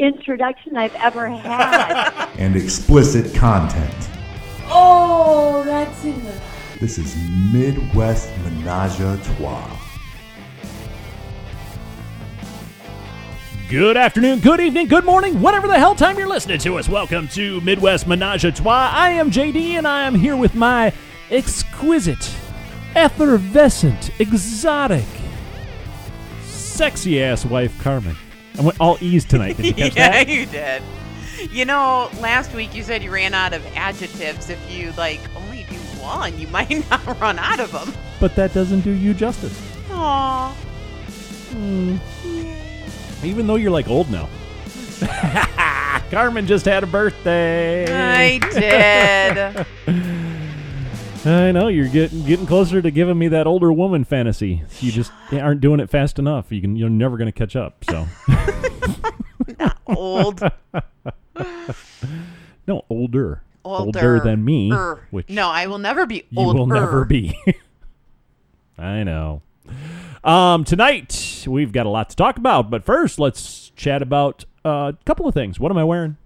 introduction 0.00 0.76
I've 0.76 0.94
ever 0.96 1.28
had. 1.28 2.28
and 2.38 2.56
explicit 2.56 3.34
content. 3.34 4.08
Oh, 4.66 5.62
that's 5.64 6.04
enough. 6.04 6.78
This 6.80 6.96
is 6.96 7.14
Midwest 7.52 8.30
Menage 8.38 9.00
a 9.00 9.20
Trois. 9.22 9.76
Good 13.68 13.96
afternoon, 13.96 14.40
good 14.40 14.60
evening, 14.60 14.88
good 14.88 15.04
morning, 15.04 15.40
whatever 15.40 15.68
the 15.68 15.78
hell 15.78 15.94
time 15.94 16.18
you're 16.18 16.26
listening 16.26 16.58
to 16.60 16.78
us. 16.78 16.88
Welcome 16.88 17.28
to 17.28 17.60
Midwest 17.60 18.06
Menage 18.06 18.44
a 18.44 18.52
Trois. 18.52 18.90
I 18.92 19.10
am 19.10 19.30
JD 19.30 19.72
and 19.74 19.86
I 19.86 20.06
am 20.06 20.14
here 20.14 20.36
with 20.36 20.54
my 20.54 20.92
exquisite, 21.30 22.34
effervescent, 22.94 24.18
exotic, 24.18 25.06
sexy 26.42 27.22
ass 27.22 27.44
wife, 27.44 27.78
Carmen. 27.80 28.16
I 28.60 28.62
went 28.62 28.78
all 28.78 28.98
E's 29.00 29.24
tonight. 29.24 29.56
Did 29.56 29.66
you 29.66 29.72
catch 29.90 29.96
yeah, 29.96 30.10
that? 30.10 30.28
you 30.28 30.44
did. 30.44 30.82
You 31.50 31.64
know, 31.64 32.10
last 32.20 32.52
week 32.52 32.74
you 32.74 32.82
said 32.82 33.02
you 33.02 33.10
ran 33.10 33.32
out 33.32 33.54
of 33.54 33.64
adjectives. 33.74 34.50
If 34.50 34.70
you 34.70 34.92
like 34.98 35.20
only 35.34 35.64
do 35.70 35.76
one, 35.98 36.38
you 36.38 36.46
might 36.48 36.90
not 36.90 37.18
run 37.18 37.38
out 37.38 37.58
of 37.58 37.72
them. 37.72 37.94
But 38.20 38.36
that 38.36 38.52
doesn't 38.52 38.82
do 38.82 38.90
you 38.90 39.14
justice. 39.14 39.58
Aww. 39.88 40.52
Hmm. 41.52 41.96
Even 43.24 43.46
though 43.46 43.56
you're 43.56 43.70
like 43.70 43.88
old 43.88 44.10
now. 44.10 44.28
Carmen 46.10 46.46
just 46.46 46.66
had 46.66 46.84
a 46.84 46.86
birthday. 46.86 47.86
I 47.90 48.38
did. 48.38 49.66
I 51.24 51.52
know 51.52 51.68
you're 51.68 51.88
getting 51.88 52.24
getting 52.24 52.46
closer 52.46 52.80
to 52.80 52.90
giving 52.90 53.18
me 53.18 53.28
that 53.28 53.46
older 53.46 53.70
woman 53.72 54.04
fantasy. 54.04 54.62
You 54.80 54.90
just 54.90 55.12
aren't 55.32 55.60
doing 55.60 55.78
it 55.80 55.90
fast 55.90 56.18
enough. 56.18 56.50
You 56.50 56.60
can 56.62 56.76
you're 56.76 56.88
never 56.88 57.18
going 57.18 57.30
to 57.30 57.38
catch 57.38 57.56
up. 57.56 57.84
So 57.84 58.06
not 59.58 59.78
Old. 59.86 60.40
no, 62.66 62.84
older, 62.88 63.42
Older. 63.64 64.20
than 64.20 64.44
me, 64.44 64.72
Er. 64.72 65.06
which 65.10 65.28
No, 65.28 65.48
I 65.50 65.66
will 65.66 65.78
never 65.78 66.06
be 66.06 66.24
you 66.30 66.38
older. 66.38 66.58
will 66.60 66.66
never 66.66 67.04
be. 67.04 67.38
I 68.78 69.02
know. 69.02 69.42
Um, 70.24 70.64
tonight 70.64 71.44
we've 71.46 71.72
got 71.72 71.84
a 71.86 71.90
lot 71.90 72.08
to 72.10 72.16
talk 72.16 72.38
about, 72.38 72.70
but 72.70 72.82
first 72.84 73.18
let's 73.18 73.70
chat 73.76 74.00
about 74.00 74.44
uh, 74.64 74.92
a 74.94 75.04
couple 75.04 75.26
of 75.28 75.34
things. 75.34 75.60
What 75.60 75.70
am 75.70 75.76
I 75.78 75.84
wearing? 75.84 76.16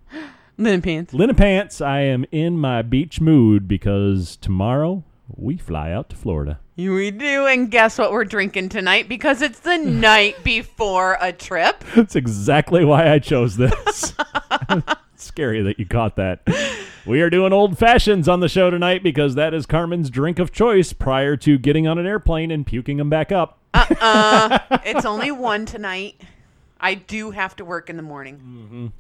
Linen 0.57 0.83
pants. 0.83 1.13
Linen 1.13 1.35
pants. 1.37 1.81
I 1.81 2.01
am 2.01 2.25
in 2.31 2.59
my 2.59 2.83
beach 2.83 3.21
mood 3.21 3.67
because 3.67 4.37
tomorrow 4.37 5.03
we 5.29 5.57
fly 5.57 5.91
out 5.91 6.11
to 6.11 6.17
Florida. 6.17 6.61
We 6.77 7.11
do, 7.11 7.47
and 7.47 7.71
guess 7.71 7.99
what 7.99 8.13
we're 8.13 8.25
drinking 8.25 8.69
tonight? 8.71 9.09
Because 9.09 9.43
it's 9.43 9.61
the 9.61 9.77
night 9.79 10.43
before 10.45 11.19
a 11.21 11.33
trip. 11.33 11.85
That's 11.95 12.17
exactly 12.17 12.85
why 12.85 13.11
I 13.11 13.19
chose 13.19 13.57
this. 13.57 14.15
Scary 15.17 15.63
that 15.63 15.79
you 15.79 15.87
caught 15.87 16.17
that. 16.17 16.43
We 17.07 17.21
are 17.21 17.31
doing 17.31 17.53
old 17.53 17.79
fashions 17.79 18.29
on 18.29 18.41
the 18.41 18.49
show 18.49 18.71
tonight 18.71 19.03
because 19.03 19.35
that 19.35 19.55
is 19.55 19.67
Carmen's 19.67 20.11
drink 20.11 20.39
of 20.39 20.53
choice 20.53 20.93
prior 20.93 21.37
to 21.39 21.59
getting 21.59 21.87
on 21.87 21.99
an 21.99 22.07
airplane 22.07 22.51
and 22.51 22.67
puking 22.67 22.97
them 22.97 23.11
back 23.11 23.31
up. 23.31 23.59
Uh, 23.73 24.59
it's 24.85 25.05
only 25.05 25.31
one 25.31 25.67
tonight. 25.67 26.21
I 26.81 26.95
do 26.95 27.31
have 27.31 27.57
to 27.57 27.65
work 27.65 27.89
in 27.89 27.97
the 27.97 28.03
morning. 28.03 28.93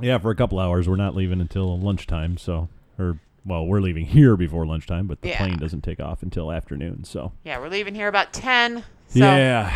Yeah, 0.00 0.18
for 0.18 0.30
a 0.30 0.34
couple 0.36 0.58
hours. 0.58 0.88
We're 0.88 0.96
not 0.96 1.14
leaving 1.14 1.40
until 1.40 1.78
lunchtime, 1.78 2.36
so 2.38 2.68
or 2.98 3.18
well, 3.44 3.64
we're 3.66 3.80
leaving 3.80 4.04
here 4.06 4.36
before 4.36 4.66
lunchtime, 4.66 5.06
but 5.06 5.20
the 5.22 5.28
Yeah. 5.28 5.38
plane 5.38 5.56
doesn't 5.58 5.82
take 5.82 6.00
off 6.00 6.22
until 6.22 6.50
afternoon. 6.52 7.04
So 7.04 7.32
Yeah, 7.44 7.58
we're 7.60 7.68
leaving 7.68 7.94
here 7.94 8.08
about 8.08 8.32
10. 8.32 8.82
So 9.08 9.20
yeah, 9.20 9.72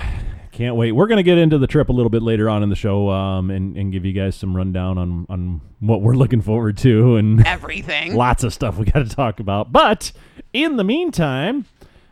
can't 0.50 0.74
wait. 0.76 0.92
We're 0.92 1.06
gonna 1.06 1.22
get 1.22 1.38
into 1.38 1.56
the 1.56 1.66
trip 1.68 1.88
a 1.88 1.92
little 1.92 2.10
bit 2.10 2.22
later 2.22 2.50
on 2.50 2.62
in 2.64 2.68
the 2.68 2.76
show, 2.76 3.08
um, 3.10 3.50
and 3.50 3.76
and 3.76 3.92
give 3.92 4.04
you 4.04 4.12
guys 4.12 4.34
some 4.34 4.56
rundown 4.56 4.98
on 4.98 5.26
on 5.28 5.60
what 5.78 6.02
we're 6.02 6.16
looking 6.16 6.40
forward 6.40 6.76
to 6.78 7.16
and 7.16 7.46
everything. 7.46 8.14
lots 8.16 8.42
of 8.44 8.52
stuff 8.52 8.76
we 8.76 8.84
got 8.86 9.06
to 9.08 9.14
talk 9.14 9.38
about. 9.40 9.72
But 9.72 10.10
in 10.52 10.76
the 10.76 10.84
meantime, 10.84 11.66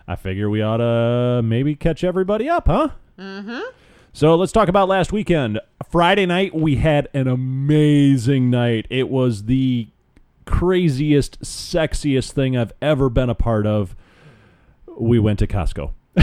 I 0.06 0.14
figure 0.16 0.48
we 0.48 0.62
ought 0.62 0.76
to 0.78 1.42
maybe 1.44 1.74
catch 1.74 2.04
everybody 2.04 2.48
up, 2.48 2.68
huh? 2.68 2.90
Mm-hmm. 3.18 3.60
So 4.18 4.34
let's 4.34 4.50
talk 4.50 4.68
about 4.68 4.88
last 4.88 5.12
weekend. 5.12 5.60
Friday 5.88 6.26
night, 6.26 6.52
we 6.52 6.74
had 6.74 7.06
an 7.14 7.28
amazing 7.28 8.50
night. 8.50 8.88
It 8.90 9.08
was 9.08 9.44
the 9.44 9.86
craziest, 10.44 11.40
sexiest 11.42 12.32
thing 12.32 12.56
I've 12.56 12.72
ever 12.82 13.08
been 13.10 13.30
a 13.30 13.36
part 13.36 13.64
of. 13.64 13.94
We 14.98 15.20
went 15.20 15.38
to 15.38 15.46
Costco. 15.46 15.92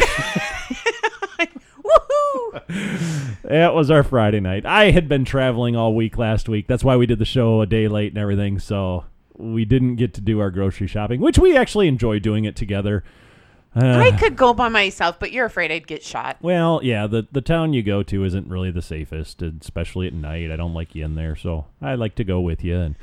Woohoo! 1.86 3.42
That 3.44 3.74
was 3.74 3.90
our 3.90 4.04
Friday 4.04 4.42
night. 4.42 4.66
I 4.66 4.92
had 4.92 5.08
been 5.08 5.24
traveling 5.24 5.78
all 5.78 5.96
week 5.96 6.18
last 6.18 6.50
week. 6.50 6.68
That's 6.68 6.84
why 6.84 6.98
we 6.98 7.06
did 7.06 7.20
the 7.20 7.24
show 7.24 7.62
a 7.62 7.66
day 7.66 7.88
late 7.88 8.12
and 8.12 8.18
everything. 8.18 8.60
So 8.60 9.06
we 9.38 9.64
didn't 9.64 9.96
get 9.96 10.14
to 10.16 10.22
do 10.22 10.42
our 10.42 10.52
grocery 10.52 10.88
shopping, 10.88 11.22
which 11.22 11.40
we 11.40 11.56
actually 11.56 11.88
enjoy 11.88 12.20
doing 12.20 12.44
it 12.44 12.58
together. 12.58 13.06
Uh, 13.76 13.98
I 13.98 14.12
could 14.12 14.36
go 14.38 14.54
by 14.54 14.70
myself, 14.70 15.20
but 15.20 15.32
you're 15.32 15.46
afraid 15.46 15.72
I'd 15.72 15.86
get 15.86 16.02
shot. 16.04 16.38
well, 16.42 16.80
yeah, 16.84 17.08
the 17.08 17.28
the 17.32 17.42
town 17.42 17.74
you 17.74 17.84
go 17.84 18.04
to 18.04 18.24
isn't 18.24 18.48
really 18.48 18.72
the 18.72 18.82
safest, 18.82 19.42
especially 19.42 20.08
at 20.08 20.14
night. 20.14 20.50
I 20.52 20.56
don't 20.56 20.74
like 20.74 20.96
you 20.96 21.04
in 21.04 21.16
there, 21.16 21.36
so 21.36 21.66
I 21.82 21.96
like 21.96 22.16
to 22.16 22.24
go 22.24 22.40
with 22.40 22.64
you. 22.64 22.78
And 22.78 22.96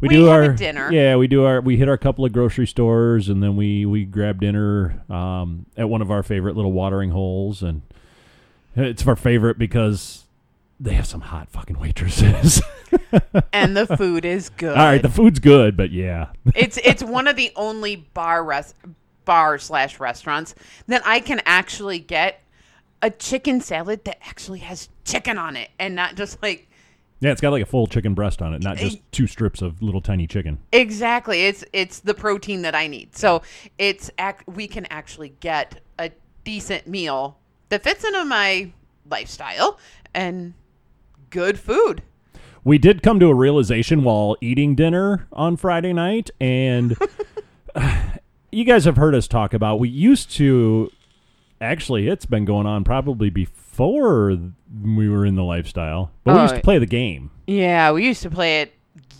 we, 0.00 0.08
We 0.08 0.14
do 0.16 0.28
our 0.28 0.48
dinner. 0.48 0.92
Yeah, 0.92 1.16
we 1.16 1.28
do 1.28 1.44
our 1.44 1.60
we 1.60 1.76
hit 1.78 1.88
our 1.88 1.96
couple 1.96 2.24
of 2.24 2.32
grocery 2.32 2.66
stores, 2.66 3.28
and 3.28 3.42
then 3.42 3.56
we 3.56 3.86
we 3.86 4.04
grab 4.04 4.40
dinner 4.40 5.02
um, 5.08 5.64
at 5.76 5.88
one 5.88 6.02
of 6.02 6.10
our 6.10 6.22
favorite 6.22 6.56
little 6.56 6.72
watering 6.72 7.10
holes, 7.10 7.62
and 7.62 7.82
it's 8.76 9.06
our 9.06 9.16
favorite 9.16 9.58
because 9.58 10.24
they 10.80 10.92
have 10.94 11.06
some 11.06 11.20
hot 11.22 11.48
fucking 11.50 11.78
waitresses. 11.78 12.60
And 13.54 13.74
the 13.74 13.86
food 13.86 14.24
is 14.26 14.50
good. 14.50 14.76
All 14.76 14.84
right, 14.84 15.00
the 15.00 15.08
food's 15.08 15.38
good, 15.38 15.76
but 15.78 15.90
yeah, 15.92 16.28
it's 16.54 16.76
it's 16.78 17.02
one 17.02 17.26
of 17.26 17.36
the 17.36 17.50
only 17.56 17.96
bar 17.96 18.44
res- 18.44 18.74
bar 19.24 19.58
slash 19.58 19.98
restaurants 20.00 20.54
that 20.86 21.02
I 21.06 21.20
can 21.20 21.40
actually 21.46 21.98
get 21.98 22.42
a 23.02 23.10
chicken 23.10 23.60
salad 23.60 24.04
that 24.04 24.18
actually 24.26 24.60
has 24.60 24.88
chicken 25.04 25.36
on 25.38 25.56
it 25.56 25.70
and 25.78 25.94
not 25.94 26.14
just 26.16 26.42
like 26.42 26.68
yeah, 27.20 27.30
it's 27.30 27.40
got 27.40 27.50
like 27.50 27.62
a 27.62 27.66
full 27.66 27.86
chicken 27.86 28.14
breast 28.14 28.42
on 28.42 28.52
it, 28.52 28.64
not 28.64 28.78
just 28.78 28.98
two 29.12 29.28
strips 29.28 29.62
of 29.62 29.80
little 29.80 30.00
tiny 30.00 30.26
chicken. 30.26 30.58
exactly 30.72 31.44
it's 31.44 31.64
it's 31.72 32.00
the 32.00 32.14
protein 32.14 32.62
that 32.62 32.74
I 32.74 32.88
need. 32.88 33.14
So 33.16 33.42
it's 33.78 34.10
ac- 34.18 34.44
we 34.46 34.66
can 34.66 34.86
actually 34.86 35.28
get 35.40 35.80
a 36.00 36.10
decent 36.42 36.88
meal 36.88 37.38
that 37.68 37.84
fits 37.84 38.04
into 38.04 38.24
my 38.24 38.72
lifestyle 39.08 39.78
and 40.14 40.54
good 41.30 41.58
food. 41.60 42.02
we 42.64 42.76
did 42.78 43.02
come 43.04 43.20
to 43.20 43.26
a 43.28 43.34
realization 43.34 44.02
while 44.02 44.36
eating 44.40 44.74
dinner 44.74 45.26
on 45.32 45.56
Friday 45.56 45.92
night, 45.92 46.30
and 46.40 46.96
you 48.52 48.64
guys 48.64 48.84
have 48.84 48.96
heard 48.96 49.14
us 49.14 49.26
talk 49.26 49.54
about. 49.54 49.80
We 49.80 49.88
used 49.88 50.30
to 50.32 50.92
actually, 51.60 52.08
it's 52.08 52.26
been 52.26 52.44
going 52.44 52.66
on 52.66 52.84
probably 52.84 53.30
before 53.30 54.36
we 54.84 55.08
were 55.08 55.24
in 55.24 55.34
the 55.34 55.42
lifestyle, 55.44 56.12
but 56.24 56.34
we 56.36 56.42
used 56.42 56.54
to 56.56 56.60
play 56.60 56.78
the 56.78 56.86
game. 56.86 57.30
Yeah, 57.46 57.92
we 57.92 58.04
used 58.04 58.22
to 58.22 58.30
play 58.30 58.60
it 58.60 58.74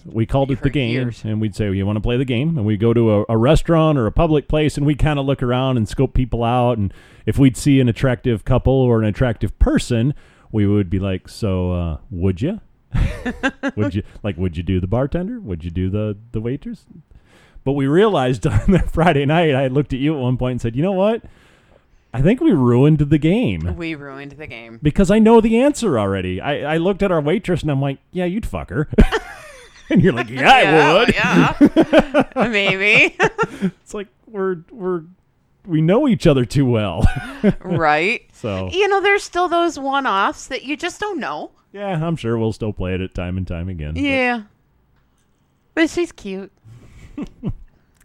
We 0.04 0.26
called 0.26 0.50
it 0.50 0.62
the 0.62 0.70
game, 0.70 0.90
years. 0.92 1.24
and 1.24 1.40
we'd 1.40 1.54
say, 1.54 1.72
"You 1.72 1.86
want 1.86 1.96
to 1.96 2.00
play 2.00 2.16
the 2.16 2.24
game?" 2.24 2.56
And 2.58 2.66
we'd 2.66 2.80
go 2.80 2.92
to 2.92 3.20
a, 3.20 3.24
a 3.30 3.36
restaurant 3.36 3.96
or 3.98 4.06
a 4.06 4.12
public 4.12 4.48
place, 4.48 4.76
and 4.76 4.84
we'd 4.84 4.98
kind 4.98 5.18
of 5.18 5.24
look 5.26 5.42
around 5.42 5.76
and 5.76 5.88
scope 5.88 6.12
people 6.14 6.44
out. 6.44 6.76
And 6.78 6.92
if 7.24 7.38
we'd 7.38 7.56
see 7.56 7.80
an 7.80 7.88
attractive 7.88 8.44
couple 8.44 8.72
or 8.74 9.00
an 9.00 9.06
attractive 9.06 9.56
person, 9.58 10.12
we 10.50 10.66
would 10.66 10.90
be 10.90 10.98
like, 10.98 11.28
"So, 11.28 11.72
uh, 11.72 11.96
would 12.10 12.42
you? 12.42 12.60
would 13.76 13.94
you 13.94 14.02
like? 14.22 14.36
Would 14.36 14.56
you 14.56 14.62
do 14.62 14.80
the 14.80 14.86
bartender? 14.86 15.40
Would 15.40 15.64
you 15.64 15.70
do 15.70 15.88
the 15.88 16.18
the 16.32 16.40
waitress?" 16.40 16.84
But 17.64 17.72
we 17.72 17.86
realized 17.86 18.46
on 18.46 18.72
that 18.72 18.90
Friday 18.90 19.24
night, 19.24 19.54
I 19.54 19.68
looked 19.68 19.92
at 19.92 19.98
you 20.00 20.14
at 20.14 20.20
one 20.20 20.36
point 20.36 20.52
and 20.52 20.60
said, 20.60 20.76
"You 20.76 20.82
know 20.82 20.92
what? 20.92 21.22
I 22.14 22.20
think 22.20 22.40
we 22.40 22.52
ruined 22.52 22.98
the 22.98 23.18
game." 23.18 23.74
we 23.76 23.94
ruined 23.94 24.32
the 24.32 24.46
game. 24.46 24.78
because 24.82 25.10
I 25.10 25.18
know 25.18 25.40
the 25.40 25.60
answer 25.60 25.98
already. 25.98 26.40
I, 26.40 26.74
I 26.74 26.76
looked 26.76 27.02
at 27.02 27.10
our 27.10 27.20
waitress 27.22 27.62
and 27.62 27.70
I'm 27.70 27.80
like, 27.80 27.98
yeah, 28.10 28.26
you'd 28.26 28.44
fuck 28.44 28.68
her. 28.68 28.88
and 29.90 30.02
you're 30.02 30.12
like, 30.12 30.28
yeah, 30.28 30.50
I 30.52 30.92
would. 30.94 31.14
Yeah, 31.14 32.24
maybe. 32.48 33.16
It's 33.82 33.94
like 33.94 34.08
we're 34.26 34.58
we're 34.70 35.04
we 35.66 35.80
know 35.80 36.06
each 36.08 36.26
other 36.26 36.44
too 36.44 36.66
well. 36.66 37.06
right? 37.60 38.22
so 38.32 38.68
You 38.70 38.88
know, 38.88 39.00
there's 39.00 39.22
still 39.22 39.48
those 39.48 39.78
one 39.78 40.06
offs 40.06 40.48
that 40.48 40.64
you 40.64 40.76
just 40.76 41.00
don't 41.00 41.18
know. 41.20 41.52
yeah, 41.72 42.04
I'm 42.04 42.16
sure 42.16 42.36
we'll 42.36 42.52
still 42.52 42.72
play 42.72 42.94
it 42.94 43.00
at 43.00 43.14
time 43.14 43.36
and 43.38 43.46
time 43.46 43.68
again. 43.68 43.94
but 43.94 44.02
Yeah. 44.02 44.42
But 45.74 45.88
she's 45.88 46.12
cute. 46.12 46.52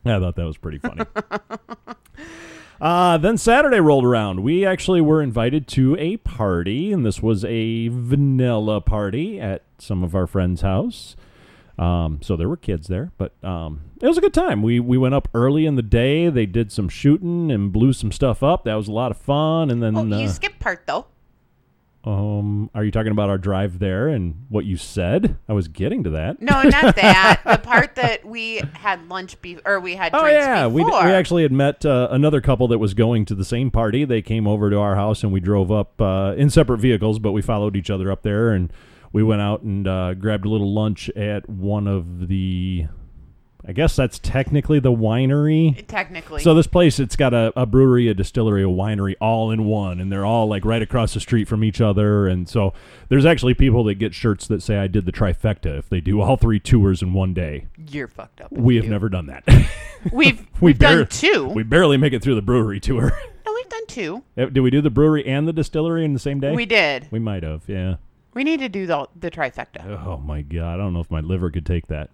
I 0.06 0.19
thought 0.19 0.36
that 0.36 0.45
was 0.45 0.57
pretty 0.57 0.80
funny. 0.80 1.04
Uh, 2.80 3.18
then 3.18 3.38
Saturday 3.39 3.80
rolled 3.80 4.06
around. 4.06 4.42
We 4.44 4.63
actually 4.63 5.01
were 5.01 5.21
invited 5.21 5.68
to 5.69 5.95
a 5.98 6.18
party, 6.18 6.94
and 6.94 7.04
this 7.04 7.24
was 7.24 7.44
a 7.45 7.88
vanilla 7.88 8.81
party 8.81 9.39
at 9.39 9.63
some 9.80 10.04
of 10.04 10.13
our 10.13 10.27
friends' 10.27 10.62
house. 10.62 11.15
Um, 11.80 12.19
so 12.21 12.36
there 12.36 12.48
were 12.48 12.57
kids 12.57 12.88
there, 12.88 13.12
but 13.18 13.33
um, 13.44 13.81
it 14.00 14.07
was 14.07 14.18
a 14.18 14.21
good 14.21 14.33
time. 14.33 14.62
We 14.62 14.80
we 14.80 14.98
went 14.98 15.15
up 15.15 15.27
early 15.33 15.65
in 15.65 15.74
the 15.75 15.81
day. 15.81 16.30
They 16.30 16.45
did 16.45 16.71
some 16.71 16.88
shooting 16.89 17.51
and 17.51 17.71
blew 17.71 17.94
some 17.94 18.12
stuff 18.12 18.44
up. 18.44 18.63
That 18.65 18.75
was 18.75 18.88
a 18.88 18.92
lot 18.92 19.09
of 19.09 19.18
fun. 19.18 19.71
And 19.71 19.81
then, 19.81 19.98
Oh, 19.98 20.04
you 20.18 20.25
uh, 20.25 20.30
skipped 20.30 20.59
part 20.59 20.86
though. 20.86 21.07
Um, 22.07 22.69
are 22.74 22.86
you 22.86 22.92
talking 22.92 23.12
about 23.12 23.30
our 23.30 23.38
drive 23.38 23.80
there 23.80 24.07
and 24.07 24.45
what 24.48 24.63
you 24.63 24.77
said? 24.77 25.38
I 25.50 25.54
was 25.54 25.68
getting 25.68 26.06
to 26.06 26.12
that. 26.12 26.42
No, 26.42 26.63
not 26.63 26.95
that. 26.95 27.42
the 27.45 27.57
part 27.57 27.95
that 27.95 28.24
we 28.24 28.62
had 28.74 29.09
lunch 29.09 29.42
be 29.42 29.59
or 29.65 29.81
we 29.81 29.95
had 29.95 30.15
Oh 30.15 30.25
yeah, 30.25 30.68
we 30.68 30.86
we 30.86 30.92
actually 30.92 31.44
had 31.44 31.51
met 31.51 31.86
uh, 31.86 32.07
another 32.09 32.39
couple 32.39 32.69
that 32.69 32.77
was 32.77 32.94
going 32.94 33.25
to 33.25 33.36
the 33.36 33.44
same 33.44 33.71
party. 33.71 34.06
They 34.06 34.21
came 34.21 34.48
over 34.48 34.69
to 34.69 34.77
our 34.77 34.95
house 34.95 35.21
and 35.21 35.33
we 35.33 35.42
drove 35.42 35.69
up 35.69 36.00
uh, 36.01 36.33
in 36.38 36.50
separate 36.50 36.77
vehicles, 36.77 37.19
but 37.19 37.33
we 37.33 37.42
followed 37.42 37.75
each 37.75 37.89
other 37.89 38.09
up 38.09 38.21
there 38.21 38.51
and 38.51 38.71
we 39.12 39.21
went 39.21 39.42
out 39.42 39.63
and 39.63 39.86
uh, 39.86 40.13
grabbed 40.13 40.45
a 40.45 40.50
little 40.50 40.74
lunch 40.74 41.09
at 41.09 41.50
one 41.50 41.88
of 41.88 42.30
the. 42.30 42.88
I 43.67 43.73
guess 43.73 43.97
that's 43.97 44.17
technically 44.19 44.79
the 44.79 44.93
winery. 44.93 45.85
technically. 45.87 46.41
So 46.41 46.53
this 46.53 46.67
place, 46.67 46.99
it's 46.99 47.17
got 47.17 47.33
a, 47.33 47.51
a 47.59 47.65
brewery, 47.65 48.07
a 48.07 48.13
distillery, 48.13 48.63
a 48.63 48.67
winery, 48.67 49.15
all 49.19 49.51
in 49.51 49.65
one, 49.65 49.99
and 49.99 50.09
they're 50.09 50.25
all 50.25 50.47
like 50.47 50.63
right 50.63 50.81
across 50.81 51.13
the 51.13 51.19
street 51.19 51.49
from 51.49 51.65
each 51.65 51.81
other. 51.81 52.27
And 52.27 52.47
so 52.47 52.73
there's 53.09 53.25
actually 53.25 53.55
people 53.55 53.83
that 53.85 53.95
get 53.95 54.13
shirts 54.13 54.47
that 54.47 54.63
say 54.63 54.77
I 54.77 54.87
did 54.87 55.05
the 55.05 55.11
trifecta 55.11 55.77
if 55.77 55.89
they 55.89 55.99
do 55.99 56.21
all 56.21 56.37
three 56.37 56.61
tours 56.61 57.01
in 57.01 57.11
one 57.11 57.33
day. 57.33 57.67
You're 57.89 58.07
fucked 58.07 58.39
up. 58.39 58.53
We 58.53 58.77
have 58.77 58.85
do. 58.85 58.91
never 58.91 59.09
done 59.09 59.25
that. 59.25 59.43
We've 60.13 60.39
we 60.61 60.67
we've 60.67 60.79
bar- 60.79 60.95
done 60.99 61.07
two. 61.07 61.47
We 61.49 61.63
barely 61.63 61.97
make 61.97 62.13
it 62.13 62.21
through 62.21 62.35
the 62.35 62.41
brewery 62.41 62.79
tour. 62.79 63.11
no, 63.45 63.53
we've 63.53 63.69
done 63.69 63.87
two. 63.87 64.23
Uh, 64.37 64.45
did 64.45 64.61
we 64.61 64.69
do 64.69 64.79
the 64.79 64.89
brewery 64.89 65.25
and 65.25 65.45
the 65.45 65.51
distillery 65.53 66.05
in 66.05 66.13
the 66.13 66.19
same 66.19 66.39
day? 66.39 66.53
We 66.55 66.65
did. 66.65 67.07
We 67.11 67.19
might 67.19 67.43
have, 67.43 67.63
yeah. 67.67 67.95
We 68.33 68.43
need 68.45 68.59
to 68.59 68.69
do 68.69 68.85
the 68.85 69.09
the 69.19 69.31
trifecta. 69.31 69.85
Oh 70.05 70.17
my 70.23 70.41
god, 70.41 70.75
I 70.75 70.77
don't 70.77 70.93
know 70.93 70.99
if 71.01 71.11
my 71.11 71.19
liver 71.19 71.49
could 71.49 71.65
take 71.65 71.87
that. 71.87 72.11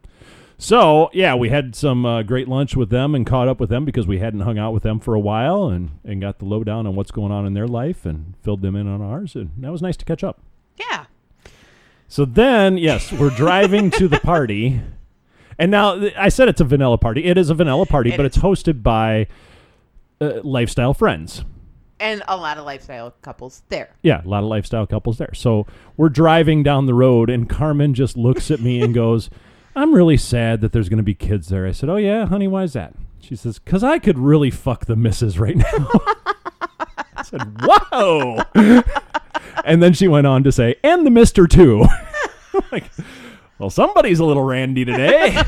So 0.58 1.10
yeah, 1.14 1.36
we 1.36 1.50
had 1.50 1.76
some 1.76 2.06
uh, 2.06 2.24
great 2.24 2.48
lunch 2.48 2.76
with 2.76 2.90
them 2.90 3.16
and 3.16 3.26
caught 3.26 3.48
up 3.48 3.60
with 3.60 3.70
them 3.70 3.86
because 3.86 4.08
we 4.08 4.20
hadn't 4.20 4.42
hung 4.42 4.58
out 4.58 4.74
with 4.74 4.84
them 4.84 5.00
for 5.00 5.14
a 5.14 5.20
while 5.20 5.68
and 5.68 6.00
and 6.06 6.22
got 6.22 6.40
the 6.40 6.46
lowdown 6.46 6.88
on 6.88 6.96
what's 6.96 7.12
going 7.12 7.32
on 7.32 7.46
in 7.46 7.54
their 7.54 7.68
life 7.68 8.06
and 8.06 8.36
filled 8.44 8.62
them 8.62 8.76
in 8.76 8.88
on 8.88 9.02
ours 9.02 9.36
and 9.36 9.52
that 9.58 9.72
was 9.72 9.82
nice 9.82 9.98
to 9.98 10.06
catch 10.06 10.24
up. 10.24 10.42
Yeah. 10.78 11.06
So 12.08 12.26
then, 12.26 12.78
yes, 12.78 13.12
we're 13.12 13.32
driving 13.32 13.90
to 13.92 14.08
the 14.08 14.20
party. 14.20 14.82
And 15.58 15.72
now 15.72 15.98
th- 15.98 16.14
I 16.18 16.30
said 16.30 16.48
it's 16.48 16.62
a 16.62 16.66
vanilla 16.66 16.98
party. 16.98 17.26
It 17.26 17.38
is 17.38 17.50
a 17.50 17.56
vanilla 17.56 17.86
party, 17.86 18.12
It 18.12 18.18
but 18.18 18.26
it's 18.26 18.38
hosted 18.38 18.84
by 18.84 19.28
uh, 20.22 20.42
lifestyle 20.44 20.94
friends. 20.94 21.44
And 22.00 22.22
a 22.28 22.36
lot 22.38 22.58
of 22.58 22.66
lifestyle 22.66 23.16
couples 23.22 23.64
there. 23.70 23.96
Yeah, 24.02 24.22
a 24.24 24.28
lot 24.28 24.44
of 24.44 24.50
lifestyle 24.50 24.86
couples 24.86 25.18
there. 25.18 25.34
So 25.34 25.66
we're 25.96 26.10
driving 26.10 26.62
down 26.64 26.86
the 26.86 26.94
road, 26.94 27.30
and 27.30 27.50
Carmen 27.50 27.94
just 27.94 28.18
looks 28.18 28.52
at 28.52 28.60
me 28.60 28.82
and 28.82 28.94
goes, 28.94 29.30
I'm 29.76 29.94
really 29.94 30.18
sad 30.18 30.62
that 30.62 30.72
there's 30.72 30.90
going 30.90 30.98
to 30.98 31.04
be 31.04 31.14
kids 31.16 31.48
there. 31.50 31.66
I 31.66 31.72
said, 31.72 31.90
Oh, 31.90 31.96
yeah, 31.96 32.26
honey, 32.28 32.48
why 32.48 32.64
is 32.64 32.74
that? 32.74 32.94
She 33.20 33.36
says, 33.36 33.60
Because 33.60 33.84
I 33.84 34.00
could 34.00 34.20
really 34.20 34.52
fuck 34.52 34.86
the 34.86 34.96
missus 34.96 35.40
right 35.40 35.56
now. 35.58 35.66
I 37.16 37.24
said, 37.24 37.42
Whoa. 37.62 38.44
and 39.66 39.82
then 39.82 39.94
she 39.94 40.08
went 40.08 40.28
on 40.28 40.44
to 40.44 40.52
say, 40.52 40.76
And 40.84 41.06
the 41.06 41.12
mister, 41.12 41.48
too. 41.48 41.86
like, 42.72 42.86
well, 43.58 43.70
somebody's 43.70 44.20
a 44.20 44.26
little 44.26 44.44
randy 44.44 44.86
today. 44.86 45.42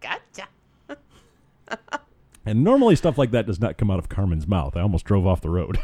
Gotcha. 0.00 0.48
and 2.44 2.64
normally 2.64 2.96
stuff 2.96 3.18
like 3.18 3.30
that 3.32 3.46
does 3.46 3.60
not 3.60 3.78
come 3.78 3.90
out 3.90 3.98
of 3.98 4.08
Carmen's 4.08 4.46
mouth. 4.46 4.76
I 4.76 4.80
almost 4.80 5.04
drove 5.04 5.26
off 5.26 5.40
the 5.40 5.50
road. 5.50 5.78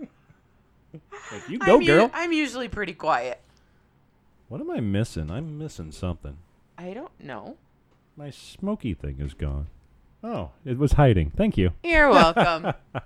like, 0.00 1.48
you 1.48 1.58
go, 1.58 1.76
I'm, 1.76 1.82
u- 1.82 1.86
girl. 1.86 2.10
I'm 2.14 2.32
usually 2.32 2.68
pretty 2.68 2.94
quiet. 2.94 3.40
What 4.48 4.60
am 4.60 4.70
I 4.70 4.80
missing? 4.80 5.30
I'm 5.30 5.58
missing 5.58 5.92
something. 5.92 6.36
I 6.78 6.92
don't 6.92 7.18
know. 7.20 7.56
My 8.16 8.30
smoky 8.30 8.94
thing 8.94 9.16
is 9.20 9.34
gone. 9.34 9.66
Oh, 10.22 10.50
it 10.64 10.78
was 10.78 10.92
hiding. 10.92 11.30
Thank 11.36 11.56
you. 11.56 11.72
You're 11.82 12.10
welcome. 12.10 12.72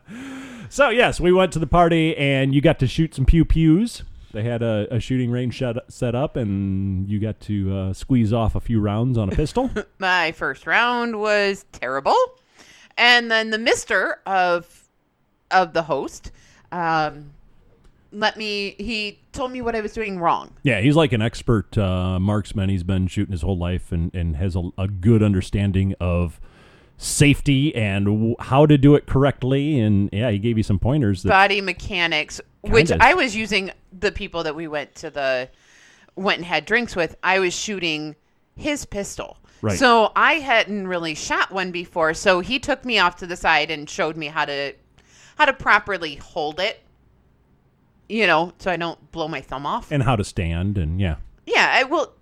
So, 0.70 0.90
yes, 0.90 1.18
we 1.18 1.32
went 1.32 1.54
to 1.54 1.58
the 1.58 1.66
party 1.66 2.14
and 2.16 2.54
you 2.54 2.60
got 2.60 2.78
to 2.80 2.86
shoot 2.86 3.14
some 3.14 3.24
pew 3.24 3.46
pews. 3.46 4.02
They 4.32 4.42
had 4.42 4.62
a, 4.62 4.86
a 4.90 5.00
shooting 5.00 5.30
range 5.30 5.58
set, 5.58 5.76
set 5.90 6.14
up 6.14 6.36
and 6.36 7.08
you 7.08 7.18
got 7.18 7.40
to 7.42 7.74
uh, 7.74 7.92
squeeze 7.94 8.34
off 8.34 8.54
a 8.54 8.60
few 8.60 8.78
rounds 8.78 9.16
on 9.16 9.32
a 9.32 9.34
pistol. 9.34 9.70
My 9.98 10.32
first 10.32 10.66
round 10.66 11.18
was 11.18 11.64
terrible, 11.72 12.14
and 12.98 13.30
then 13.30 13.48
the 13.48 13.56
Mister 13.56 14.20
of 14.26 14.88
of 15.50 15.72
the 15.72 15.84
host 15.84 16.32
um, 16.70 17.30
let 18.12 18.36
me. 18.36 18.74
He 18.78 19.20
told 19.32 19.52
me 19.52 19.60
what 19.62 19.74
I 19.76 19.80
was 19.80 19.92
doing 19.92 20.18
wrong. 20.18 20.54
yeah, 20.62 20.80
he's 20.80 20.96
like 20.96 21.12
an 21.12 21.22
expert 21.22 21.76
uh, 21.76 22.18
marksman. 22.18 22.68
He's 22.68 22.82
been 22.82 23.06
shooting 23.06 23.32
his 23.32 23.42
whole 23.42 23.58
life 23.58 23.92
and, 23.92 24.14
and 24.14 24.36
has 24.36 24.56
a, 24.56 24.70
a 24.78 24.88
good 24.88 25.22
understanding 25.22 25.94
of 26.00 26.40
safety 26.96 27.74
and 27.74 28.06
w- 28.06 28.36
how 28.40 28.66
to 28.66 28.76
do 28.76 28.94
it 28.94 29.06
correctly. 29.06 29.78
And 29.78 30.10
yeah, 30.12 30.30
he 30.30 30.38
gave 30.38 30.56
you 30.56 30.62
some 30.64 30.78
pointers. 30.78 31.22
Body 31.22 31.60
mechanics, 31.60 32.40
which 32.62 32.88
Kinda. 32.88 33.04
I 33.04 33.14
was 33.14 33.36
using 33.36 33.70
the 33.98 34.12
people 34.12 34.42
that 34.42 34.54
we 34.56 34.66
went 34.68 34.94
to 34.96 35.10
the 35.10 35.48
went 36.16 36.38
and 36.38 36.46
had 36.46 36.64
drinks 36.64 36.96
with. 36.96 37.16
I 37.22 37.38
was 37.38 37.54
shooting 37.54 38.16
his 38.56 38.84
pistol. 38.84 39.38
Right. 39.60 39.78
So 39.78 40.12
I 40.14 40.34
hadn't 40.34 40.86
really 40.86 41.14
shot 41.14 41.50
one 41.50 41.72
before, 41.72 42.14
so 42.14 42.40
he 42.40 42.58
took 42.58 42.84
me 42.84 42.98
off 42.98 43.16
to 43.16 43.26
the 43.26 43.36
side 43.36 43.70
and 43.70 43.88
showed 43.90 44.16
me 44.16 44.26
how 44.26 44.44
to 44.44 44.72
how 45.36 45.44
to 45.44 45.52
properly 45.52 46.16
hold 46.16 46.58
it. 46.60 46.80
You 48.08 48.26
know, 48.26 48.52
so 48.58 48.70
I 48.70 48.76
don't 48.76 49.12
blow 49.12 49.28
my 49.28 49.40
thumb 49.40 49.66
off. 49.66 49.92
and 49.92 50.02
how 50.02 50.16
to 50.16 50.24
stand. 50.24 50.78
And 50.78 51.00
yeah. 51.00 51.16
yeah, 51.46 51.70
I 51.74 51.84
will 51.84 52.12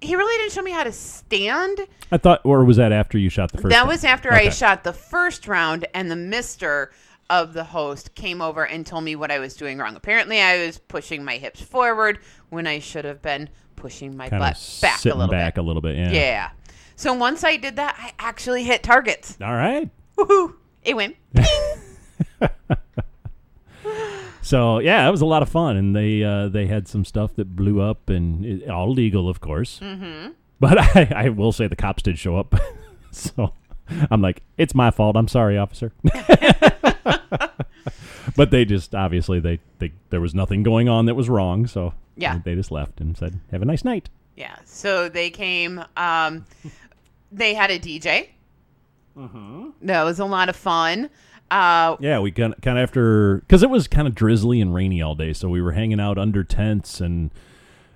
he 0.00 0.14
really 0.14 0.36
didn't 0.38 0.52
show 0.52 0.62
me 0.62 0.70
how 0.70 0.84
to 0.84 0.92
stand. 0.92 1.80
I 2.12 2.18
thought, 2.18 2.40
or 2.44 2.64
was 2.64 2.76
that 2.76 2.92
after 2.92 3.18
you 3.18 3.28
shot 3.28 3.52
the 3.52 3.58
first 3.58 3.72
that 3.72 3.80
time? 3.80 3.88
was 3.88 4.04
after 4.04 4.32
Okay. 4.32 4.46
I 4.46 4.50
shot 4.50 4.84
the 4.84 4.92
first 4.92 5.48
round, 5.48 5.86
and 5.94 6.10
the 6.10 6.16
mister 6.16 6.92
of 7.30 7.52
the 7.52 7.64
host 7.64 8.14
came 8.14 8.40
over 8.40 8.64
and 8.66 8.86
told 8.86 9.04
me 9.04 9.14
what 9.16 9.30
I 9.30 9.38
was 9.38 9.54
doing 9.54 9.78
wrong. 9.78 9.96
Apparently, 9.96 10.40
I 10.40 10.64
was 10.64 10.78
pushing 10.78 11.24
my 11.24 11.36
hips 11.36 11.60
forward 11.60 12.20
when 12.48 12.66
I 12.66 12.78
should 12.78 13.04
have 13.04 13.20
been 13.20 13.50
pushing 13.76 14.16
my 14.16 14.28
kind 14.28 14.40
butt 14.40 14.78
back 14.80 15.04
a 15.04 15.08
little 15.08 15.28
back 15.28 15.54
bit. 15.56 15.60
a 15.60 15.64
little 15.64 15.82
bit. 15.82 15.96
Yeah. 15.96 16.10
Yeah. 16.10 16.50
So 16.96 17.12
once 17.12 17.44
I 17.44 17.56
did 17.56 17.76
that, 17.76 17.96
I 17.98 18.12
actually 18.18 18.64
hit 18.64 18.82
targets. 18.82 19.36
All 19.40 19.54
right. 19.54 19.88
Woohoo! 20.16 20.54
It 20.84 20.96
went. 20.96 21.16
So 24.48 24.78
yeah, 24.78 25.06
it 25.06 25.10
was 25.10 25.20
a 25.20 25.26
lot 25.26 25.42
of 25.42 25.50
fun, 25.50 25.76
and 25.76 25.94
they 25.94 26.24
uh, 26.24 26.48
they 26.48 26.66
had 26.66 26.88
some 26.88 27.04
stuff 27.04 27.34
that 27.36 27.54
blew 27.54 27.82
up, 27.82 28.08
and 28.08 28.46
it, 28.46 28.70
all 28.70 28.90
legal, 28.90 29.28
of 29.28 29.42
course. 29.42 29.78
Mm-hmm. 29.80 30.30
But 30.58 30.78
I, 30.96 31.12
I 31.14 31.28
will 31.28 31.52
say 31.52 31.66
the 31.66 31.76
cops 31.76 32.02
did 32.02 32.18
show 32.18 32.38
up, 32.38 32.54
so 33.10 33.52
I'm 34.10 34.22
like, 34.22 34.40
it's 34.56 34.74
my 34.74 34.90
fault. 34.90 35.16
I'm 35.18 35.28
sorry, 35.28 35.58
officer. 35.58 35.92
but 38.36 38.50
they 38.50 38.64
just 38.64 38.94
obviously 38.94 39.38
they, 39.38 39.60
they 39.80 39.92
there 40.08 40.22
was 40.22 40.34
nothing 40.34 40.62
going 40.62 40.88
on 40.88 41.04
that 41.04 41.14
was 41.14 41.28
wrong, 41.28 41.66
so 41.66 41.92
Yeah. 42.16 42.40
they 42.42 42.54
just 42.54 42.70
left 42.70 43.02
and 43.02 43.18
said, 43.18 43.38
"Have 43.50 43.60
a 43.60 43.66
nice 43.66 43.84
night." 43.84 44.08
Yeah. 44.34 44.56
So 44.64 45.10
they 45.10 45.28
came. 45.28 45.84
Um, 45.94 46.46
they 47.30 47.52
had 47.52 47.70
a 47.70 47.78
DJ. 47.78 48.28
Mm-hmm. 49.14 49.70
That 49.82 50.04
was 50.04 50.18
a 50.18 50.24
lot 50.24 50.48
of 50.48 50.56
fun. 50.56 51.10
Uh, 51.50 51.96
Yeah, 52.00 52.18
we 52.20 52.30
kind 52.30 52.54
of, 52.54 52.60
kind 52.60 52.78
of 52.78 52.82
after 52.82 53.36
because 53.38 53.62
it 53.62 53.70
was 53.70 53.88
kind 53.88 54.06
of 54.06 54.14
drizzly 54.14 54.60
and 54.60 54.74
rainy 54.74 55.00
all 55.02 55.14
day, 55.14 55.32
so 55.32 55.48
we 55.48 55.62
were 55.62 55.72
hanging 55.72 56.00
out 56.00 56.18
under 56.18 56.44
tents 56.44 57.00
and 57.00 57.30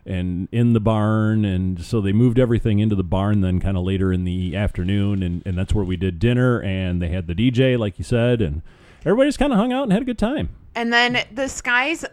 and 0.04 0.48
in 0.50 0.72
the 0.72 0.80
barn, 0.80 1.44
and 1.44 1.80
so 1.84 2.00
they 2.00 2.12
moved 2.12 2.38
everything 2.38 2.80
into 2.80 2.96
the 2.96 3.04
barn. 3.04 3.40
Then 3.40 3.60
kind 3.60 3.76
of 3.76 3.84
later 3.84 4.12
in 4.12 4.24
the 4.24 4.56
afternoon, 4.56 5.22
and 5.22 5.42
and 5.46 5.56
that's 5.56 5.72
where 5.74 5.84
we 5.84 5.96
did 5.96 6.18
dinner, 6.18 6.60
and 6.62 7.00
they 7.00 7.08
had 7.08 7.26
the 7.26 7.34
DJ, 7.34 7.78
like 7.78 7.98
you 7.98 8.04
said, 8.04 8.40
and 8.40 8.62
everybody 9.04 9.28
just 9.28 9.38
kind 9.38 9.52
of 9.52 9.58
hung 9.58 9.72
out 9.72 9.84
and 9.84 9.92
had 9.92 10.02
a 10.02 10.06
good 10.06 10.18
time. 10.18 10.48
and 10.74 10.92
then 10.92 11.18
the 11.32 11.48
skies 11.48 12.04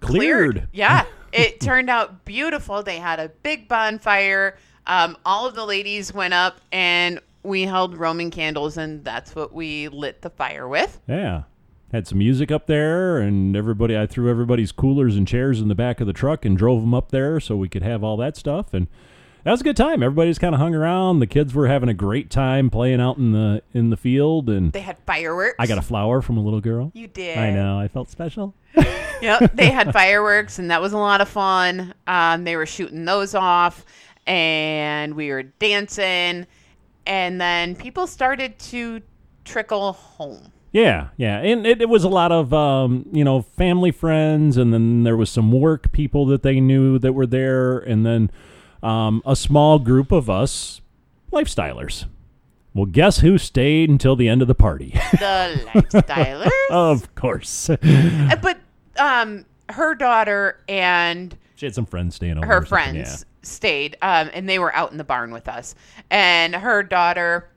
Cleared. 0.00 0.68
Yeah, 0.72 1.04
it 1.32 1.60
turned 1.60 1.88
out 1.90 2.24
beautiful. 2.24 2.82
They 2.82 2.98
had 2.98 3.18
a 3.18 3.28
big 3.28 3.68
bonfire. 3.68 4.56
Um, 4.86 5.16
all 5.24 5.46
of 5.46 5.54
the 5.54 5.64
ladies 5.64 6.12
went 6.14 6.34
up 6.34 6.60
and 6.70 7.18
we 7.46 7.62
held 7.62 7.96
Roman 7.96 8.30
candles, 8.30 8.76
and 8.76 9.04
that's 9.04 9.34
what 9.34 9.52
we 9.52 9.88
lit 9.88 10.22
the 10.22 10.30
fire 10.30 10.68
with. 10.68 11.00
Yeah. 11.06 11.44
Had 11.92 12.06
some 12.06 12.18
music 12.18 12.50
up 12.50 12.66
there, 12.66 13.18
and 13.18 13.56
everybody. 13.56 13.96
I 13.96 14.06
threw 14.06 14.28
everybody's 14.28 14.72
coolers 14.72 15.16
and 15.16 15.26
chairs 15.26 15.60
in 15.60 15.68
the 15.68 15.74
back 15.74 16.00
of 16.00 16.06
the 16.06 16.12
truck 16.12 16.44
and 16.44 16.58
drove 16.58 16.80
them 16.80 16.92
up 16.94 17.10
there 17.10 17.38
so 17.40 17.56
we 17.56 17.68
could 17.68 17.82
have 17.82 18.02
all 18.02 18.16
that 18.16 18.36
stuff. 18.36 18.74
And 18.74 18.88
that 19.44 19.52
was 19.52 19.60
a 19.60 19.64
good 19.64 19.76
time. 19.76 20.02
Everybody's 20.02 20.38
kind 20.40 20.52
of 20.54 20.60
hung 20.60 20.74
around. 20.74 21.20
The 21.20 21.26
kids 21.28 21.54
were 21.54 21.68
having 21.68 21.88
a 21.88 21.94
great 21.94 22.28
time 22.28 22.68
playing 22.70 23.00
out 23.00 23.18
in 23.18 23.30
the 23.30 23.62
in 23.72 23.90
the 23.90 23.96
field, 23.96 24.50
and 24.50 24.72
They 24.72 24.80
had 24.80 24.98
fireworks. 25.06 25.54
I 25.60 25.68
got 25.68 25.78
a 25.78 25.82
flower 25.82 26.20
from 26.20 26.36
a 26.36 26.40
little 26.40 26.60
girl. 26.60 26.90
You 26.92 27.06
did. 27.06 27.38
I 27.38 27.52
know. 27.52 27.78
I 27.78 27.88
felt 27.88 28.10
special. 28.10 28.54
Yep. 29.22 29.52
They 29.54 29.70
had 29.70 29.94
fireworks, 29.94 30.58
and 30.58 30.70
that 30.70 30.82
was 30.82 30.92
a 30.92 30.98
lot 30.98 31.22
of 31.22 31.28
fun. 31.30 31.94
Um, 32.06 32.44
they 32.44 32.54
were 32.54 32.66
shooting 32.66 33.06
those 33.06 33.34
off, 33.34 33.86
and 34.26 35.14
we 35.14 35.30
were 35.30 35.44
dancing, 35.44 36.46
and 37.06 37.40
then 37.40 37.76
people 37.76 38.06
started 38.06 38.58
to 38.58 39.02
trickle 39.44 39.92
home. 39.92 40.52
Yeah, 40.72 41.08
yeah, 41.16 41.38
and 41.38 41.66
it, 41.66 41.80
it 41.80 41.88
was 41.88 42.04
a 42.04 42.08
lot 42.08 42.32
of 42.32 42.52
um, 42.52 43.06
you 43.12 43.24
know 43.24 43.42
family 43.42 43.90
friends, 43.92 44.56
and 44.56 44.74
then 44.74 45.04
there 45.04 45.16
was 45.16 45.30
some 45.30 45.50
work 45.52 45.90
people 45.92 46.26
that 46.26 46.42
they 46.42 46.60
knew 46.60 46.98
that 46.98 47.12
were 47.14 47.26
there, 47.26 47.78
and 47.78 48.04
then 48.04 48.30
um, 48.82 49.22
a 49.24 49.34
small 49.34 49.78
group 49.78 50.12
of 50.12 50.28
us 50.28 50.80
lifestylers. 51.32 52.04
Well, 52.74 52.84
guess 52.84 53.20
who 53.20 53.38
stayed 53.38 53.88
until 53.88 54.16
the 54.16 54.28
end 54.28 54.42
of 54.42 54.48
the 54.48 54.54
party? 54.54 54.90
The 55.12 55.62
lifestylers. 55.72 56.50
of 56.70 57.14
course, 57.14 57.70
Uh, 57.70 58.36
but 58.42 58.58
um, 58.98 59.46
her 59.70 59.94
daughter 59.94 60.60
and 60.68 61.36
she 61.56 61.66
had 61.66 61.74
some 61.74 61.86
friends 61.86 62.14
staying 62.14 62.38
over. 62.38 62.46
her 62.46 62.62
friends 62.64 63.26
stayed, 63.42 63.96
um, 64.02 64.30
and 64.32 64.48
they 64.48 64.58
were 64.58 64.74
out 64.74 64.92
in 64.92 64.98
the 64.98 65.04
barn 65.04 65.30
with 65.32 65.48
us. 65.48 65.74
And 66.10 66.54
her 66.54 66.82
daughter, 66.82 67.48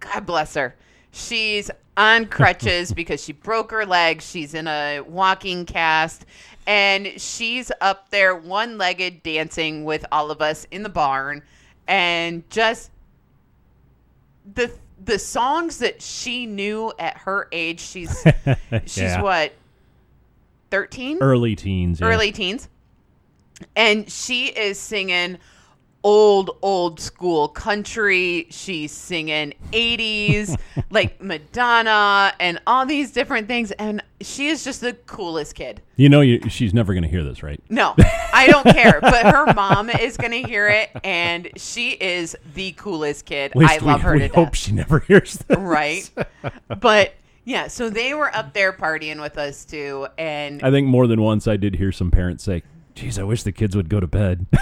God 0.00 0.24
bless 0.26 0.54
her, 0.54 0.76
she's 1.10 1.70
on 1.96 2.26
crutches 2.30 2.92
because 2.92 3.22
she 3.22 3.32
broke 3.32 3.70
her 3.72 3.84
leg. 3.84 4.22
She's 4.22 4.54
in 4.54 4.68
a 4.68 5.00
walking 5.00 5.64
cast, 5.66 6.26
and 6.66 7.08
she's 7.20 7.72
up 7.80 8.10
there 8.10 8.36
one 8.36 8.78
legged 8.78 9.22
dancing 9.22 9.84
with 9.84 10.04
all 10.12 10.30
of 10.30 10.40
us 10.40 10.66
in 10.70 10.82
the 10.84 10.88
barn, 10.88 11.42
and 11.88 12.48
just 12.50 12.90
the 14.54 14.70
the 15.04 15.18
songs 15.18 15.78
that 15.78 16.02
she 16.02 16.44
knew 16.46 16.92
at 16.98 17.16
her 17.18 17.48
age. 17.52 17.80
She's 17.80 18.22
she's 18.84 18.98
Yeah. 18.98 19.22
what 19.22 19.52
thirteen 20.70 21.18
Early 21.20 21.54
teens. 21.56 22.00
yeah. 22.00 22.06
early 22.06 22.32
teens. 22.32 22.68
And 23.76 24.10
she 24.10 24.46
is 24.46 24.78
singing 24.78 25.38
old, 26.04 26.56
old 26.62 27.00
school 27.00 27.48
country. 27.48 28.46
She's 28.50 28.92
singing 28.92 29.54
80s, 29.72 30.58
like 30.90 31.20
Madonna 31.20 32.32
and 32.38 32.60
all 32.66 32.86
these 32.86 33.10
different 33.12 33.48
things. 33.48 33.72
And 33.72 34.02
she 34.20 34.48
is 34.48 34.64
just 34.64 34.80
the 34.80 34.92
coolest 34.92 35.54
kid. 35.54 35.82
You 35.96 36.08
know, 36.08 36.20
you, 36.20 36.40
she's 36.48 36.72
never 36.72 36.92
going 36.94 37.02
to 37.02 37.08
hear 37.08 37.24
this, 37.24 37.42
right? 37.42 37.60
No, 37.68 37.94
I 38.32 38.46
don't 38.48 38.64
care. 38.64 39.00
But 39.00 39.26
her 39.26 39.52
mom 39.52 39.90
is 39.90 40.16
going 40.16 40.42
to 40.42 40.48
hear 40.48 40.68
it. 40.68 40.90
And 41.04 41.48
she 41.56 41.90
is 41.90 42.36
the 42.54 42.72
coolest 42.72 43.26
kid. 43.26 43.52
I 43.56 43.78
love 43.78 44.00
we, 44.00 44.04
her 44.04 44.12
we 44.14 44.18
to 44.20 44.28
hope 44.28 44.48
death. 44.48 44.56
she 44.56 44.72
never 44.72 45.00
hears 45.00 45.38
this. 45.38 45.58
Right. 45.58 46.08
But 46.80 47.14
yeah, 47.44 47.68
so 47.68 47.90
they 47.90 48.14
were 48.14 48.34
up 48.34 48.52
there 48.52 48.72
partying 48.72 49.20
with 49.20 49.38
us 49.38 49.64
too. 49.64 50.06
And 50.16 50.62
I 50.62 50.70
think 50.70 50.86
more 50.86 51.06
than 51.06 51.20
once 51.20 51.48
I 51.48 51.56
did 51.56 51.76
hear 51.76 51.92
some 51.92 52.10
parents 52.10 52.44
say, 52.44 52.62
"Geez, 52.98 53.16
I 53.16 53.22
wish 53.22 53.44
the 53.44 53.52
kids 53.52 53.76
would 53.76 53.88
go 53.88 54.00
to 54.00 54.08
bed." 54.08 54.46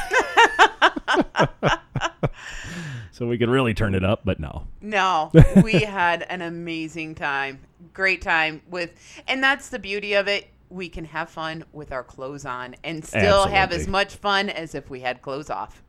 so 3.10 3.26
we 3.26 3.38
could 3.38 3.48
really 3.48 3.72
turn 3.72 3.94
it 3.94 4.04
up, 4.04 4.26
but 4.26 4.38
no. 4.38 4.66
No, 4.82 5.32
we 5.62 5.72
had 5.84 6.22
an 6.24 6.42
amazing 6.42 7.14
time. 7.14 7.60
Great 7.94 8.20
time 8.20 8.60
with, 8.68 8.92
and 9.26 9.42
that's 9.42 9.70
the 9.70 9.78
beauty 9.78 10.12
of 10.12 10.28
it. 10.28 10.48
We 10.68 10.90
can 10.90 11.06
have 11.06 11.30
fun 11.30 11.64
with 11.72 11.92
our 11.92 12.04
clothes 12.04 12.44
on 12.44 12.76
and 12.84 13.02
still 13.02 13.46
have 13.46 13.72
as 13.72 13.88
much 13.88 14.16
fun 14.16 14.50
as 14.50 14.74
if 14.74 14.90
we 14.90 15.00
had 15.00 15.22
clothes 15.22 15.48
off. 15.48 15.82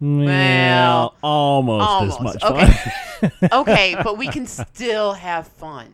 Well, 0.00 1.16
almost, 1.22 1.86
Almost. 1.86 2.16
as 2.16 2.22
much 2.22 2.44
okay. 2.44 2.72
fun. 3.20 3.48
okay, 3.60 3.96
but 4.02 4.16
we 4.16 4.28
can 4.28 4.46
still 4.46 5.12
have 5.12 5.48
fun. 5.48 5.92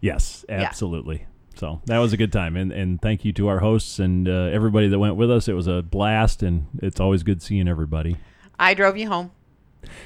yes, 0.00 0.44
absolutely. 0.48 1.26
So 1.56 1.80
that 1.86 1.98
was 1.98 2.12
a 2.12 2.16
good 2.16 2.32
time, 2.32 2.56
and 2.56 2.72
and 2.72 3.00
thank 3.00 3.24
you 3.24 3.32
to 3.34 3.48
our 3.48 3.60
hosts 3.60 3.98
and 3.98 4.28
uh, 4.28 4.50
everybody 4.52 4.88
that 4.88 4.98
went 4.98 5.16
with 5.16 5.30
us. 5.30 5.48
It 5.48 5.52
was 5.54 5.66
a 5.66 5.82
blast, 5.82 6.42
and 6.42 6.66
it's 6.82 6.98
always 7.00 7.22
good 7.22 7.42
seeing 7.42 7.68
everybody. 7.68 8.16
I 8.58 8.74
drove 8.74 8.96
you 8.96 9.08
home. 9.08 9.30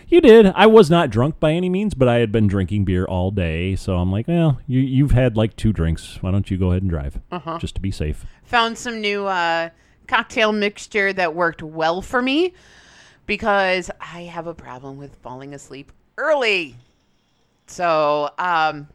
You 0.08 0.20
did. 0.22 0.46
I 0.54 0.66
was 0.66 0.88
not 0.90 1.10
drunk 1.10 1.38
by 1.38 1.52
any 1.52 1.68
means, 1.68 1.92
but 1.94 2.08
I 2.08 2.16
had 2.16 2.32
been 2.32 2.46
drinking 2.46 2.86
beer 2.86 3.04
all 3.04 3.30
day, 3.30 3.76
so 3.76 3.96
I'm 3.96 4.10
like, 4.10 4.26
well, 4.26 4.58
you 4.66 4.80
you've 4.80 5.10
had 5.12 5.36
like 5.36 5.54
two 5.56 5.72
drinks. 5.72 6.18
Why 6.22 6.30
don't 6.30 6.50
you 6.50 6.56
go 6.56 6.70
ahead 6.70 6.82
and 6.82 6.90
drive, 6.90 7.20
Uh-huh. 7.30 7.58
just 7.58 7.74
to 7.76 7.80
be 7.80 7.90
safe? 7.90 8.24
Found 8.44 8.78
some 8.78 9.00
new 9.00 9.26
uh, 9.26 9.68
cocktail 10.08 10.52
mixture 10.52 11.12
that 11.12 11.34
worked 11.34 11.62
well 11.62 12.00
for 12.00 12.22
me 12.22 12.54
because 13.26 13.90
I 14.00 14.22
have 14.22 14.46
a 14.46 14.54
problem 14.54 14.96
with 14.96 15.14
falling 15.16 15.52
asleep 15.52 15.92
early. 16.16 16.76
So, 17.66 18.30
um, 18.38 18.88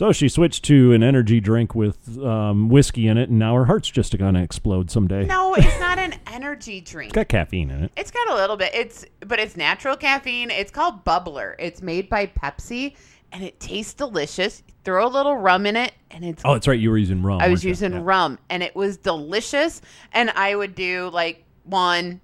So 0.00 0.12
she 0.12 0.30
switched 0.30 0.64
to 0.64 0.94
an 0.94 1.02
energy 1.02 1.40
drink 1.40 1.74
with 1.74 2.16
um, 2.24 2.70
whiskey 2.70 3.06
in 3.06 3.18
it, 3.18 3.28
and 3.28 3.38
now 3.38 3.54
her 3.54 3.66
heart's 3.66 3.90
just 3.90 4.16
gonna 4.16 4.42
explode 4.42 4.90
someday. 4.90 5.26
no, 5.26 5.52
it's 5.58 5.78
not 5.78 5.98
an 5.98 6.14
energy 6.26 6.80
drink. 6.80 7.10
It's 7.10 7.14
got 7.16 7.28
caffeine 7.28 7.70
in 7.70 7.84
it. 7.84 7.92
It's 7.98 8.10
got 8.10 8.30
a 8.30 8.34
little 8.34 8.56
bit. 8.56 8.74
It's 8.74 9.04
but 9.26 9.38
it's 9.38 9.58
natural 9.58 9.98
caffeine. 9.98 10.50
It's 10.50 10.70
called 10.70 11.04
Bubly. 11.04 11.54
It's 11.58 11.82
made 11.82 12.08
by 12.08 12.24
Pepsi 12.28 12.96
and 13.30 13.44
it 13.44 13.60
tastes 13.60 13.92
delicious. 13.92 14.62
Throw 14.84 15.06
a 15.06 15.10
little 15.10 15.36
rum 15.36 15.66
in 15.66 15.76
it 15.76 15.92
and 16.10 16.24
it's 16.24 16.40
Oh, 16.46 16.54
that's 16.54 16.66
right. 16.66 16.80
You 16.80 16.88
were 16.88 16.96
using 16.96 17.22
rum. 17.22 17.42
I 17.42 17.48
was 17.48 17.62
using 17.62 17.92
Yeah. 17.92 18.00
rum 18.02 18.38
and 18.48 18.62
it 18.62 18.74
was 18.74 18.96
delicious 18.96 19.82
and 20.14 20.30
I 20.30 20.56
would 20.56 20.74
do 20.74 21.10
like 21.12 21.44
one 21.64 22.22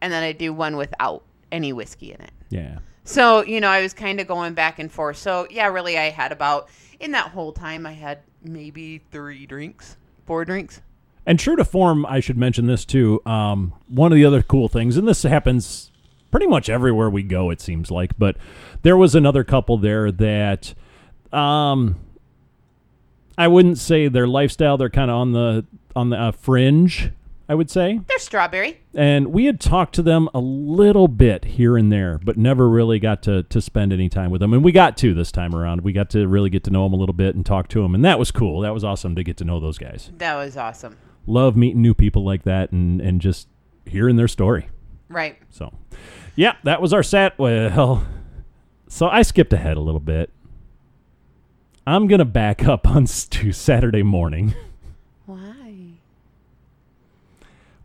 and 0.00 0.12
then 0.12 0.22
I'd 0.22 0.38
do 0.38 0.52
one 0.52 0.76
without 0.76 1.24
any 1.50 1.72
whiskey 1.72 2.12
in 2.12 2.20
it. 2.20 2.30
Yeah. 2.50 2.78
So, 3.08 3.42
you 3.42 3.58
know, 3.62 3.70
I 3.70 3.80
was 3.80 3.94
kind 3.94 4.20
of 4.20 4.28
going 4.28 4.52
back 4.52 4.78
and 4.78 4.92
forth. 4.92 5.16
So, 5.16 5.46
yeah, 5.50 5.68
really 5.68 5.96
I 5.96 6.10
had 6.10 6.30
about 6.30 6.68
in 7.00 7.12
that 7.12 7.30
whole 7.30 7.52
time 7.52 7.86
I 7.86 7.92
had 7.92 8.18
maybe 8.42 8.98
3 9.10 9.46
drinks, 9.46 9.96
4 10.26 10.44
drinks. 10.44 10.82
And 11.24 11.38
true 11.38 11.56
to 11.56 11.64
form, 11.64 12.04
I 12.04 12.20
should 12.20 12.36
mention 12.36 12.66
this 12.66 12.84
too. 12.84 13.22
Um, 13.24 13.72
one 13.88 14.12
of 14.12 14.16
the 14.16 14.26
other 14.26 14.42
cool 14.42 14.68
things, 14.68 14.98
and 14.98 15.08
this 15.08 15.22
happens 15.22 15.90
pretty 16.30 16.46
much 16.46 16.68
everywhere 16.68 17.08
we 17.08 17.22
go, 17.22 17.48
it 17.48 17.62
seems 17.62 17.90
like, 17.90 18.18
but 18.18 18.36
there 18.82 18.96
was 18.96 19.14
another 19.14 19.42
couple 19.42 19.78
there 19.78 20.12
that, 20.12 20.74
um, 21.32 21.96
I 23.38 23.48
wouldn't 23.48 23.78
say 23.78 24.08
their 24.08 24.26
lifestyle. 24.26 24.76
They're 24.76 24.90
kind 24.90 25.10
of 25.10 25.16
on 25.16 25.32
the 25.32 25.64
on 25.96 26.10
the 26.10 26.20
uh, 26.20 26.32
fringe, 26.32 27.10
I 27.48 27.54
would 27.54 27.70
say. 27.70 28.00
They're 28.06 28.18
strawberry. 28.18 28.80
And 28.94 29.28
we 29.28 29.46
had 29.46 29.58
talked 29.58 29.94
to 29.94 30.02
them 30.02 30.28
a 30.34 30.40
little 30.40 31.08
bit 31.08 31.44
here 31.46 31.76
and 31.76 31.90
there, 31.90 32.18
but 32.22 32.36
never 32.36 32.68
really 32.68 32.98
got 32.98 33.22
to, 33.22 33.44
to 33.44 33.60
spend 33.60 33.92
any 33.92 34.08
time 34.08 34.30
with 34.30 34.40
them. 34.40 34.52
And 34.52 34.62
we 34.62 34.70
got 34.70 34.96
to 34.98 35.14
this 35.14 35.32
time 35.32 35.54
around. 35.54 35.80
We 35.80 35.92
got 35.92 36.10
to 36.10 36.28
really 36.28 36.50
get 36.50 36.62
to 36.64 36.70
know 36.70 36.84
them 36.84 36.92
a 36.92 36.96
little 36.96 37.14
bit 37.14 37.34
and 37.34 37.46
talk 37.46 37.68
to 37.68 37.82
them. 37.82 37.94
And 37.94 38.04
that 38.04 38.18
was 38.18 38.30
cool. 38.30 38.60
That 38.60 38.74
was 38.74 38.84
awesome 38.84 39.14
to 39.14 39.24
get 39.24 39.38
to 39.38 39.44
know 39.44 39.60
those 39.60 39.78
guys. 39.78 40.10
That 40.18 40.36
was 40.36 40.56
awesome. 40.58 40.96
Love 41.26 41.56
meeting 41.56 41.80
new 41.80 41.94
people 41.94 42.24
like 42.24 42.42
that 42.42 42.70
and, 42.70 43.00
and 43.00 43.20
just 43.20 43.48
hearing 43.86 44.16
their 44.16 44.28
story. 44.28 44.68
Right. 45.08 45.38
So, 45.48 45.72
yeah, 46.36 46.56
that 46.64 46.82
was 46.82 46.92
our 46.92 47.02
set. 47.02 47.38
Well, 47.38 48.06
so 48.88 49.08
I 49.08 49.22
skipped 49.22 49.52
ahead 49.54 49.76
a 49.76 49.80
little 49.80 50.00
bit. 50.00 50.30
I'm 51.86 52.06
going 52.06 52.18
to 52.18 52.26
back 52.26 52.66
up 52.66 52.86
on 52.86 53.06
to 53.30 53.52
Saturday 53.52 54.02
morning. 54.02 54.54
Why? 55.26 55.94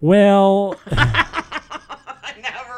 Well, 0.03 0.75
Never 0.91 1.07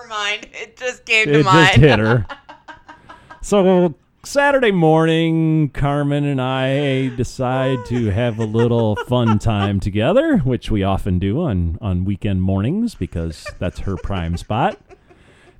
mind. 0.07 0.47
It 0.53 0.77
just 0.77 1.05
came 1.05 1.25
to 1.25 1.39
it 1.39 1.43
mind. 1.43 1.67
just 1.69 1.79
hit 1.79 1.97
her. 1.97 2.27
So 3.41 3.95
Saturday 4.23 4.71
morning, 4.71 5.69
Carmen 5.69 6.23
and 6.23 6.39
I 6.41 7.07
decide 7.15 7.79
to 7.87 8.09
have 8.11 8.37
a 8.39 8.45
little 8.45 8.95
fun 9.07 9.37
time 9.39 9.79
together, 9.79 10.37
which 10.37 10.69
we 10.69 10.83
often 10.83 11.17
do 11.19 11.41
on 11.41 11.77
on 11.81 12.05
weekend 12.05 12.41
mornings 12.43 12.93
because 12.95 13.45
that's 13.59 13.79
her 13.79 13.97
prime 13.97 14.37
spot. 14.37 14.79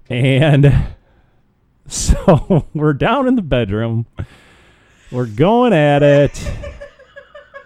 And 0.08 0.72
so 1.88 2.66
we're 2.76 2.94
down 2.94 3.28
in 3.28 3.36
the 3.36 3.44
bedroom. 3.44 4.06
We're 5.12 5.26
going 5.28 5.74
at 5.74 6.02
it. 6.04 6.52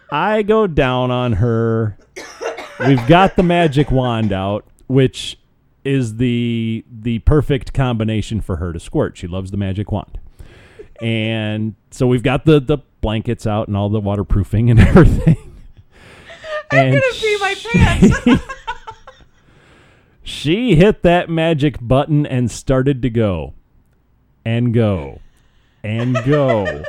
I 0.09 0.41
go 0.41 0.67
down 0.67 1.11
on 1.11 1.33
her. 1.33 1.97
We've 2.87 3.05
got 3.07 3.35
the 3.35 3.43
magic 3.43 3.91
wand 3.91 4.31
out, 4.31 4.65
which 4.87 5.37
is 5.83 6.17
the 6.17 6.83
the 6.91 7.19
perfect 7.19 7.73
combination 7.73 8.41
for 8.41 8.57
her 8.57 8.73
to 8.73 8.79
squirt. 8.79 9.17
She 9.17 9.27
loves 9.27 9.51
the 9.51 9.57
magic 9.57 9.91
wand. 9.91 10.19
And 11.01 11.75
so 11.91 12.07
we've 12.07 12.23
got 12.23 12.45
the 12.45 12.59
the 12.59 12.79
blankets 13.01 13.47
out 13.47 13.67
and 13.67 13.77
all 13.77 13.89
the 13.89 13.99
waterproofing 13.99 14.69
and 14.69 14.79
everything. 14.79 15.37
I'm 16.71 16.77
And 16.79 16.91
gonna 16.93 17.13
pee 17.13 17.37
my 17.39 17.55
pants. 17.71 18.43
she 20.23 20.75
hit 20.75 21.01
that 21.03 21.29
magic 21.29 21.77
button 21.81 22.25
and 22.25 22.51
started 22.51 23.01
to 23.01 23.09
go 23.09 23.53
and 24.45 24.73
go 24.73 25.19
and 25.83 26.15
go 26.25 26.83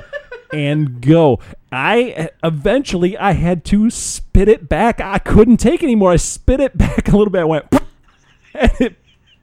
and 0.53 1.01
go 1.01 1.39
i 1.73 2.29
eventually 2.43 3.17
i 3.19 3.33
had 3.33 3.65
to 3.65 3.91
spit 3.91 4.49
it 4.49 4.69
back 4.69 5.01
i 5.01 5.19
couldn't 5.19 5.59
take 5.59 5.83
anymore 5.83 6.13
i 6.13 6.17
spit 6.17 6.61
it 6.61 6.77
back 6.79 7.09
a 7.09 7.17
little 7.17 7.31
bit 7.31 7.41
i 7.41 7.45
went 7.45 7.67
and 8.55 8.73
it 8.81 8.97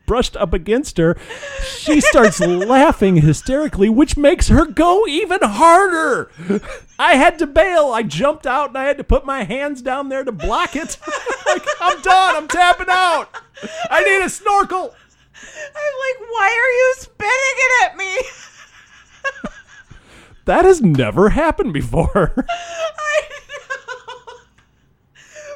brushed 0.08 0.36
up 0.38 0.54
against 0.54 0.98
her. 0.98 1.16
She 1.62 2.02
starts 2.02 2.40
laughing 2.40 3.18
hysterically, 3.18 3.90
which 3.90 4.18
makes 4.18 4.48
her 4.48 4.66
go 4.66 5.06
even 5.06 5.40
harder. 5.44 6.32
I 6.98 7.16
had 7.16 7.38
to 7.40 7.46
bail. 7.46 7.92
I 7.92 8.02
jumped 8.02 8.48
out 8.48 8.70
and 8.70 8.78
I 8.78 8.86
had 8.86 8.98
to 8.98 9.04
put 9.04 9.26
my 9.26 9.44
hands 9.44 9.84
down 9.84 10.10
there 10.10 10.24
to 10.24 10.32
block 10.32 10.76
it. 10.76 10.98
like, 11.46 11.66
I'm 11.80 12.02
done. 12.02 12.36
I'm 12.38 12.48
tapping 12.48 12.88
out. 12.90 13.30
I 13.92 14.04
need 14.04 14.26
a 14.26 14.30
snorkel. 14.30 14.96
I'm 15.36 15.94
like, 16.20 16.30
why 16.32 16.48
are 16.48 16.72
you 16.72 16.94
spitting 16.98 17.30
it 17.30 17.86
at 17.86 17.98
me? 17.98 18.18
That 20.48 20.63
has 20.63 20.82
never 20.82 21.30
happened 21.30 21.74
before. 21.74 22.34
I 22.50 23.22
know. 23.50 24.24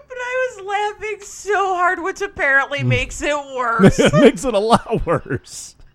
But 0.07 0.17
I 0.17 0.49
was 0.57 0.65
laughing 0.67 1.21
so 1.21 1.75
hard, 1.75 2.03
which 2.03 2.19
apparently 2.19 2.79
mm. 2.79 2.87
makes 2.87 3.21
it 3.21 3.33
worse. 3.55 3.97
it 3.99 4.13
makes 4.13 4.43
it 4.43 4.53
a 4.53 4.59
lot 4.59 5.05
worse. 5.05 5.75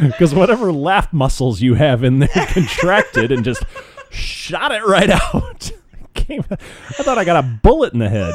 Because 0.00 0.34
whatever 0.34 0.72
laugh 0.72 1.12
muscles 1.12 1.60
you 1.60 1.74
have 1.74 2.02
in 2.02 2.20
there 2.20 2.46
contracted 2.48 3.30
and 3.30 3.44
just 3.44 3.62
shot 4.08 4.72
it 4.72 4.82
right 4.86 5.10
out. 5.10 5.70
Came, 6.14 6.42
I 6.50 6.56
thought 7.02 7.18
I 7.18 7.26
got 7.26 7.44
a 7.44 7.46
bullet 7.46 7.92
in 7.92 7.98
the 7.98 8.08
head. 8.08 8.32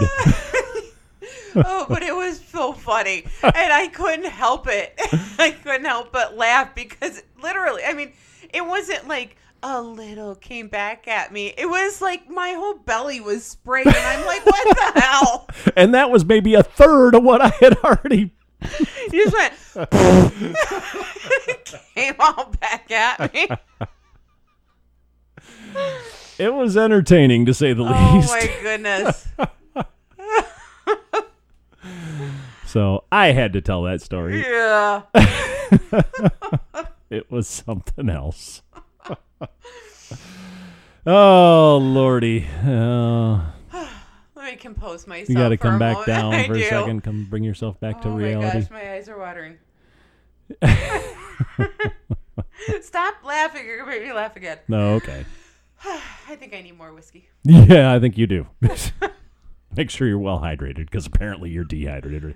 oh, 1.56 1.88
but 1.90 2.04
it 2.04 2.16
was 2.16 2.40
so 2.40 2.74
funny. 2.74 3.26
And 3.42 3.74
I 3.74 3.88
couldn't 3.88 4.28
help 4.28 4.68
it. 4.68 4.94
I 5.40 5.50
couldn't 5.50 5.86
help 5.86 6.12
but 6.12 6.38
laugh 6.38 6.76
because 6.76 7.24
literally, 7.42 7.82
I 7.88 7.94
mean, 7.94 8.14
it 8.54 8.64
wasn't 8.64 9.08
like 9.08 9.36
a 9.64 9.82
little 9.82 10.36
came 10.36 10.68
back 10.68 11.08
at 11.08 11.32
me. 11.32 11.54
It 11.58 11.68
was 11.68 12.02
like 12.02 12.30
my 12.30 12.52
whole 12.52 12.76
belly 12.76 13.22
was 13.22 13.44
sprayed. 13.46 13.88
And 13.88 13.96
I'm 13.96 14.26
like, 14.26 14.46
what 14.46 14.76
the 14.76 15.02
hell? 15.02 15.48
And 15.76 15.94
that 15.94 16.10
was 16.10 16.26
maybe 16.26 16.56
a 16.56 16.64
third 16.64 17.16
of 17.16 17.24
what 17.24 17.42
I 17.42 17.50
had 17.60 17.78
already. 17.80 18.32
You 19.12 19.30
just 19.30 19.36
went, 19.36 19.54
came 21.96 22.14
all 22.20 22.54
back 22.62 22.92
at 22.92 23.34
me. 23.34 23.48
It 26.38 26.54
was 26.54 26.78
entertaining 26.78 27.48
to 27.48 27.54
say 27.56 27.74
the 27.74 27.84
Oh 27.84 28.14
least. 28.16 28.30
Oh 28.30 28.34
my 28.34 28.52
goodness. 28.62 29.28
So 32.68 33.04
I 33.12 33.32
had 33.32 33.54
to 33.54 33.62
tell 33.62 33.82
that 33.84 34.02
story. 34.02 34.42
Yeah. 34.42 35.02
It 37.10 37.30
was 37.30 37.46
something 37.46 38.10
else. 38.10 38.62
oh 41.06 41.78
lordy, 41.82 42.48
uh, 42.66 43.42
Let 44.36 44.46
me 44.46 44.56
compose 44.58 45.08
myself. 45.08 45.30
you 45.30 45.36
got 45.36 45.50
to 45.50 45.58
come 45.58 45.80
back 45.80 45.94
moment. 45.94 46.08
down 46.08 46.34
I 46.34 46.48
for 46.48 46.56
a 46.56 46.64
second. 46.64 47.04
Come 47.04 47.28
bring 47.30 47.44
yourself 47.44 47.80
back 47.80 48.02
to 48.02 48.10
oh 48.10 48.16
reality. 48.16 48.46
my 48.46 48.54
gosh, 48.62 48.70
my 48.72 48.94
eyes 48.94 49.10
are 49.10 49.18
watering. 49.18 49.58
Stop 52.82 53.16
laughing. 53.24 53.66
You're 53.66 53.78
going 53.78 53.92
to 53.92 53.98
make 54.00 54.08
me 54.08 54.14
laugh 54.14 54.36
again. 54.36 54.58
No, 54.68 54.96
okay. 54.96 55.26
I 55.86 56.36
think 56.36 56.54
I 56.54 56.62
need 56.62 56.78
more 56.78 56.94
whiskey. 56.94 57.30
Yeah, 57.44 57.94
I 57.94 58.00
think 58.00 58.18
you 58.18 58.28
do. 58.28 58.48
Make 59.76 59.90
sure 59.90 60.08
you're 60.08 60.20
well 60.20 60.40
hydrated 60.40 60.86
because 60.86 61.06
apparently 61.06 61.50
you're 61.50 61.64
dehydrated. 61.64 62.36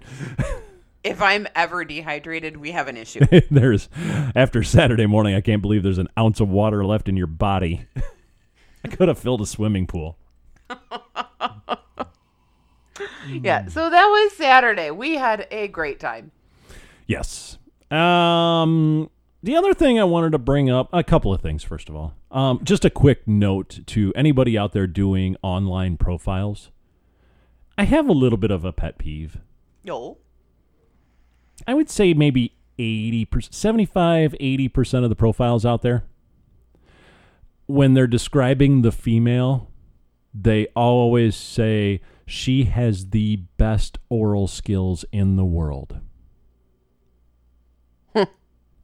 If 1.06 1.22
I'm 1.22 1.48
ever 1.54 1.86
dehydrated, 1.86 2.58
we 2.58 2.72
have 2.72 2.88
an 2.88 2.98
issue. 2.98 3.20
there's 3.52 3.90
after 4.36 4.64
Saturday 4.64 5.06
morning, 5.06 5.36
I 5.36 5.42
can't 5.42 5.62
believe 5.62 5.84
there's 5.84 6.00
an 6.00 6.10
ounce 6.18 6.40
of 6.40 6.50
water 6.50 6.84
left 6.84 7.08
in 7.08 7.16
your 7.16 7.28
body. 7.28 7.86
I 8.84 8.88
could 8.88 9.08
have 9.08 9.20
filled 9.20 9.42
a 9.42 9.46
swimming 9.46 9.86
pool. 9.86 10.18
yeah, 13.30 13.68
so 13.68 13.88
that 13.88 14.06
was 14.08 14.34
Saturday. 14.34 14.90
We 14.90 15.14
had 15.14 15.48
a 15.52 15.68
great 15.68 16.00
time. 16.00 16.32
Yes. 17.06 17.60
Um, 17.92 19.12
the 19.44 19.56
other 19.56 19.76
thing 19.76 20.00
I 20.00 20.06
wanted 20.06 20.32
to 20.32 20.40
bring 20.40 20.72
up, 20.72 20.90
a 20.92 21.04
couple 21.04 21.32
of 21.32 21.40
things. 21.40 21.64
First 21.64 21.88
of 21.88 21.96
all, 21.96 22.16
um, 22.32 22.62
just 22.64 22.84
a 22.84 22.90
quick 22.90 23.28
note 23.28 23.82
to 23.86 24.12
anybody 24.16 24.58
out 24.58 24.74
there 24.74 24.88
doing 24.88 25.38
online 25.44 25.98
profiles. 25.98 26.72
I 27.78 27.84
have 27.84 28.10
a 28.10 28.14
little 28.14 28.38
bit 28.38 28.50
of 28.50 28.66
a 28.66 28.74
pet 28.74 28.98
peeve. 28.98 29.38
No. 29.84 30.18
I 31.68 31.74
would 31.74 31.90
say 31.90 32.14
maybe 32.14 32.54
80%, 32.78 33.54
75, 33.54 34.34
80% 34.40 35.04
of 35.04 35.10
the 35.10 35.16
profiles 35.16 35.66
out 35.66 35.82
there, 35.82 36.04
when 37.66 37.94
they're 37.94 38.08
describing 38.08 38.82
the 38.82 38.92
female, 38.92 39.72
they 40.34 40.68
always 40.76 41.36
say 41.36 42.02
she 42.26 42.66
has 42.66 43.10
the 43.10 43.38
best 43.58 43.98
oral 44.10 44.48
skills 44.48 45.06
in 45.12 45.36
the 45.36 45.46
world. 45.46 46.00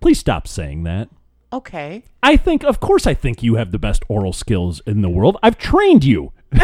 Please 0.01 0.19
stop 0.19 0.47
saying 0.47 0.83
that. 0.83 1.09
Okay. 1.53 2.03
I 2.23 2.35
think, 2.35 2.63
of 2.63 2.79
course, 2.79 3.05
I 3.05 3.13
think 3.13 3.43
you 3.43 3.55
have 3.55 3.71
the 3.71 3.77
best 3.77 4.03
oral 4.09 4.33
skills 4.33 4.81
in 4.87 5.01
the 5.01 5.09
world. 5.09 5.37
I've 5.43 5.57
trained 5.57 6.03
you. 6.03 6.33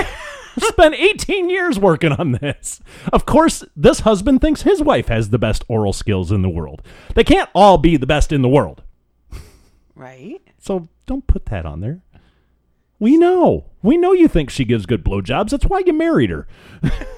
Spent 0.59 0.95
18 0.95 1.49
years 1.49 1.79
working 1.79 2.11
on 2.11 2.33
this. 2.33 2.81
Of 3.13 3.25
course, 3.25 3.63
this 3.75 4.01
husband 4.01 4.41
thinks 4.41 4.63
his 4.63 4.81
wife 4.81 5.07
has 5.07 5.29
the 5.29 5.37
best 5.37 5.63
oral 5.67 5.93
skills 5.93 6.31
in 6.31 6.41
the 6.41 6.49
world. 6.49 6.81
They 7.15 7.23
can't 7.23 7.49
all 7.53 7.77
be 7.77 7.97
the 7.97 8.07
best 8.07 8.31
in 8.31 8.41
the 8.41 8.49
world. 8.49 8.83
Right? 9.95 10.41
So 10.59 10.87
don't 11.05 11.25
put 11.27 11.45
that 11.47 11.65
on 11.65 11.81
there. 11.81 12.01
We 12.99 13.17
know. 13.17 13.65
We 13.83 13.97
know 13.97 14.11
you 14.11 14.27
think 14.27 14.49
she 14.49 14.65
gives 14.65 14.85
good 14.85 15.03
blowjobs. 15.03 15.49
That's 15.51 15.65
why 15.65 15.83
you 15.85 15.93
married 15.93 16.29
her. 16.29 16.47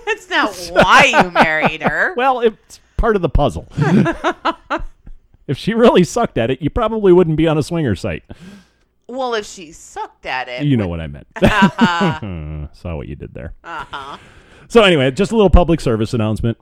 That's 0.05 0.29
not 0.29 0.55
why 0.71 1.05
you 1.05 1.31
married 1.31 1.81
her. 1.81 2.13
Well, 2.17 2.41
it's 2.41 2.81
part 2.97 3.15
of 3.15 3.21
the 3.21 3.29
puzzle. 3.29 3.67
if 5.47 5.57
she 5.57 5.73
really 5.73 6.03
sucked 6.03 6.37
at 6.37 6.51
it, 6.51 6.61
you 6.61 6.69
probably 6.69 7.13
wouldn't 7.13 7.37
be 7.37 7.47
on 7.47 7.57
a 7.57 7.63
swinger 7.63 7.95
site. 7.95 8.23
Well, 9.09 9.33
if 9.33 9.47
she 9.47 9.71
sucked 9.71 10.27
at 10.27 10.47
it. 10.47 10.63
You 10.63 10.77
know 10.77 10.87
what 10.87 11.01
I 11.01 11.07
meant. 11.07 11.25
Saw 12.75 12.95
what 12.95 13.07
you 13.07 13.15
did 13.15 13.33
there. 13.33 13.55
Uh-huh. 13.63 14.17
So 14.67 14.83
anyway, 14.83 15.09
just 15.09 15.31
a 15.31 15.35
little 15.35 15.49
public 15.49 15.81
service 15.81 16.13
announcement. 16.13 16.59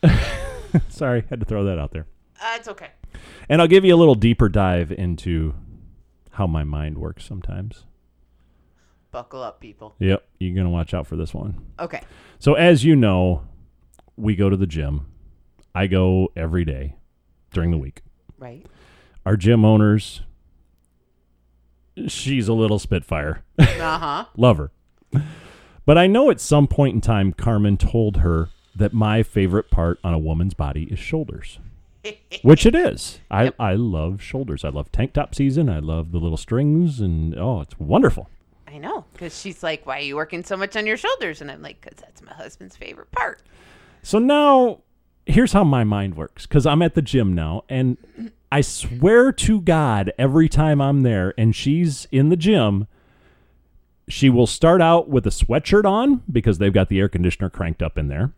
Sorry, 0.88 1.24
had 1.28 1.40
to 1.40 1.46
throw 1.46 1.64
that 1.64 1.80
out 1.80 1.90
there. 1.90 2.06
Uh, 2.40 2.54
it's 2.54 2.68
okay. 2.68 2.90
And 3.48 3.60
I'll 3.60 3.66
give 3.66 3.84
you 3.84 3.92
a 3.92 3.96
little 3.96 4.14
deeper 4.14 4.48
dive 4.48 4.92
into 4.92 5.54
how 6.30 6.46
my 6.46 6.62
mind 6.62 6.98
works 6.98 7.24
sometimes. 7.24 7.84
Buckle 9.10 9.42
up, 9.42 9.60
people. 9.60 9.96
Yep, 9.98 10.24
you're 10.38 10.54
going 10.54 10.66
to 10.66 10.70
watch 10.70 10.94
out 10.94 11.08
for 11.08 11.16
this 11.16 11.34
one. 11.34 11.66
Okay. 11.80 12.02
So 12.38 12.54
as 12.54 12.84
you 12.84 12.94
know, 12.94 13.42
we 14.16 14.36
go 14.36 14.48
to 14.48 14.56
the 14.56 14.66
gym. 14.66 15.06
I 15.74 15.88
go 15.88 16.30
every 16.36 16.64
day 16.64 16.94
during 17.52 17.72
the 17.72 17.78
week. 17.78 18.02
Right. 18.38 18.64
Our 19.26 19.36
gym 19.36 19.64
owners 19.64 20.22
she's 22.08 22.48
a 22.48 22.52
little 22.52 22.78
spitfire. 22.78 23.42
Uh 23.58 23.98
huh. 23.98 24.24
Love 24.36 24.58
her. 24.58 24.70
But 25.86 25.98
I 25.98 26.06
know 26.06 26.30
at 26.30 26.40
some 26.40 26.66
point 26.66 26.94
in 26.94 27.00
time 27.00 27.32
Carmen 27.32 27.76
told 27.76 28.18
her 28.18 28.48
that 28.74 28.92
my 28.92 29.22
favorite 29.22 29.70
part 29.70 29.98
on 30.02 30.14
a 30.14 30.18
woman's 30.18 30.54
body 30.54 30.84
is 30.84 30.98
shoulders. 30.98 31.58
Which 32.42 32.66
it 32.66 32.74
is. 32.74 33.20
I, 33.30 33.52
I 33.58 33.74
love 33.74 34.20
shoulders. 34.20 34.64
I 34.64 34.68
love 34.68 34.90
tank 34.92 35.12
top 35.12 35.34
season. 35.34 35.68
I 35.68 35.78
love 35.78 36.12
the 36.12 36.18
little 36.18 36.36
strings 36.36 37.00
and 37.00 37.38
oh, 37.38 37.60
it's 37.60 37.78
wonderful. 37.78 38.28
I 38.66 38.78
know. 38.78 39.04
Because 39.12 39.38
she's 39.38 39.62
like, 39.62 39.86
why 39.86 39.98
are 39.98 40.02
you 40.02 40.16
working 40.16 40.42
so 40.42 40.56
much 40.56 40.76
on 40.76 40.86
your 40.86 40.96
shoulders? 40.96 41.40
And 41.40 41.50
I'm 41.50 41.62
like, 41.62 41.80
because 41.80 41.98
that's 41.98 42.22
my 42.22 42.32
husband's 42.32 42.76
favorite 42.76 43.10
part. 43.12 43.42
So 44.02 44.18
now, 44.18 44.80
here's 45.26 45.52
how 45.52 45.64
my 45.64 45.84
mind 45.84 46.16
works 46.16 46.46
because 46.46 46.66
I'm 46.66 46.82
at 46.82 46.94
the 46.94 47.02
gym 47.02 47.34
now, 47.34 47.64
and 47.68 47.96
I 48.50 48.60
swear 48.60 49.32
to 49.32 49.60
God, 49.60 50.12
every 50.18 50.48
time 50.48 50.80
I'm 50.80 51.02
there 51.02 51.34
and 51.36 51.54
she's 51.54 52.06
in 52.12 52.28
the 52.28 52.36
gym, 52.36 52.86
she 54.08 54.30
will 54.30 54.46
start 54.46 54.80
out 54.80 55.08
with 55.08 55.26
a 55.26 55.30
sweatshirt 55.30 55.84
on 55.84 56.22
because 56.30 56.58
they've 56.58 56.72
got 56.72 56.88
the 56.88 57.00
air 57.00 57.08
conditioner 57.08 57.50
cranked 57.50 57.82
up 57.82 57.98
in 57.98 58.08
there. 58.08 58.32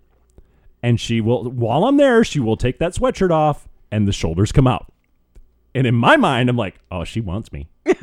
And 0.82 1.00
she 1.00 1.20
will, 1.20 1.50
while 1.50 1.84
I'm 1.84 1.96
there, 1.96 2.24
she 2.24 2.40
will 2.40 2.56
take 2.56 2.78
that 2.78 2.94
sweatshirt 2.94 3.30
off 3.30 3.68
and 3.90 4.06
the 4.06 4.12
shoulders 4.12 4.52
come 4.52 4.66
out. 4.66 4.92
And 5.74 5.86
in 5.86 5.94
my 5.94 6.16
mind, 6.16 6.48
I'm 6.48 6.56
like, 6.56 6.76
oh, 6.90 7.04
she 7.04 7.20
wants 7.20 7.52
me. 7.52 7.68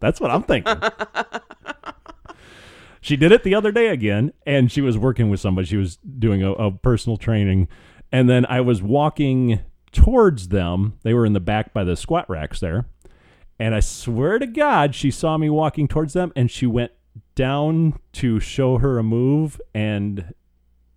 That's 0.00 0.20
what 0.20 0.30
I'm 0.30 0.42
thinking. 0.42 0.76
She 3.02 3.16
did 3.16 3.32
it 3.32 3.42
the 3.42 3.56
other 3.56 3.72
day 3.72 3.88
again, 3.88 4.32
and 4.46 4.70
she 4.70 4.80
was 4.80 4.96
working 4.96 5.28
with 5.28 5.40
somebody. 5.40 5.66
She 5.66 5.76
was 5.76 5.96
doing 5.96 6.42
a, 6.42 6.52
a 6.52 6.70
personal 6.70 7.16
training, 7.16 7.66
and 8.12 8.28
then 8.28 8.46
I 8.46 8.60
was 8.60 8.82
walking 8.82 9.60
towards 9.90 10.48
them. 10.48 10.98
They 11.02 11.14
were 11.14 11.26
in 11.26 11.32
the 11.32 11.40
back 11.40 11.72
by 11.72 11.84
the 11.84 11.96
squat 11.96 12.28
racks 12.28 12.60
there, 12.60 12.86
and 13.58 13.74
I 13.74 13.80
swear 13.80 14.38
to 14.38 14.46
God, 14.46 14.94
she 14.94 15.10
saw 15.10 15.36
me 15.38 15.50
walking 15.50 15.88
towards 15.88 16.12
them, 16.12 16.32
and 16.36 16.50
she 16.50 16.66
went 16.66 16.92
down 17.34 17.98
to 18.12 18.38
show 18.40 18.78
her 18.78 18.98
a 18.98 19.02
move, 19.02 19.60
and 19.74 20.34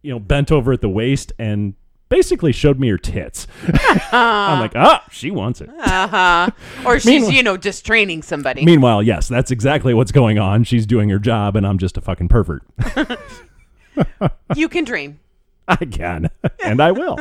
you 0.01 0.11
know, 0.11 0.19
bent 0.19 0.51
over 0.51 0.71
at 0.71 0.81
the 0.81 0.89
waist 0.89 1.33
and 1.39 1.73
basically 2.09 2.51
showed 2.51 2.79
me 2.79 2.89
her 2.89 2.97
tits. 2.97 3.47
I'm 4.11 4.59
like, 4.59 4.73
ah, 4.75 5.03
she 5.11 5.31
wants 5.31 5.61
it. 5.61 5.69
Uh 5.79 6.07
huh. 6.07 6.49
Or 6.85 6.99
she's, 6.99 7.29
you 7.31 7.41
know, 7.41 7.57
just 7.57 7.85
training 7.85 8.21
somebody. 8.21 8.63
Meanwhile, 8.63 9.03
yes, 9.03 9.27
that's 9.27 9.49
exactly 9.49 9.93
what's 9.93 10.11
going 10.11 10.37
on. 10.37 10.63
She's 10.63 10.85
doing 10.85 11.09
her 11.09 11.17
job, 11.17 11.55
and 11.55 11.65
I'm 11.65 11.79
just 11.79 11.97
a 11.97 12.01
fucking 12.01 12.27
pervert. 12.27 12.63
you 14.55 14.69
can 14.69 14.83
dream. 14.83 15.19
I 15.67 15.83
can, 15.85 16.29
and 16.63 16.81
I 16.81 16.91
will. 16.91 17.17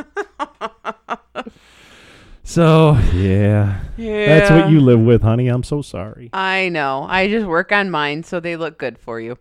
so 2.43 2.93
yeah, 3.15 3.81
Yeah. 3.97 4.27
that's 4.27 4.51
what 4.51 4.71
you 4.71 4.81
live 4.81 5.01
with, 5.01 5.23
honey. 5.23 5.49
I'm 5.49 5.63
so 5.63 5.81
sorry. 5.83 6.29
I 6.33 6.69
know. 6.69 7.07
I 7.09 7.29
just 7.29 7.47
work 7.47 7.73
on 7.73 7.91
mine 7.91 8.23
so 8.23 8.41
they 8.41 8.57
look 8.57 8.79
good 8.79 8.99
for 8.99 9.19
you. 9.21 9.39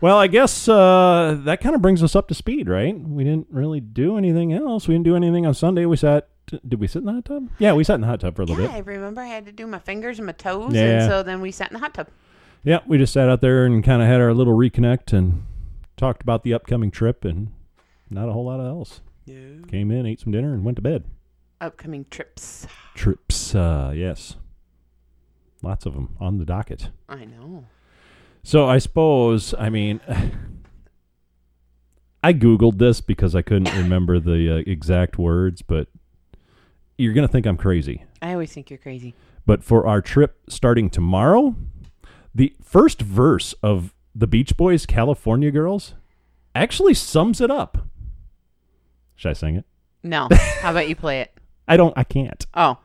Well, 0.00 0.18
I 0.18 0.26
guess 0.26 0.68
uh, 0.68 1.38
that 1.44 1.60
kind 1.60 1.74
of 1.74 1.82
brings 1.82 2.02
us 2.02 2.14
up 2.14 2.28
to 2.28 2.34
speed, 2.34 2.68
right? 2.68 2.98
We 2.98 3.24
didn't 3.24 3.46
really 3.50 3.80
do 3.80 4.16
anything 4.18 4.52
else. 4.52 4.88
We 4.88 4.94
didn't 4.94 5.04
do 5.04 5.16
anything 5.16 5.46
on 5.46 5.54
Sunday. 5.54 5.84
We 5.86 5.96
sat. 5.96 6.28
Did 6.46 6.78
we 6.80 6.86
sit 6.86 7.00
in 7.00 7.06
the 7.06 7.12
hot 7.12 7.24
tub? 7.24 7.48
Yeah, 7.58 7.72
we 7.72 7.82
sat 7.82 7.94
in 7.96 8.02
the 8.02 8.06
hot 8.06 8.20
tub 8.20 8.36
for 8.36 8.42
a 8.42 8.44
little 8.44 8.62
Yeah, 8.62 8.68
bit. 8.70 8.76
I 8.76 8.78
remember 8.80 9.20
I 9.20 9.26
had 9.26 9.46
to 9.46 9.52
do 9.52 9.66
my 9.66 9.78
fingers 9.80 10.18
and 10.18 10.26
my 10.26 10.32
toes, 10.32 10.74
Yeah. 10.74 11.00
and 11.02 11.10
so 11.10 11.22
then 11.24 11.40
we 11.40 11.50
sat 11.50 11.70
in 11.70 11.74
the 11.74 11.80
hot 11.80 11.94
tub. 11.94 12.08
Yeah, 12.62 12.80
we 12.86 12.98
just 12.98 13.12
sat 13.12 13.28
out 13.28 13.40
there 13.40 13.64
and 13.66 13.82
kind 13.82 14.00
of 14.00 14.06
had 14.08 14.20
our 14.20 14.32
little 14.32 14.56
reconnect 14.56 15.12
and 15.12 15.44
talked 15.96 16.22
about 16.22 16.44
the 16.44 16.54
upcoming 16.54 16.90
trip 16.90 17.24
and 17.24 17.52
not 18.10 18.28
a 18.28 18.32
whole 18.32 18.44
lot 18.44 18.60
else. 18.60 19.00
Came 19.26 19.90
in, 19.90 20.06
ate 20.06 20.20
some 20.20 20.32
dinner, 20.32 20.54
and 20.54 20.64
went 20.64 20.76
to 20.76 20.82
bed. 20.82 21.04
Upcoming 21.60 22.06
trips. 22.10 22.66
Trips, 22.94 23.54
uh, 23.54 23.92
yes, 23.94 24.36
lots 25.62 25.86
of 25.86 25.94
them 25.94 26.14
on 26.20 26.38
the 26.38 26.44
docket. 26.44 26.90
I 27.08 27.24
know. 27.24 27.66
So 28.42 28.66
I 28.66 28.78
suppose, 28.78 29.54
I 29.58 29.70
mean, 29.70 30.00
I 32.22 32.32
googled 32.32 32.78
this 32.78 33.00
because 33.00 33.34
I 33.34 33.42
couldn't 33.42 33.74
remember 33.76 34.20
the 34.20 34.58
uh, 34.58 34.62
exact 34.66 35.18
words, 35.18 35.62
but 35.62 35.88
you're 36.96 37.14
gonna 37.14 37.28
think 37.28 37.46
I'm 37.46 37.56
crazy. 37.56 38.04
I 38.22 38.32
always 38.32 38.52
think 38.52 38.70
you're 38.70 38.78
crazy. 38.78 39.14
But 39.44 39.64
for 39.64 39.86
our 39.86 40.00
trip 40.00 40.38
starting 40.48 40.90
tomorrow, 40.90 41.56
the 42.34 42.54
first 42.62 43.02
verse 43.02 43.52
of 43.62 43.94
the 44.14 44.26
Beach 44.26 44.56
Boys' 44.56 44.86
California 44.86 45.50
Girls 45.50 45.94
actually 46.54 46.94
sums 46.94 47.40
it 47.40 47.50
up. 47.50 47.86
Should 49.16 49.30
I 49.30 49.34
sing 49.34 49.56
it? 49.56 49.64
No. 50.02 50.28
How 50.60 50.70
about 50.70 50.88
you 50.88 50.94
play 50.96 51.20
it? 51.20 51.32
I 51.66 51.76
don't, 51.76 51.96
I 51.96 52.04
can't. 52.04 52.46
Oh. 52.54 52.78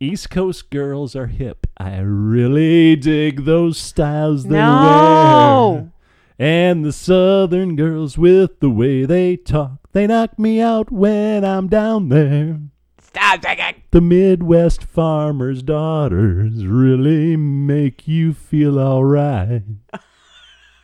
East 0.00 0.28
Coast 0.28 0.70
girls 0.70 1.16
are 1.16 1.28
hip. 1.28 1.66
I 1.78 1.98
really 2.00 2.94
dig 2.96 3.44
those 3.44 3.78
styles 3.78 4.44
they 4.44 4.56
No. 4.56 5.72
wear. 5.72 5.90
And 6.38 6.84
the 6.84 6.92
Southern 6.92 7.76
girls 7.76 8.18
with 8.18 8.58
the 8.60 8.68
way 8.68 9.04
they 9.06 9.36
talk, 9.36 9.78
they 9.92 10.06
knock 10.08 10.36
me 10.38 10.60
out 10.60 10.90
when 10.90 11.44
I'm 11.44 11.68
down 11.68 12.08
there. 12.08 12.58
Stop 13.00 13.42
singing. 13.44 13.82
The 13.92 14.00
Midwest 14.00 14.82
farmers' 14.82 15.62
daughters 15.62 16.66
really 16.66 17.36
make 17.36 18.08
you 18.08 18.34
feel 18.34 18.80
alright. 18.80 19.62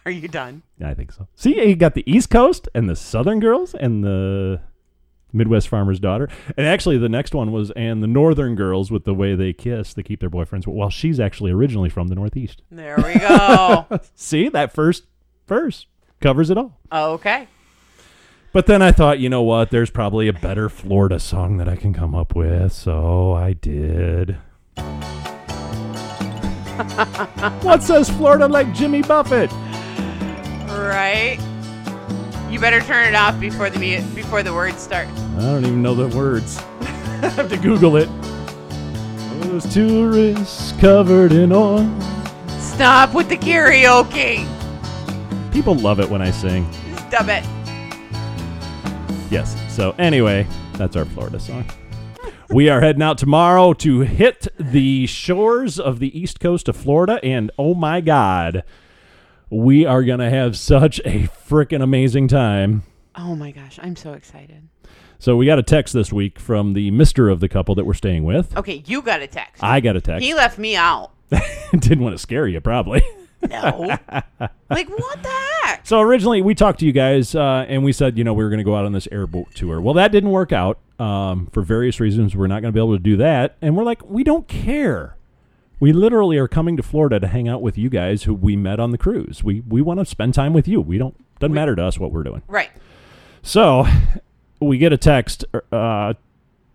Are 0.07 0.11
you 0.11 0.29
done? 0.29 0.63
I 0.83 0.95
think 0.95 1.13
so. 1.13 1.29
See, 1.35 1.69
you 1.69 1.77
got 1.77 1.95
the 1.95 2.11
East 2.11 2.31
Coast 2.31 2.69
and 2.75 2.89
the 2.89 2.97
Southern 2.97 3.41
girls 3.41 3.75
and 3.75 4.03
the 4.03 4.61
Midwest 5.33 5.69
farmer's 5.69 6.01
daughter. 6.01 6.29
And 6.57 6.67
actually, 6.67 6.99
the 6.99 7.09
next 7.09 7.35
one 7.35 7.53
was 7.53 7.71
and 7.73 8.03
the 8.03 8.07
Northern 8.07 8.55
girls 8.55 8.91
with 8.91 9.05
the 9.05 9.15
way 9.15 9.35
they 9.35 9.53
kiss, 9.53 9.95
they 9.95 10.03
keep 10.03 10.21
their 10.21 10.31
boyfriends. 10.31 10.67
Well, 10.67 10.91
she's 10.91 11.21
actually 11.21 11.53
originally 11.53 11.91
from 11.91 12.09
the 12.09 12.15
Northeast. 12.15 12.63
There 12.71 12.97
we 12.97 13.19
go. 13.19 13.87
See, 14.15 14.49
that 14.49 14.73
first 14.73 15.05
verse 15.47 15.87
covers 16.21 16.51
it 16.51 16.59
all. 16.59 16.79
okay. 16.93 17.49
But 18.53 18.67
then 18.67 18.83
I 18.83 18.91
thought, 18.91 19.21
you 19.21 19.29
know 19.29 19.43
what? 19.43 19.71
There's 19.71 19.91
probably 19.91 20.27
a 20.27 20.33
better 20.33 20.69
Florida 20.69 21.21
song 21.21 21.59
that 21.59 21.69
I 21.69 21.77
can 21.77 21.95
come 21.95 22.17
up 22.17 22.35
with. 22.35 22.73
So 22.73 23.33
I 23.33 23.53
did. 23.53 24.39
what 27.63 27.85
says 27.85 28.11
Florida 28.11 28.49
like 28.49 28.75
Jimmy 28.75 29.03
Buffett? 29.03 29.53
Right. 30.79 31.39
You 32.51 32.59
better 32.59 32.81
turn 32.81 33.07
it 33.09 33.15
off 33.15 33.39
before 33.41 33.71
the 33.71 33.79
mu- 33.79 34.15
before 34.15 34.43
the 34.43 34.53
words 34.53 34.81
start. 34.81 35.09
I 35.09 35.41
don't 35.41 35.65
even 35.65 35.83
know 35.83 35.95
the 35.95 36.15
words. 36.17 36.59
I 36.81 37.29
have 37.29 37.49
to 37.51 37.57
Google 37.57 37.97
it. 37.97 38.09
Those 39.43 39.73
tourists 39.73 40.73
covered 40.81 41.33
in 41.33 41.53
oil. 41.53 41.89
Stop 42.59 43.15
with 43.15 43.29
the 43.29 43.37
karaoke. 43.37 44.47
People 45.53 45.75
love 45.75 46.01
it 46.01 46.09
when 46.09 46.23
I 46.23 46.31
sing. 46.31 46.71
Stop 47.09 47.29
it. 47.29 47.45
Yes. 49.31 49.57
So 49.73 49.95
anyway, 49.99 50.47
that's 50.75 50.97
our 50.97 51.05
Florida 51.05 51.39
song. 51.41 51.65
We 52.49 52.69
are 52.69 52.81
heading 52.81 53.03
out 53.03 53.17
tomorrow 53.17 53.73
to 53.75 54.01
hit 54.01 54.49
the 54.59 55.07
shores 55.07 55.79
of 55.79 56.01
the 56.01 56.19
east 56.19 56.41
coast 56.41 56.69
of 56.69 56.77
Florida, 56.77 57.21
and 57.23 57.51
oh 57.57 57.75
my 57.75 58.01
God, 58.01 58.65
we 59.51 59.85
are 59.85 60.05
gonna 60.05 60.31
have 60.31 60.57
such 60.57 61.01
a 61.01 61.29
freaking 61.49 61.83
amazing 61.83 62.29
time. 62.29 62.85
Oh 63.17 63.35
my 63.35 63.51
gosh, 63.51 63.79
I'm 63.83 63.97
so 63.97 64.13
excited. 64.13 64.69
So 65.19 65.37
we 65.37 65.45
got 65.45 65.59
a 65.59 65.63
text 65.63 65.93
this 65.93 66.13
week 66.13 66.39
from 66.39 66.73
the 66.73 66.91
Mister 66.91 67.29
of 67.29 67.41
the 67.41 67.49
couple 67.49 67.75
that 67.75 67.85
we're 67.85 67.95
staying 67.95 68.25
with. 68.25 68.57
Okay, 68.57 68.83
you 68.87 69.03
got 69.03 69.21
a 69.21 69.27
text. 69.27 69.63
I 69.63 69.81
got 69.81 69.97
a 69.97 70.01
text. 70.01 70.25
he 70.25 70.33
left 70.35 70.59
me 70.59 70.77
out. 70.77 71.11
Didn't 71.73 72.01
want 72.01 72.15
to 72.15 72.19
scare 72.19 72.47
you, 72.47 72.61
probably. 72.61 73.03
No. 73.49 73.97
like 74.71 74.89
what 74.89 75.23
the 75.23 75.29
heck? 75.63 75.87
So 75.87 76.01
originally 76.01 76.43
we 76.43 76.55
talked 76.55 76.81
to 76.81 76.87
you 76.87 76.93
guys 76.93 77.35
uh, 77.35 77.65
and 77.69 77.85
we 77.85 77.93
said, 77.93 78.19
you 78.19 78.25
know, 78.25 78.35
we 78.35 78.45
were 78.45 78.51
going 78.51 78.59
to 78.59 78.65
go 78.65 78.77
out 78.77 78.85
on 78.85 78.93
this 78.93 79.09
airboat 79.11 79.55
tour. 79.55 79.81
Well, 79.81 79.95
that 79.95 80.13
didn't 80.13 80.31
work 80.31 80.53
out 80.53 80.79
um, 80.99 81.47
for 81.47 81.63
various 81.63 82.01
reasons. 82.01 82.37
We're 82.37 82.49
not 82.49 82.61
going 82.61 82.73
to 82.73 82.77
be 82.77 82.81
able 82.81 82.97
to 82.97 83.03
do 83.03 83.17
that. 83.19 83.57
And 83.63 83.77
we're 83.77 83.85
like, 83.85 84.05
we 84.05 84.25
don't 84.25 84.47
care. 84.47 85.17
We 85.81 85.93
literally 85.95 86.37
are 86.37 86.47
coming 86.49 86.77
to 86.77 86.83
Florida 86.83 87.19
to 87.21 87.27
hang 87.27 87.49
out 87.49 87.63
with 87.63 87.79
you 87.79 87.89
guys 87.89 88.25
who 88.25 88.35
we 88.35 88.55
met 88.55 88.79
on 88.79 88.91
the 88.91 88.99
cruise. 88.99 89.43
We 89.43 89.63
we 89.67 89.81
want 89.81 89.99
to 90.01 90.05
spend 90.07 90.35
time 90.35 90.53
with 90.53 90.69
you. 90.69 90.81
We 90.81 90.99
don't 90.99 91.17
doesn't 91.41 91.55
matter 91.55 91.75
to 91.75 91.83
us 91.83 91.99
what 91.99 92.13
we're 92.13 92.23
doing. 92.23 92.43
Right. 92.49 92.71
So 93.43 93.87
we 94.61 94.77
get 94.77 94.93
a 94.93 94.99
text 94.99 95.47
uh, 95.73 96.13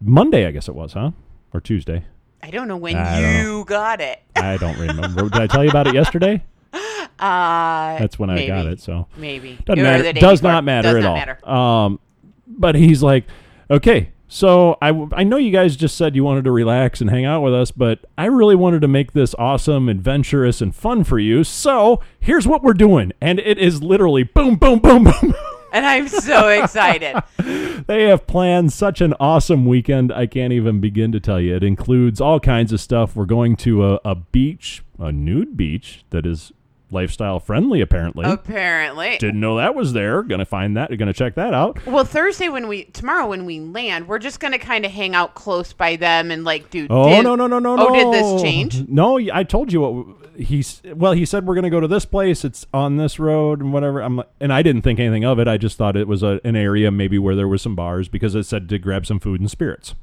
Monday, 0.02 0.48
I 0.48 0.52
guess 0.52 0.68
it 0.68 0.74
was, 0.74 0.94
huh? 0.94 1.12
Or 1.54 1.62
Tuesday. 1.62 2.06
I 2.42 2.50
don't 2.50 2.68
know 2.68 2.78
when 2.78 2.96
I 2.96 3.42
you 3.44 3.64
got 3.66 4.02
it. 4.02 4.22
I 4.36 4.58
don't 4.58 4.78
remember. 4.80 5.30
Did 5.30 5.36
I 5.42 5.48
tell 5.48 5.64
you 5.64 5.70
about 5.70 5.88
it 5.88 5.94
yesterday? 5.94 6.44
Uh 7.18 7.98
That's 7.98 8.20
when 8.20 8.30
I 8.30 8.46
got 8.46 8.66
it. 8.66 8.82
So 8.82 9.08
Maybe. 9.16 9.58
Doesn't 9.66 9.82
matter. 9.82 10.12
Does 10.12 10.42
before. 10.42 10.52
not 10.52 10.64
matter 10.66 10.90
Does 10.90 10.96
at 10.98 11.02
not 11.04 11.10
all. 11.10 11.16
matter. 11.16 11.50
Um, 11.50 12.00
but 12.46 12.76
he's 12.76 13.02
like, 13.02 13.24
okay, 13.72 14.10
so 14.28 14.78
I, 14.82 14.88
w- 14.88 15.10
I 15.14 15.24
know 15.24 15.38
you 15.38 15.52
guys 15.52 15.76
just 15.76 15.98
said 15.98 16.16
you 16.16 16.24
wanted 16.24 16.46
to 16.46 16.52
relax 16.52 17.02
and 17.02 17.10
hang 17.10 17.26
out 17.26 17.42
with 17.42 17.54
us, 17.54 17.72
but 17.72 18.06
I 18.18 18.26
really 18.26 18.56
wanted 18.56 18.82
to 18.82 18.88
make 18.88 19.14
this 19.14 19.36
awesome, 19.36 19.88
adventurous, 19.88 20.62
and 20.62 20.76
fun 20.76 21.04
for 21.04 21.20
you. 21.20 21.44
So 21.44 22.02
here's 22.20 22.48
what 22.48 22.64
we're 22.64 22.74
doing, 22.74 23.12
and 23.22 23.40
it 23.40 23.58
is 23.58 23.84
literally 23.84 24.24
boom, 24.24 24.56
boom, 24.56 24.80
boom, 24.80 25.04
boom. 25.04 25.34
And 25.72 25.86
I'm 25.86 26.08
so 26.08 26.48
excited. 26.48 27.22
they 27.88 28.04
have 28.04 28.26
planned 28.28 28.72
such 28.72 29.02
an 29.02 29.14
awesome 29.20 29.66
weekend. 29.66 30.10
I 30.10 30.26
can't 30.26 30.54
even 30.54 30.80
begin 30.80 31.12
to 31.12 31.20
tell 31.20 31.40
you. 31.40 31.54
It 31.54 31.64
includes 31.64 32.22
all 32.22 32.40
kinds 32.40 32.72
of 32.72 32.80
stuff. 32.80 33.14
We're 33.14 33.26
going 33.26 33.58
to 33.58 33.86
a, 33.86 34.00
a 34.06 34.16
beach, 34.16 34.84
a 34.98 35.12
nude 35.12 35.58
beach 35.58 36.06
that 36.12 36.26
is 36.26 36.54
lifestyle 36.96 37.40
friendly, 37.40 37.82
apparently. 37.82 38.26
Apparently. 38.26 39.18
Didn't 39.20 39.40
know 39.40 39.58
that 39.58 39.76
was 39.76 39.94
there. 39.94 40.24
Gonna 40.24 40.46
find 40.46 40.76
that. 40.78 40.98
Gonna 40.98 41.14
check 41.14 41.36
that 41.36 41.54
out. 41.54 41.86
Well, 41.86 42.04
Thursday 42.06 42.50
when 42.50 42.68
we 42.68 42.86
tomorrow 42.86 43.28
when 43.28 43.46
we 43.46 43.60
land, 43.60 44.08
we're 44.08 44.18
just 44.20 44.40
gonna 44.40 44.58
kind 44.58 44.86
of 44.86 44.92
hang 44.92 45.14
out 45.14 45.36
close 45.36 45.74
by 45.74 45.96
them 45.98 46.32
and 46.32 46.44
like 46.44 46.70
do. 46.72 46.88
Oh 46.90 47.10
did- 47.10 47.24
no 47.24 47.36
no 47.36 47.46
no 47.46 47.60
no 47.60 47.74
Oh, 47.78 47.90
no! 47.90 47.94
did 47.94 48.14
this 48.14 48.42
change? 48.42 48.88
No, 48.88 49.20
I 49.32 49.44
told 49.44 49.72
you 49.72 49.82
what 49.82 50.18
he's. 50.38 50.82
Well, 50.86 51.12
he 51.14 51.26
said 51.26 51.46
we're 51.46 51.56
going 51.56 51.64
to 51.64 51.70
go 51.70 51.80
to 51.80 51.88
this 51.88 52.06
place. 52.06 52.44
It's 52.46 52.66
on 52.74 52.98
this 52.98 53.20
road 53.20 53.62
and 53.62 53.72
whatever. 53.74 54.00
I'm 54.02 54.18
like- 54.18 54.30
and 54.40 54.52
I 54.52 54.62
didn't 54.64 54.82
think 54.82 55.00
anything 55.00 55.24
of 55.26 55.40
it. 55.40 55.48
I 55.48 55.58
just 55.58 55.78
thought 55.78 55.96
it 55.96 56.08
was 56.08 56.24
a, 56.24 56.40
an 56.44 56.56
area 56.56 56.92
maybe 56.92 57.18
where 57.20 57.36
there 57.36 57.48
was 57.48 57.62
some 57.62 57.76
bars 57.76 58.08
because 58.08 58.36
it 58.36 58.44
said 58.46 58.68
to 58.70 58.80
grab 58.80 59.06
some 59.06 59.20
food 59.20 59.40
and 59.42 59.52
spirits. 59.52 59.94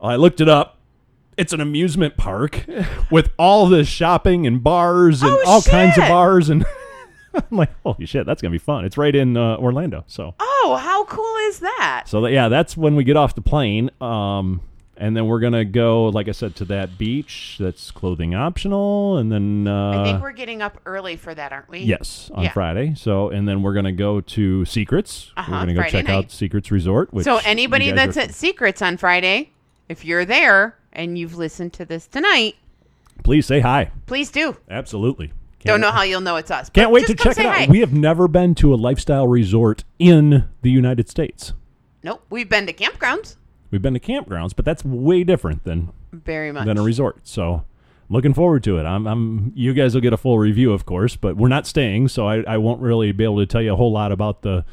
I 0.00 0.16
looked 0.16 0.40
it 0.40 0.48
up. 0.48 0.78
It's 1.36 1.52
an 1.52 1.60
amusement 1.60 2.16
park 2.16 2.64
with 3.10 3.30
all 3.38 3.66
this 3.66 3.88
shopping 3.88 4.46
and 4.46 4.62
bars 4.62 5.22
and 5.22 5.32
Oh, 5.32 5.42
all 5.46 5.62
kinds 5.62 5.96
of 5.98 6.04
bars 6.08 6.48
and. 6.48 6.64
I'm 7.34 7.58
like, 7.58 7.70
holy 7.82 8.06
shit, 8.06 8.26
that's 8.26 8.40
gonna 8.40 8.52
be 8.52 8.58
fun. 8.58 8.84
It's 8.84 8.96
right 8.96 9.14
in 9.14 9.36
uh, 9.36 9.56
Orlando, 9.56 10.04
so 10.06 10.36
Oh, 10.38 10.78
how 10.80 11.04
cool 11.06 11.36
is 11.48 11.58
that? 11.58 12.04
so 12.06 12.20
that, 12.20 12.30
yeah, 12.30 12.48
that's 12.48 12.76
when 12.76 12.94
we 12.94 13.02
get 13.02 13.16
off 13.16 13.34
the 13.34 13.40
plane. 13.42 13.90
Um, 14.00 14.60
and 14.96 15.16
then 15.16 15.26
we're 15.26 15.40
gonna 15.40 15.64
go, 15.64 16.04
like 16.10 16.28
I 16.28 16.30
said, 16.30 16.54
to 16.56 16.64
that 16.66 16.96
beach. 16.96 17.56
That's 17.58 17.90
clothing 17.90 18.36
optional, 18.36 19.16
and 19.18 19.32
then 19.32 19.66
uh, 19.66 20.00
I 20.00 20.04
think 20.04 20.22
we're 20.22 20.30
getting 20.30 20.62
up 20.62 20.80
early 20.86 21.16
for 21.16 21.34
that, 21.34 21.50
aren't 21.52 21.68
we? 21.68 21.80
yes 21.80 22.30
on 22.32 22.44
Yeah. 22.44 22.52
Friday. 22.52 22.94
So 22.96 23.30
and 23.30 23.48
then 23.48 23.62
we're 23.64 23.74
gonna 23.74 23.90
go 23.90 24.20
to 24.20 24.64
Secrets. 24.64 25.32
Uh-huh, 25.36 25.50
we're 25.50 25.58
gonna 25.58 25.74
go 25.74 25.80
Friday 25.80 25.90
check 25.98 26.06
night. 26.06 26.14
out 26.14 26.30
Secrets 26.30 26.70
Resort. 26.70 27.12
Which 27.12 27.24
So 27.24 27.38
anybody 27.44 27.90
that's 27.90 28.16
are- 28.16 28.20
at 28.20 28.32
Secrets 28.34 28.80
on 28.80 28.96
Friday, 28.96 29.50
if 29.88 30.04
you're 30.04 30.24
there 30.24 30.76
and 30.94 31.18
you've 31.18 31.36
listened 31.36 31.72
to 31.74 31.84
this 31.84 32.06
tonight, 32.06 32.56
please 33.22 33.46
say 33.46 33.60
hi. 33.60 33.90
please 34.06 34.30
do. 34.30 34.56
Absolutely. 34.70 35.32
Don't 35.64 35.80
know 35.80 35.90
how 35.90 36.02
you'll 36.02 36.20
know 36.20 36.36
it's 36.36 36.50
us. 36.50 36.68
Can't 36.68 36.90
wait 36.90 37.06
to 37.06 37.14
check 37.14 37.38
it 37.38 37.46
out. 37.46 37.54
hi. 37.54 37.66
We 37.70 37.80
have 37.80 37.92
never 37.94 38.28
been 38.28 38.54
to 38.56 38.74
a 38.74 38.76
lifestyle 38.76 39.26
resort 39.26 39.82
in 39.98 40.46
the 40.60 40.70
United 40.70 41.08
States. 41.08 41.54
nope, 42.02 42.22
we've 42.28 42.50
been 42.50 42.66
to 42.66 42.72
campgrounds. 42.74 43.36
We've 43.70 43.80
been 43.80 43.94
to 43.94 44.00
campgrounds, 44.00 44.54
but 44.54 44.66
that's 44.66 44.84
way 44.84 45.24
different 45.24 45.64
than 45.64 45.90
Very 46.12 46.52
much. 46.52 46.66
than 46.66 46.76
a 46.78 46.82
resort. 46.82 47.20
So 47.26 47.64
looking 48.10 48.34
forward 48.34 48.62
to 48.64 48.76
it. 48.78 48.84
I'm, 48.84 49.06
I'm 49.06 49.52
you 49.54 49.72
guys 49.72 49.94
will 49.94 50.02
get 50.02 50.12
a 50.12 50.18
full 50.18 50.38
review, 50.38 50.72
of 50.72 50.84
course, 50.84 51.16
but 51.16 51.36
we're 51.36 51.48
not 51.48 51.66
staying, 51.66 52.08
so 52.08 52.28
I, 52.28 52.42
I 52.42 52.58
won't 52.58 52.82
really 52.82 53.10
be 53.12 53.24
able 53.24 53.38
to 53.38 53.46
tell 53.46 53.62
you 53.62 53.72
a 53.72 53.76
whole 53.76 53.90
lot 53.90 54.12
about 54.12 54.42
the 54.42 54.66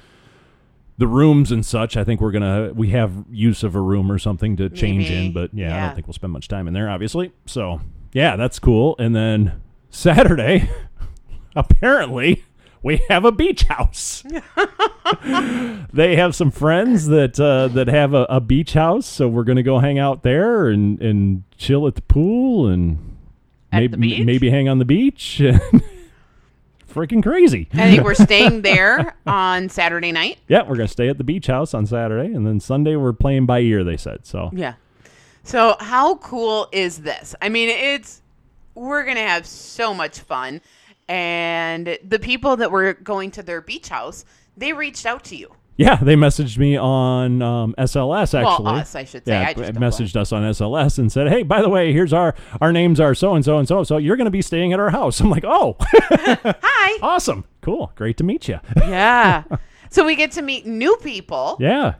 the 0.98 1.08
rooms 1.08 1.52
and 1.52 1.66
such. 1.66 1.98
I 1.98 2.04
think 2.04 2.22
we're 2.22 2.32
gonna 2.32 2.72
we 2.76 2.90
have 2.90 3.26
use 3.32 3.64
of 3.64 3.76
a 3.76 3.82
room 3.82 4.12
or 4.12 4.20
something 4.20 4.56
to 4.58 4.70
change 4.70 5.10
Maybe. 5.10 5.28
in, 5.28 5.34
but 5.34 5.54
yeah, 5.54 5.68
I 5.68 5.70
Yeah. 5.70 5.86
don't 5.88 5.96
think 5.96 6.08
we'll 6.08 6.14
spend 6.14 6.34
much 6.34 6.48
time 6.48 6.68
in 6.68 6.74
there, 6.74 6.90
obviously. 6.90 7.32
So 7.46 7.82
yeah, 8.14 8.36
that's 8.36 8.60
cool. 8.60 8.96
And 9.00 9.16
then 9.16 9.62
Saturday, 9.90 10.70
apparently. 11.56 12.44
We 12.84 13.00
have 13.10 13.26
a 13.26 13.32
beach 13.32 13.62
house. 13.66 14.24
they 15.94 16.16
have 16.16 16.34
some 16.36 16.50
friends 16.50 17.06
that 17.08 17.40
uh, 17.40 17.68
that 17.70 17.88
have 17.88 18.16
a, 18.16 18.24
a 18.28 18.40
beach 18.42 18.74
house, 18.74 19.06
so 19.06 19.28
we're 19.28 19.44
gonna 19.44 19.62
go 19.62 19.78
hang 19.78 20.00
out 20.00 20.24
there 20.24 20.68
and, 20.68 21.00
and 21.00 21.44
chill 21.58 21.86
at 21.88 21.94
the 21.94 22.02
pool 22.02 22.68
and 22.68 23.18
At 23.72 23.82
maybe 23.82 23.88
the 23.92 23.98
beach? 23.98 24.26
maybe 24.26 24.50
hang 24.50 24.68
on 24.68 24.80
the 24.80 24.86
beach. 24.86 25.40
Freaking 26.94 27.24
crazy. 27.24 27.68
I 27.74 27.90
think 27.90 28.04
we're 28.04 28.14
staying 28.16 28.62
there 28.62 29.16
on 29.26 29.70
Saturday 29.70 30.12
night. 30.12 30.40
Yeah, 30.48 30.64
we're 30.68 30.76
gonna 30.76 30.88
stay 30.88 31.10
at 31.10 31.18
the 31.18 31.24
beach 31.24 31.48
house 31.48 31.74
on 31.74 31.86
Saturday, 31.86 32.34
and 32.34 32.46
then 32.46 32.60
Sunday 32.60 32.96
we're 32.96 33.14
playing 33.14 33.46
by 33.46 33.60
ear. 33.60 33.84
They 33.84 33.98
said 33.98 34.26
so. 34.26 34.50
Yeah. 34.54 34.74
So 35.44 35.76
how 35.80 36.16
cool 36.16 36.68
is 36.72 37.00
this? 37.00 37.34
I 37.42 37.50
mean, 37.50 37.70
it's 37.70 38.22
we're 38.76 39.06
gonna 39.06 39.22
have 39.22 39.46
so 39.46 39.94
much 39.94 40.20
fun, 40.20 40.62
and 41.08 41.98
the 42.08 42.20
people 42.20 42.58
that 42.58 42.72
were 42.72 42.94
going 42.94 43.32
to 43.32 43.44
their 43.44 43.62
beach 43.62 43.90
house, 43.90 44.26
they 44.58 44.74
reached 44.74 45.06
out 45.06 45.24
to 45.26 45.36
you. 45.36 45.52
Yeah, 45.78 45.96
they 45.96 46.16
messaged 46.16 46.58
me 46.60 46.78
on 46.78 47.42
um, 47.42 47.74
SLS 47.78 48.38
actually. 48.40 48.66
Well, 48.66 48.76
us, 48.76 48.94
I 48.94 49.04
should 49.04 49.26
say. 49.26 49.32
Yeah, 49.32 49.48
I 49.48 49.54
just 49.54 49.74
messaged 49.74 50.16
us 50.16 50.32
on 50.32 50.44
SLS 50.44 51.00
and 51.00 51.12
said, 51.12 51.28
"Hey, 51.30 51.42
by 51.44 51.62
the 51.62 51.70
way, 51.70 51.92
here's 51.92 52.14
our 52.14 52.36
our 52.60 52.72
names 52.72 53.00
are 53.00 53.16
so 53.16 53.34
and 53.34 53.44
so 53.44 53.58
and 53.58 53.68
so. 53.68 53.84
So 53.84 53.98
you're 53.98 54.16
going 54.18 54.26
to 54.26 54.32
be 54.32 54.42
staying 54.44 54.74
at 54.74 54.80
our 54.80 54.92
house." 54.92 55.20
I'm 55.22 55.30
like, 55.30 55.46
"Oh, 55.46 55.78
Hi. 55.82 56.98
awesome, 57.02 57.46
cool, 57.62 57.92
great 57.96 58.18
to 58.18 58.24
meet 58.24 58.48
you." 58.48 58.60
yeah. 58.78 59.44
So 59.90 60.06
we 60.06 60.16
get 60.16 60.32
to 60.34 60.42
meet 60.42 60.66
new 60.66 60.96
people. 60.98 61.58
yeah, 61.60 61.96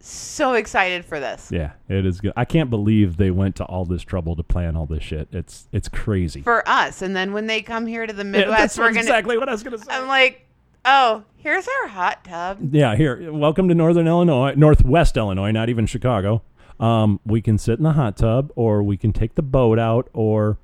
So 0.00 0.54
excited 0.54 1.04
for 1.04 1.18
this. 1.20 1.50
yeah, 1.52 1.72
it 1.88 2.06
is 2.06 2.20
good. 2.20 2.32
I 2.36 2.44
can't 2.44 2.70
believe 2.70 3.16
they 3.16 3.30
went 3.30 3.56
to 3.56 3.64
all 3.64 3.84
this 3.84 4.02
trouble 4.02 4.36
to 4.36 4.42
plan 4.42 4.76
all 4.76 4.86
this 4.86 5.02
shit. 5.02 5.28
It's 5.32 5.66
it's 5.72 5.88
crazy. 5.88 6.42
For 6.42 6.66
us, 6.68 7.02
and 7.02 7.16
then 7.16 7.32
when 7.32 7.46
they 7.46 7.60
come 7.60 7.86
here 7.86 8.06
to 8.06 8.12
the 8.12 8.24
Yeah, 8.24 8.30
Midwest, 8.30 8.58
that's 8.58 8.78
we're 8.78 8.88
gonna. 8.88 9.00
exactly 9.00 9.36
what 9.36 9.48
I 9.48 9.52
was 9.52 9.62
going 9.62 9.76
to 9.76 9.84
say. 9.84 9.90
I'm 9.92 10.06
like, 10.06 10.45
oh, 10.86 11.24
here's 11.36 11.66
our 11.68 11.88
hot 11.88 12.24
tub. 12.24 12.58
Yeah, 12.74 12.96
here. 12.96 13.32
Welcome 13.32 13.68
to 13.68 13.74
Northern 13.74 14.06
Illinois, 14.06 14.54
Northwest 14.56 15.16
Illinois, 15.16 15.50
not 15.50 15.68
even 15.68 15.86
Chicago. 15.86 16.42
Um, 16.78 17.20
we 17.24 17.40
can 17.40 17.58
sit 17.58 17.78
in 17.78 17.84
the 17.84 17.92
hot 17.92 18.16
tub, 18.16 18.52
or 18.54 18.82
we 18.82 18.96
can 18.96 19.12
take 19.12 19.34
the 19.34 19.42
boat 19.42 19.78
out, 19.78 20.08
or 20.12 20.58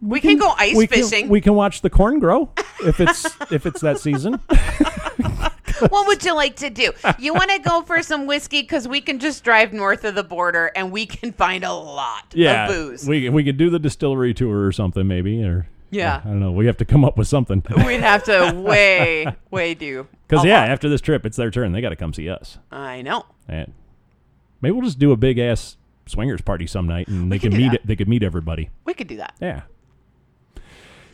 We, 0.00 0.20
can, 0.20 0.38
go 0.38 0.52
ice 0.58 0.74
we 0.76 0.86
fishing. 0.86 1.22
Can, 1.24 1.28
we 1.28 1.40
can 1.40 1.54
watch 1.54 1.82
the 1.82 1.90
corn 1.90 2.18
grow 2.18 2.50
if 2.84 2.98
it's 3.00 3.26
if 3.52 3.66
it's 3.66 3.80
that 3.82 3.98
season. 3.98 4.34
what 5.90 6.06
would 6.06 6.24
you 6.24 6.34
like 6.34 6.56
to 6.56 6.70
do? 6.70 6.92
You 7.18 7.34
want 7.34 7.50
to 7.50 7.58
go 7.58 7.82
for 7.82 8.02
some 8.02 8.26
whiskey 8.26 8.62
because 8.62 8.88
we 8.88 9.00
can 9.02 9.18
just 9.18 9.44
drive 9.44 9.72
north 9.74 10.04
of 10.04 10.14
the 10.14 10.24
border 10.24 10.70
and 10.74 10.90
we 10.90 11.04
can 11.04 11.32
find 11.32 11.62
a 11.64 11.72
lot 11.74 12.32
Yeah, 12.34 12.64
of 12.66 12.70
booze. 12.74 13.06
we 13.06 13.28
we 13.28 13.44
could 13.44 13.58
do 13.58 13.68
the 13.68 13.78
distillery 13.78 14.32
tour 14.32 14.64
or 14.64 14.72
something, 14.72 15.06
maybe, 15.06 15.44
or 15.44 15.66
Yeah. 15.94 16.20
I 16.24 16.28
don't 16.28 16.40
know. 16.40 16.52
We 16.52 16.66
have 16.66 16.76
to 16.78 16.84
come 16.84 17.04
up 17.04 17.16
with 17.16 17.28
something 17.28 17.62
We'd 17.86 18.00
have 18.00 18.24
to 18.24 18.52
way, 18.54 19.26
way 19.50 19.74
do. 19.74 20.06
because 20.28 20.44
yeah, 20.44 20.60
lot. 20.60 20.70
after 20.70 20.88
this 20.88 21.00
trip, 21.00 21.24
it's 21.24 21.36
their 21.36 21.50
turn. 21.50 21.72
They 21.72 21.80
got 21.80 21.90
to 21.90 21.96
come 21.96 22.12
see 22.12 22.28
us, 22.28 22.58
I 22.70 23.02
know. 23.02 23.24
and 23.48 23.72
maybe 24.60 24.72
we'll 24.72 24.84
just 24.84 24.98
do 24.98 25.12
a 25.12 25.16
big 25.16 25.38
ass 25.38 25.76
swingers 26.06 26.40
party 26.42 26.66
some 26.66 26.86
night, 26.86 27.08
and 27.08 27.30
they 27.30 27.38
can 27.38 27.50
can 27.50 27.58
meet 27.58 27.68
that. 27.70 27.80
it. 27.80 27.86
They 27.86 27.96
could 27.96 28.08
meet 28.08 28.22
everybody. 28.22 28.70
We 28.84 28.94
could 28.94 29.06
do 29.08 29.16
that. 29.16 29.34
Yeah, 29.40 29.62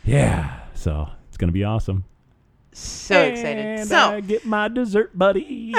yeah. 0.03 0.61
So 0.73 1.09
it's 1.27 1.37
gonna 1.37 1.51
be 1.51 1.63
awesome. 1.63 2.05
So 2.73 3.19
excited. 3.21 3.65
And 3.65 3.89
So, 3.89 3.97
I 3.97 4.21
get 4.21 4.45
my 4.45 4.67
dessert 4.69 5.17
buddy. 5.17 5.73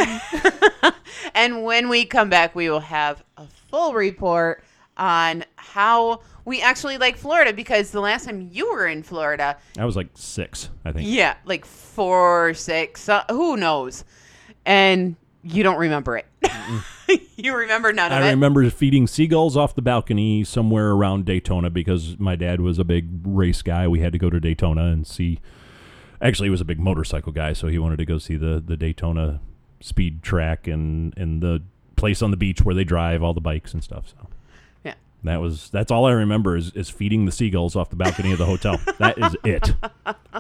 and 1.35 1.65
when 1.65 1.89
we 1.89 2.05
come 2.05 2.29
back, 2.29 2.55
we 2.55 2.69
will 2.69 2.81
have 2.81 3.23
a 3.39 3.47
full 3.71 3.95
report 3.95 4.63
on 4.97 5.45
how 5.57 6.21
we 6.45 6.61
actually 6.61 6.99
like 6.99 7.17
Florida 7.17 7.53
because 7.53 7.91
the 7.91 8.01
last 8.01 8.25
time 8.25 8.49
you 8.53 8.73
were 8.73 8.87
in 8.87 9.03
Florida, 9.03 9.57
I 9.79 9.85
was 9.85 9.97
like 9.97 10.09
six, 10.15 10.71
I 10.85 10.93
think. 10.93 11.09
yeah, 11.09 11.37
like 11.45 11.65
four, 11.65 12.55
six, 12.55 13.09
uh, 13.09 13.25
who 13.31 13.57
knows, 13.57 14.05
and 14.67 15.17
you 15.43 15.63
don't 15.63 15.79
remember 15.79 16.17
it. 16.17 16.27
you 17.37 17.55
remember 17.55 17.93
none 17.93 18.13
of 18.13 18.19
I 18.23 18.29
it. 18.29 18.31
remember 18.31 18.69
feeding 18.71 19.07
seagulls 19.07 19.57
off 19.57 19.75
the 19.75 19.83
balcony 19.83 20.45
somewhere 20.45 20.91
around 20.91 21.25
Daytona 21.25 21.71
because 21.71 22.19
my 22.19 22.37
dad 22.37 22.61
was 22.61 22.79
a 22.79 22.85
big 22.85 23.09
race 23.25 23.63
guy. 23.63 23.89
We 23.89 24.01
had 24.01 24.13
to 24.13 24.19
go 24.19 24.31
to 24.31 24.41
Daytona 24.41 24.87
and 24.87 25.07
see. 25.07 25.41
Actually, 26.21 26.47
he 26.47 26.51
was 26.51 26.61
a 26.61 26.65
big 26.65 26.79
motorcycle 26.79 27.33
guy, 27.33 27.53
so 27.53 27.67
he 27.67 27.79
wanted 27.79 27.97
to 27.97 28.05
go 28.05 28.19
see 28.19 28.37
the, 28.37 28.63
the 28.65 28.77
Daytona 28.77 29.41
speed 29.81 30.23
track 30.23 30.69
and, 30.69 31.13
and 31.17 31.43
the 31.43 31.63
place 31.97 32.23
on 32.23 32.31
the 32.31 32.37
beach 32.37 32.63
where 32.63 32.75
they 32.75 32.85
drive 32.85 33.23
all 33.23 33.35
the 33.35 33.41
bikes 33.41 33.75
and 33.75 33.83
stuff. 33.83 34.09
So. 34.09 34.29
That 35.25 35.41
was 35.41 35.71
that's 35.71 35.91
all 35.91 36.05
I 36.07 36.13
remember 36.13 36.57
is, 36.57 36.71
is 36.73 36.91
feeding 36.91 37.27
the 37.27 37.33
seagulls 37.33 37.77
off 37.77 37.91
the 37.91 37.97
balcony 37.97 38.33
of 38.33 38.39
the 38.39 38.47
hotel. 38.47 38.79
that 38.99 39.19
is 39.19 39.37
it. 39.45 39.75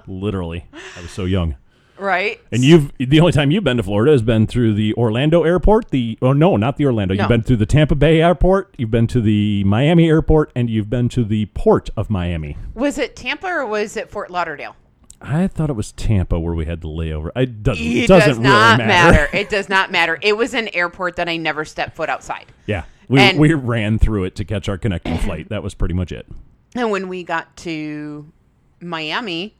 Literally, 0.07 0.66
I 0.97 1.03
was 1.03 1.11
so 1.11 1.25
young. 1.25 1.57
Right? 1.99 2.40
And 2.51 2.64
you've 2.64 2.90
the 2.99 3.21
only 3.21 3.33
time 3.33 3.53
you've 3.53 3.62
been 3.62 3.77
to 3.77 3.83
Florida 3.83 4.11
has 4.11 4.23
been 4.23 4.47
through 4.49 4.75
the 4.75 4.92
Orlando 4.95 5.45
airport. 5.45 5.90
The 5.90 6.18
oh 6.21 6.33
no, 6.33 6.57
not 6.57 6.77
the 6.77 6.87
Orlando. 6.87 7.14
No. 7.14 7.23
You've 7.23 7.29
been 7.29 7.42
through 7.42 7.59
the 7.59 7.66
Tampa 7.66 7.95
Bay 7.95 8.21
airport. 8.21 8.75
You've 8.77 8.90
been 8.90 9.07
to 9.09 9.21
the 9.21 9.62
Miami 9.64 10.09
airport, 10.09 10.51
and 10.57 10.68
you've 10.68 10.90
been 10.90 11.09
to 11.11 11.23
the 11.25 11.47
port 11.47 11.90
of 11.97 12.11
Miami. 12.11 12.57
Was 12.75 12.99
it 12.99 13.14
Tampa 13.14 13.47
or 13.47 13.66
was 13.66 13.97
it 13.97 14.11
Fort 14.11 14.31
Lauderdale? 14.31 14.75
I 15.21 15.47
thought 15.47 15.71
it 15.71 15.75
was 15.75 15.92
Tampa 15.92 16.40
where 16.40 16.55
we 16.55 16.64
had 16.64 16.81
the 16.81 16.88
layover. 16.88 17.31
It 17.37 17.62
doesn't. 17.62 17.85
It 17.85 18.09
doesn't 18.09 18.29
does 18.29 18.38
not 18.40 18.79
really 18.79 18.88
matter. 18.88 19.29
It 19.37 19.49
does 19.49 19.68
not 19.68 19.92
matter. 19.92 20.18
It 20.21 20.37
was 20.37 20.55
an 20.55 20.68
airport 20.75 21.14
that 21.16 21.29
I 21.29 21.37
never 21.37 21.64
stepped 21.64 21.95
foot 21.95 22.09
outside. 22.09 22.47
yeah, 22.66 22.83
we 23.09 23.21
And- 23.21 23.38
we 23.38 23.53
ran 23.55 23.99
through 23.99 24.25
it 24.25 24.35
to 24.37 24.45
catch 24.45 24.69
our 24.69 24.79
connecting 24.79 25.19
flight. 25.19 25.49
That 25.49 25.62
was 25.62 25.75
pretty 25.75 25.95
much 25.95 26.12
it. 26.12 26.27
And 26.75 26.91
when 26.91 27.09
we 27.09 27.23
got 27.25 27.57
to 27.59 28.33
Miami, 28.81 29.55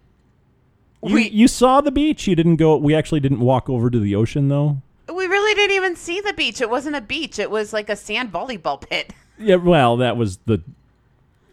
You, 1.03 1.15
we 1.15 1.29
you 1.31 1.49
saw 1.49 1.81
the 1.81 1.91
beach. 1.91 2.27
You 2.27 2.37
didn't 2.37 2.57
go. 2.57 2.77
We 2.77 2.95
actually 2.95 3.21
didn't 3.21 3.41
walk 3.41 3.69
over 3.69 3.91
to 3.91 3.99
the 4.01 4.15
ocean 4.15 4.49
though. 4.49 4.83
we 5.13 5.27
really 5.27 5.55
didn't 5.55 5.77
even 5.77 5.95
see 5.97 6.21
the 6.21 6.33
beach. 6.33 6.61
It 6.61 6.71
wasn't 6.71 6.97
a 6.97 7.01
beach. 7.01 7.39
It 7.39 7.51
was 7.51 7.73
like 7.73 7.89
a 7.91 7.97
sand 7.97 8.33
volleyball 8.33 8.81
pit. 8.81 9.13
Yeah, 9.39 9.57
well, 9.57 9.97
that 9.97 10.17
was 10.17 10.37
the. 10.47 10.63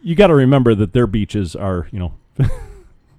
You 0.02 0.14
got 0.14 0.28
to 0.28 0.34
remember 0.34 0.74
that 0.76 0.92
their 0.92 1.08
beaches 1.08 1.56
are, 1.56 1.88
you 1.90 1.98
know, 1.98 2.14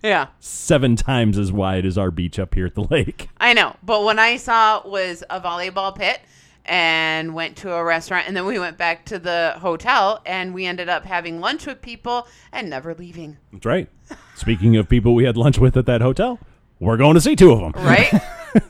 Yeah. 0.04 0.28
seven 0.40 0.96
times 0.96 1.38
as 1.38 1.52
wide 1.52 1.86
as 1.86 1.98
our 1.98 2.10
beach 2.10 2.40
up 2.40 2.54
here 2.56 2.68
at 2.68 2.76
the 2.76 2.84
lake. 2.86 3.28
I 3.38 3.54
know, 3.54 3.76
but 3.84 4.04
when 4.06 4.18
I 4.18 4.38
saw 4.38 4.82
was 4.88 5.24
a 5.30 5.42
volleyball 5.42 5.94
pit 5.96 6.22
and 6.66 7.34
went 7.34 7.58
to 7.58 7.74
a 7.74 7.84
restaurant 7.84 8.28
and 8.28 8.38
then 8.38 8.46
we 8.46 8.60
went 8.60 8.78
back 8.78 9.06
to 9.06 9.20
the 9.20 9.56
hotel 9.58 10.22
and 10.26 10.54
we 10.54 10.66
ended 10.66 10.90
up 10.90 11.06
having 11.06 11.40
lunch 11.40 11.66
with 11.66 11.82
people 11.82 12.28
and 12.52 12.70
never 12.70 12.94
leaving. 12.94 13.38
That's 13.52 13.66
right. 13.66 13.90
Speaking 14.36 14.76
of 14.78 14.88
people 14.90 15.16
we 15.16 15.24
had 15.24 15.38
lunch 15.38 15.58
with 15.58 15.76
at 15.78 15.86
that 15.86 16.02
hotel, 16.02 16.40
we're 16.80 16.98
going 16.98 17.16
to 17.16 17.22
see 17.22 17.36
two 17.36 17.52
of 17.52 17.60
them. 17.60 17.84
Right? 17.84 18.12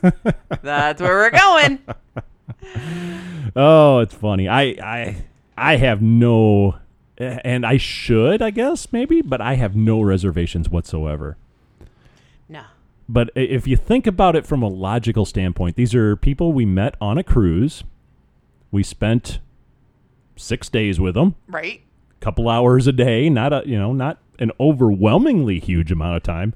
That's 0.62 1.00
where 1.00 1.16
we're 1.16 1.30
going. 1.30 1.78
Oh, 3.54 3.98
it's 3.98 4.14
funny. 4.14 4.48
I 4.48 4.62
I 4.62 5.24
I 5.56 5.76
have 5.76 6.00
no 6.00 6.76
and 7.18 7.64
I 7.64 7.76
should, 7.76 8.42
I 8.42 8.50
guess, 8.50 8.92
maybe, 8.92 9.22
but 9.22 9.40
I 9.40 9.54
have 9.54 9.76
no 9.76 10.00
reservations 10.00 10.68
whatsoever. 10.68 11.36
But 13.12 13.28
if 13.34 13.66
you 13.68 13.76
think 13.76 14.06
about 14.06 14.36
it 14.36 14.46
from 14.46 14.62
a 14.62 14.68
logical 14.68 15.26
standpoint, 15.26 15.76
these 15.76 15.94
are 15.94 16.16
people 16.16 16.54
we 16.54 16.64
met 16.64 16.94
on 16.98 17.18
a 17.18 17.22
cruise. 17.22 17.84
We 18.70 18.82
spent 18.82 19.38
6 20.36 20.70
days 20.70 20.98
with 20.98 21.14
them. 21.14 21.34
Right? 21.46 21.82
A 22.16 22.24
couple 22.24 22.48
hours 22.48 22.86
a 22.86 22.92
day, 22.92 23.28
not 23.28 23.52
a 23.52 23.64
you 23.66 23.78
know, 23.78 23.92
not 23.92 24.18
an 24.38 24.50
overwhelmingly 24.58 25.60
huge 25.60 25.92
amount 25.92 26.16
of 26.16 26.22
time. 26.22 26.54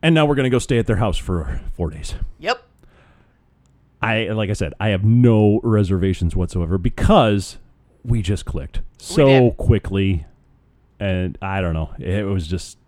And 0.00 0.14
now 0.14 0.26
we're 0.26 0.36
going 0.36 0.44
to 0.44 0.50
go 0.50 0.60
stay 0.60 0.78
at 0.78 0.86
their 0.86 0.96
house 0.96 1.18
for 1.18 1.60
4 1.74 1.90
days. 1.90 2.14
Yep. 2.38 2.62
I 4.00 4.28
like 4.28 4.48
I 4.48 4.52
said, 4.52 4.74
I 4.78 4.90
have 4.90 5.04
no 5.04 5.58
reservations 5.64 6.36
whatsoever 6.36 6.78
because 6.78 7.58
we 8.04 8.22
just 8.22 8.44
clicked 8.44 8.80
so 8.98 9.50
quickly 9.50 10.24
and 11.00 11.36
I 11.42 11.60
don't 11.60 11.74
know, 11.74 11.90
it 11.98 12.26
was 12.26 12.46
just 12.46 12.78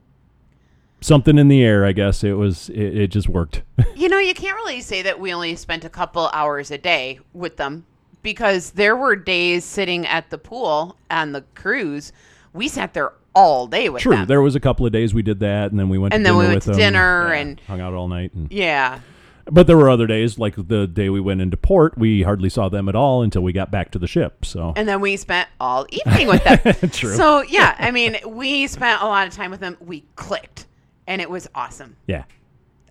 something 1.04 1.38
in 1.38 1.48
the 1.48 1.62
air, 1.62 1.84
I 1.84 1.92
guess. 1.92 2.24
It 2.24 2.32
was 2.32 2.68
it, 2.70 2.96
it 2.96 3.06
just 3.08 3.28
worked. 3.28 3.62
You 3.96 4.08
know, 4.08 4.18
you 4.18 4.34
can't 4.34 4.56
really 4.56 4.80
say 4.80 5.02
that 5.02 5.20
we 5.20 5.32
only 5.32 5.54
spent 5.54 5.84
a 5.84 5.88
couple 5.88 6.28
hours 6.32 6.70
a 6.72 6.76
day 6.78 7.20
with 7.32 7.56
them 7.56 7.86
because 8.22 8.72
there 8.72 8.96
were 8.96 9.14
days 9.16 9.64
sitting 9.64 10.04
at 10.06 10.28
the 10.30 10.36
pool 10.36 10.96
on 11.10 11.32
the 11.32 11.42
cruise. 11.54 12.12
We 12.52 12.68
sat 12.68 12.92
there 12.92 13.12
all 13.34 13.66
day 13.68 13.88
with 13.88 14.02
them. 14.02 14.10
True, 14.12 14.16
them. 14.18 14.26
there 14.26 14.42
was 14.42 14.56
a 14.56 14.60
couple 14.60 14.84
of 14.84 14.92
days 14.92 15.14
we 15.14 15.22
did 15.22 15.40
that 15.40 15.70
and 15.70 15.78
then 15.78 15.88
we 15.88 15.96
went 15.96 16.12
And 16.12 16.24
to 16.24 16.28
then 16.30 16.36
we 16.38 16.42
dinner 16.44 16.52
went 16.54 16.62
to 16.64 16.70
them. 16.70 16.78
dinner 16.78 17.28
Yeah, 17.28 17.40
and- 17.40 17.60
hung 17.68 17.80
out 17.80 17.94
all 17.94 18.08
night 18.08 18.34
and 18.34 18.50
yeah. 18.50 19.00
But 19.46 19.66
there 19.68 19.76
were 19.76 19.88
other 19.90 20.06
days, 20.06 20.38
like 20.38 20.54
the 20.56 20.86
day 20.86 21.08
we 21.08 21.20
went 21.20 21.40
into 21.40 21.56
port, 21.56 21.96
we 21.96 22.22
hardly 22.22 22.48
saw 22.48 22.68
them 22.68 22.88
at 22.88 22.94
all 22.96 23.22
until 23.22 23.42
we 23.42 23.52
got 23.52 23.70
back 23.70 23.90
to 23.92 23.98
the 23.98 24.06
ship. 24.08 24.44
So 24.44 24.72
And 24.74 24.88
then 24.88 25.00
we 25.00 25.16
spent 25.16 25.48
all 25.60 25.86
evening 25.90 26.26
with 26.28 26.42
them. 26.44 26.90
True. 26.90 27.14
So, 27.14 27.42
yeah, 27.42 27.74
I 27.78 27.90
mean, 27.90 28.16
we 28.26 28.66
spent 28.66 29.00
a 29.02 29.06
lot 29.06 29.26
of 29.28 29.32
time 29.34 29.50
with 29.50 29.60
them. 29.60 29.76
We 29.80 30.04
clicked, 30.16 30.66
and 31.06 31.20
it 31.20 31.28
was 31.30 31.48
awesome. 31.54 31.96
yeah, 32.06 32.24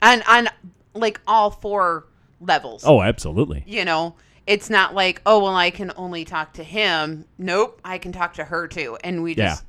And 0.02 0.23
on 0.28 0.49
like 0.93 1.19
all 1.28 1.49
four 1.52 2.06
levels. 2.39 2.84
Oh, 2.86 3.02
absolutely. 3.02 3.63
You 3.65 3.86
know, 3.86 4.15
it's 4.45 4.69
not 4.69 4.93
like, 4.93 5.21
oh, 5.26 5.39
well, 5.43 5.56
I 5.56 5.69
can 5.71 5.91
only 5.95 6.26
talk 6.26 6.54
to 6.54 6.63
him. 6.63 7.26
Nope, 7.38 7.80
I 7.86 7.97
can 7.97 8.12
talk 8.12 8.34
to 8.36 8.43
her 8.43 8.67
too. 8.67 8.97
And 9.04 9.23
we 9.23 9.34
Yeah. 9.36 9.49
just. 9.49 9.65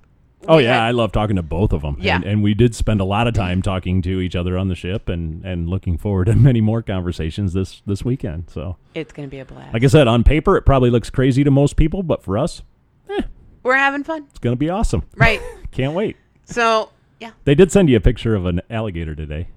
Oh 0.47 0.59
we 0.59 0.65
yeah, 0.65 0.75
had- 0.75 0.83
I 0.89 0.91
love 0.91 1.11
talking 1.11 1.37
to 1.37 1.43
both 1.43 1.73
of 1.73 1.81
them. 1.81 1.97
Yeah. 1.99 2.17
and, 2.17 2.25
and 2.25 2.43
we 2.43 2.53
did 2.53 2.75
spend 2.75 3.01
a 3.01 3.05
lot 3.05 3.27
of 3.27 3.33
time 3.33 3.63
talking 3.63 4.03
to 4.03 4.21
each 4.21 4.37
other 4.37 4.59
on 4.59 4.69
the 4.69 4.75
ship, 4.75 5.09
and 5.09 5.43
and 5.43 5.71
looking 5.71 5.97
forward 5.97 6.27
to 6.27 6.35
many 6.37 6.61
more 6.61 6.83
conversations 6.83 7.55
this 7.55 7.81
this 7.87 8.05
weekend. 8.05 8.51
So, 8.51 8.77
it's 8.95 9.11
going 9.15 9.27
to 9.27 9.31
be 9.31 9.39
a 9.41 9.47
blast. 9.47 9.73
like 9.73 9.83
I 9.85 9.87
said, 9.87 10.07
on 10.07 10.23
paper 10.23 10.59
it 10.59 10.63
probably 10.67 10.91
looks 10.91 11.09
crazy 11.09 11.45
to 11.45 11.51
most 11.51 11.77
people, 11.77 12.03
but 12.03 12.23
for 12.23 12.37
us, 12.37 12.61
eh. 13.09 13.23
We're 13.63 13.77
having 13.79 14.05
fun. 14.05 14.27
it's 14.29 14.39
gonna 14.39 14.57
be 14.57 14.69
awesome. 14.69 15.05
Right. 15.17 15.41
Can't 15.71 15.95
wait. 15.95 16.19
so, 16.45 16.91
yeah. 17.25 17.33
They 17.45 17.55
did 17.55 17.73
send 17.73 17.89
you 17.91 17.97
a 17.97 18.01
picture 18.01 18.35
of 18.35 18.47
an 18.47 18.61
alligator 18.71 19.15
today, 19.15 19.49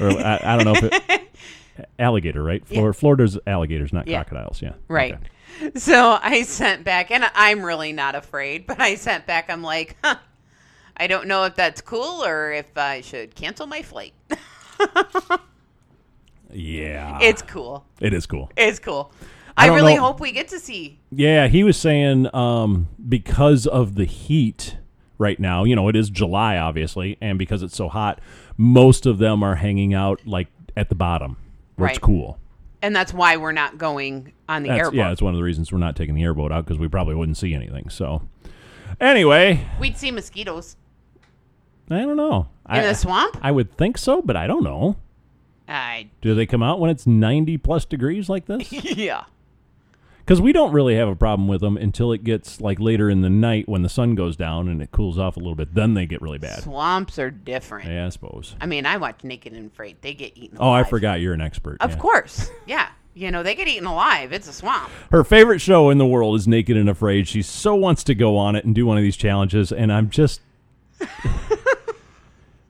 or 0.00 0.10
I, 0.10 0.40
I 0.42 0.56
don't 0.56 0.64
know 0.64 0.74
if 0.88 0.92
it 1.10 1.36
alligator, 1.98 2.42
right? 2.42 2.66
Flor- 2.66 2.92
Florida's 2.92 3.38
alligators, 3.46 3.92
not 3.92 4.06
Yeah. 4.06 4.22
crocodiles. 4.22 4.62
Yeah, 4.62 4.74
Right. 4.88 5.14
Okay. 5.14 5.72
So 5.76 6.18
I 6.22 6.42
sent 6.42 6.82
back, 6.84 7.10
and 7.10 7.24
I'm 7.34 7.62
really 7.64 7.92
not 7.92 8.14
afraid, 8.14 8.66
but 8.66 8.80
I 8.80 8.94
sent 8.94 9.26
back, 9.26 9.50
I'm 9.50 9.62
like, 9.62 9.96
huh, 10.02 10.16
I 10.96 11.06
don't 11.06 11.26
know 11.26 11.44
if 11.44 11.54
that's 11.56 11.80
cool 11.80 12.24
or 12.24 12.52
if 12.52 12.66
I 12.76 13.00
should 13.00 13.34
cancel 13.34 13.66
my 13.66 13.82
flight. 13.82 14.14
Yeah, 16.54 17.18
it's 17.22 17.40
cool. 17.42 17.86
it 18.00 18.12
is 18.12 18.26
cool. 18.26 18.50
It's 18.56 18.78
cool. 18.78 19.10
I 19.56 19.68
I, 19.68 19.74
really 19.74 19.94
know- 19.94 20.02
hope 20.02 20.20
we 20.20 20.32
get 20.32 20.48
to 20.48 20.58
see. 20.58 20.98
Yeah, 21.10 21.48
he 21.48 21.64
was 21.64 21.76
saying 21.78 22.34
um, 22.34 22.88
because 23.08 23.66
of 23.66 23.94
the 23.94 24.04
heat 24.04 24.76
right 25.22 25.40
now, 25.40 25.64
you 25.64 25.74
know, 25.74 25.88
it 25.88 25.96
is 25.96 26.10
July, 26.10 26.58
obviously, 26.58 27.16
and 27.22 27.38
because 27.38 27.62
it's 27.62 27.74
so 27.76 27.88
hot, 27.88 28.20
most 28.58 29.06
of 29.06 29.16
them 29.18 29.42
are 29.42 29.54
hanging 29.54 29.94
out 29.94 30.20
like 30.26 30.48
at 30.76 30.88
the 30.90 30.94
bottom 30.94 31.36
where 31.76 31.88
it's 31.88 31.98
cool. 31.98 32.38
And 32.82 32.94
that's 32.94 33.14
why 33.14 33.36
we're 33.36 33.52
not 33.52 33.78
going 33.78 34.32
on 34.48 34.64
the 34.64 34.68
That's, 34.70 34.78
airboat. 34.80 34.94
yeah, 34.94 35.08
that's 35.08 35.22
one 35.22 35.32
of 35.32 35.38
the 35.38 35.44
reasons 35.44 35.70
we're 35.72 35.78
not 35.78 35.94
taking 35.96 36.14
the 36.16 36.24
airboat 36.24 36.50
out 36.50 36.64
because 36.64 36.78
we 36.78 36.88
probably 36.88 37.14
wouldn't 37.14 37.36
see 37.36 37.54
anything. 37.54 37.88
So, 37.88 38.22
anyway, 39.00 39.64
We'd 39.80 39.96
see 39.96 40.10
mosquitoes 40.10 40.76
I 41.90 42.00
don't 42.00 42.16
know. 42.16 42.48
in 42.68 42.76
I, 42.76 42.82
the 42.82 42.94
swamp. 42.94 43.38
I 43.40 43.52
would 43.52 43.76
think 43.76 43.98
so, 43.98 44.20
but 44.22 44.36
I 44.36 44.46
don't 44.46 44.64
know. 44.64 44.96
I 45.68 46.08
Do 46.20 46.34
they 46.34 46.44
come 46.46 46.62
out 46.62 46.80
when 46.80 46.90
it's 46.90 47.06
90 47.06 47.56
plus 47.58 47.84
degrees 47.84 48.28
like 48.28 48.46
this? 48.46 48.70
yeah. 48.72 49.24
Because 50.24 50.40
we 50.40 50.52
don't 50.52 50.72
really 50.72 50.94
have 50.94 51.08
a 51.08 51.16
problem 51.16 51.48
with 51.48 51.60
them 51.60 51.76
until 51.76 52.12
it 52.12 52.22
gets 52.22 52.60
like 52.60 52.78
later 52.78 53.10
in 53.10 53.22
the 53.22 53.30
night 53.30 53.68
when 53.68 53.82
the 53.82 53.88
sun 53.88 54.14
goes 54.14 54.36
down 54.36 54.68
and 54.68 54.80
it 54.80 54.92
cools 54.92 55.18
off 55.18 55.36
a 55.36 55.40
little 55.40 55.56
bit. 55.56 55.74
Then 55.74 55.94
they 55.94 56.06
get 56.06 56.22
really 56.22 56.38
bad. 56.38 56.62
Swamps 56.62 57.18
are 57.18 57.30
different. 57.30 57.88
Yeah, 57.88 58.06
I 58.06 58.08
suppose. 58.10 58.54
I 58.60 58.66
mean, 58.66 58.86
I 58.86 58.96
watch 58.98 59.24
Naked 59.24 59.52
and 59.52 59.70
Afraid. 59.70 59.96
They 60.00 60.14
get 60.14 60.36
eaten. 60.36 60.58
Oh, 60.60 60.70
I 60.70 60.84
forgot 60.84 61.20
you're 61.20 61.34
an 61.34 61.40
expert. 61.40 61.78
Of 61.80 61.90
yeah. 61.90 61.96
course. 61.96 62.50
Yeah. 62.66 62.88
You 63.14 63.30
know, 63.30 63.42
they 63.42 63.54
get 63.54 63.68
eaten 63.68 63.86
alive. 63.86 64.32
It's 64.32 64.48
a 64.48 64.52
swamp. 64.52 64.90
Her 65.10 65.22
favorite 65.24 65.58
show 65.58 65.90
in 65.90 65.98
the 65.98 66.06
world 66.06 66.36
is 66.36 66.48
Naked 66.48 66.76
and 66.76 66.88
Afraid. 66.88 67.28
She 67.28 67.42
so 67.42 67.74
wants 67.74 68.04
to 68.04 68.14
go 68.14 68.38
on 68.38 68.56
it 68.56 68.64
and 68.64 68.74
do 68.74 68.86
one 68.86 68.96
of 68.96 69.02
these 69.02 69.16
challenges, 69.16 69.70
and 69.70 69.92
I'm 69.92 70.08
just. 70.08 70.40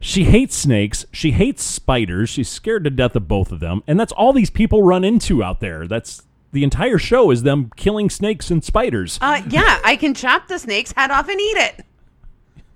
she 0.01 0.25
hates 0.25 0.55
snakes. 0.55 1.05
She 1.13 1.31
hates 1.31 1.63
spiders. 1.63 2.29
She's 2.29 2.49
scared 2.49 2.83
to 2.83 2.89
death 2.89 3.15
of 3.15 3.27
both 3.27 3.53
of 3.53 3.61
them, 3.61 3.83
and 3.87 3.97
that's 3.97 4.11
all 4.11 4.33
these 4.33 4.49
people 4.49 4.83
run 4.83 5.05
into 5.05 5.41
out 5.41 5.61
there. 5.61 5.87
That's 5.87 6.23
the 6.53 6.63
entire 6.63 6.99
show 6.99 7.31
is 7.31 7.43
them 7.43 7.71
killing 7.75 8.09
snakes 8.09 8.49
and 8.49 8.63
spiders. 8.63 9.17
Uh, 9.21 9.41
yeah, 9.49 9.79
I 9.83 9.95
can 9.95 10.13
chop 10.13 10.47
the 10.47 10.59
snake's 10.59 10.93
head 10.93 11.11
off 11.11 11.27
and 11.27 11.41
eat 11.41 11.57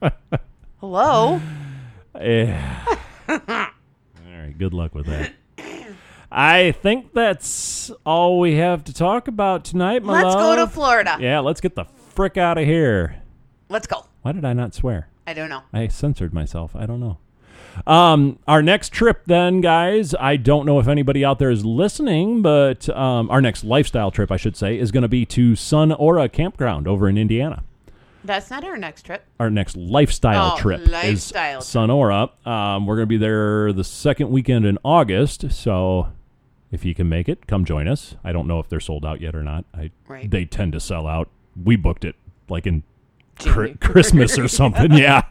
it. 0.02 0.14
Hello. 0.82 1.40
Yeah. 2.20 2.98
all 3.30 3.40
right. 3.40 4.58
Good 4.58 4.74
luck 4.74 4.94
with 4.96 5.06
that. 5.06 5.32
I 6.30 6.74
think 6.74 7.14
that's 7.14 7.90
all 8.06 8.40
we 8.40 8.56
have 8.56 8.84
to 8.86 8.94
talk 8.94 9.28
about 9.28 9.64
tonight, 9.64 10.04
my 10.04 10.24
Let's 10.24 10.36
go 10.36 10.56
to. 10.58 10.68
Florida. 10.68 11.18
Yeah, 11.22 11.40
let's 11.40 11.62
get 11.62 11.76
the 11.76 11.86
frick 11.86 12.36
out 12.36 12.58
of 12.58 12.66
here. 12.66 13.22
Let's 13.70 13.88
go. 13.88 14.06
Why 14.24 14.34
did 14.34 14.44
I 14.44 14.54
not 14.54 14.74
swear? 14.74 15.08
I 15.26 15.34
don't 15.34 15.50
know. 15.50 15.62
I 15.72 15.88
censored 15.88 16.34
myself. 16.34 16.76
I 16.76 16.86
don't 16.86 17.00
know. 17.00 17.20
Um, 17.86 18.40
our 18.48 18.62
next 18.62 18.92
trip, 18.92 19.22
then, 19.26 19.62
guys. 19.62 20.16
I 20.20 20.38
don't 20.38 20.66
know 20.66 20.80
if 20.80 20.88
anybody 20.88 21.24
out 21.24 21.40
there 21.40 21.52
is 21.52 21.64
listening, 21.66 22.42
but 22.42 22.90
um, 22.90 23.30
our 23.30 23.42
next 23.42 23.64
lifestyle 23.64 24.10
trip, 24.12 24.32
I 24.32 24.38
should 24.38 24.56
say, 24.58 24.78
is 24.80 24.92
going 24.92 25.04
to 25.04 25.08
be 25.08 25.26
to 25.28 25.56
Sun 25.56 25.92
Aura 25.92 26.28
Campground 26.30 26.88
over 26.88 27.08
in 27.08 27.18
Indiana. 27.18 27.64
That's 28.24 28.50
not 28.50 28.64
our 28.66 28.78
next 28.78 29.04
trip. 29.04 29.24
Our 29.40 29.50
next 29.50 29.78
lifestyle 29.78 30.54
Oh, 30.56 30.58
trip 30.58 30.86
lifestyle 30.88 31.60
is 31.60 31.66
Sun 31.68 31.90
Aura. 31.90 32.30
Um, 32.46 32.86
we're 32.86 32.96
going 32.96 33.04
to 33.06 33.10
be 33.10 33.18
there 33.18 33.72
the 33.72 33.84
second 33.86 34.32
weekend 34.32 34.66
in 34.66 34.78
August, 34.84 35.52
so 35.52 36.12
if 36.72 36.84
you 36.84 36.94
can 36.94 37.08
make 37.08 37.30
it, 37.30 37.48
come 37.48 37.64
join 37.64 37.88
us. 37.88 38.16
I 38.26 38.34
don't 38.34 38.48
know 38.48 38.60
if 38.60 38.68
they're 38.68 38.80
sold 38.82 39.06
out 39.06 39.22
yet 39.22 39.36
or 39.36 39.44
not. 39.44 39.64
I 39.74 39.92
Right. 40.08 40.30
they 40.30 40.44
tend 40.46 40.74
to 40.74 40.80
sell 40.82 41.08
out. 41.08 41.30
We 41.64 41.76
booked 41.78 42.04
it 42.04 42.16
like 42.50 42.68
in 42.68 42.84
January. 43.40 43.76
Christmas 43.82 44.38
or 44.38 44.48
something, 44.48 44.94
yeah, 44.94 45.24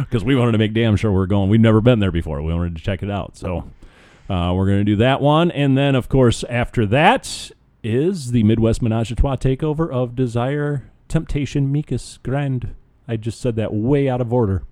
because 0.00 0.24
we 0.24 0.36
wanted 0.36 0.52
to 0.52 0.58
make 0.58 0.74
damn 0.74 0.96
sure 0.96 1.12
we're 1.12 1.26
going. 1.26 1.50
We've 1.50 1.60
never 1.60 1.80
been 1.80 1.98
there 1.98 2.12
before. 2.12 2.42
We 2.42 2.52
wanted 2.52 2.76
to 2.76 2.82
check 2.82 3.02
it 3.02 3.10
out, 3.10 3.36
so 3.36 3.68
uh, 4.28 4.52
we're 4.54 4.66
going 4.66 4.78
to 4.78 4.84
do 4.84 4.96
that 4.96 5.20
one, 5.20 5.50
and 5.50 5.76
then 5.76 5.94
of 5.94 6.08
course 6.08 6.44
after 6.44 6.86
that 6.86 7.50
is 7.82 8.32
the 8.32 8.42
Midwest 8.42 8.82
Menage 8.82 9.12
a 9.12 9.14
Trois 9.14 9.36
takeover 9.36 9.90
of 9.90 10.16
Desire 10.16 10.90
Temptation 11.08 11.72
Miches 11.72 12.22
Grand. 12.22 12.74
I 13.06 13.16
just 13.16 13.40
said 13.40 13.56
that 13.56 13.72
way 13.72 14.08
out 14.08 14.20
of 14.20 14.32
order. 14.32 14.64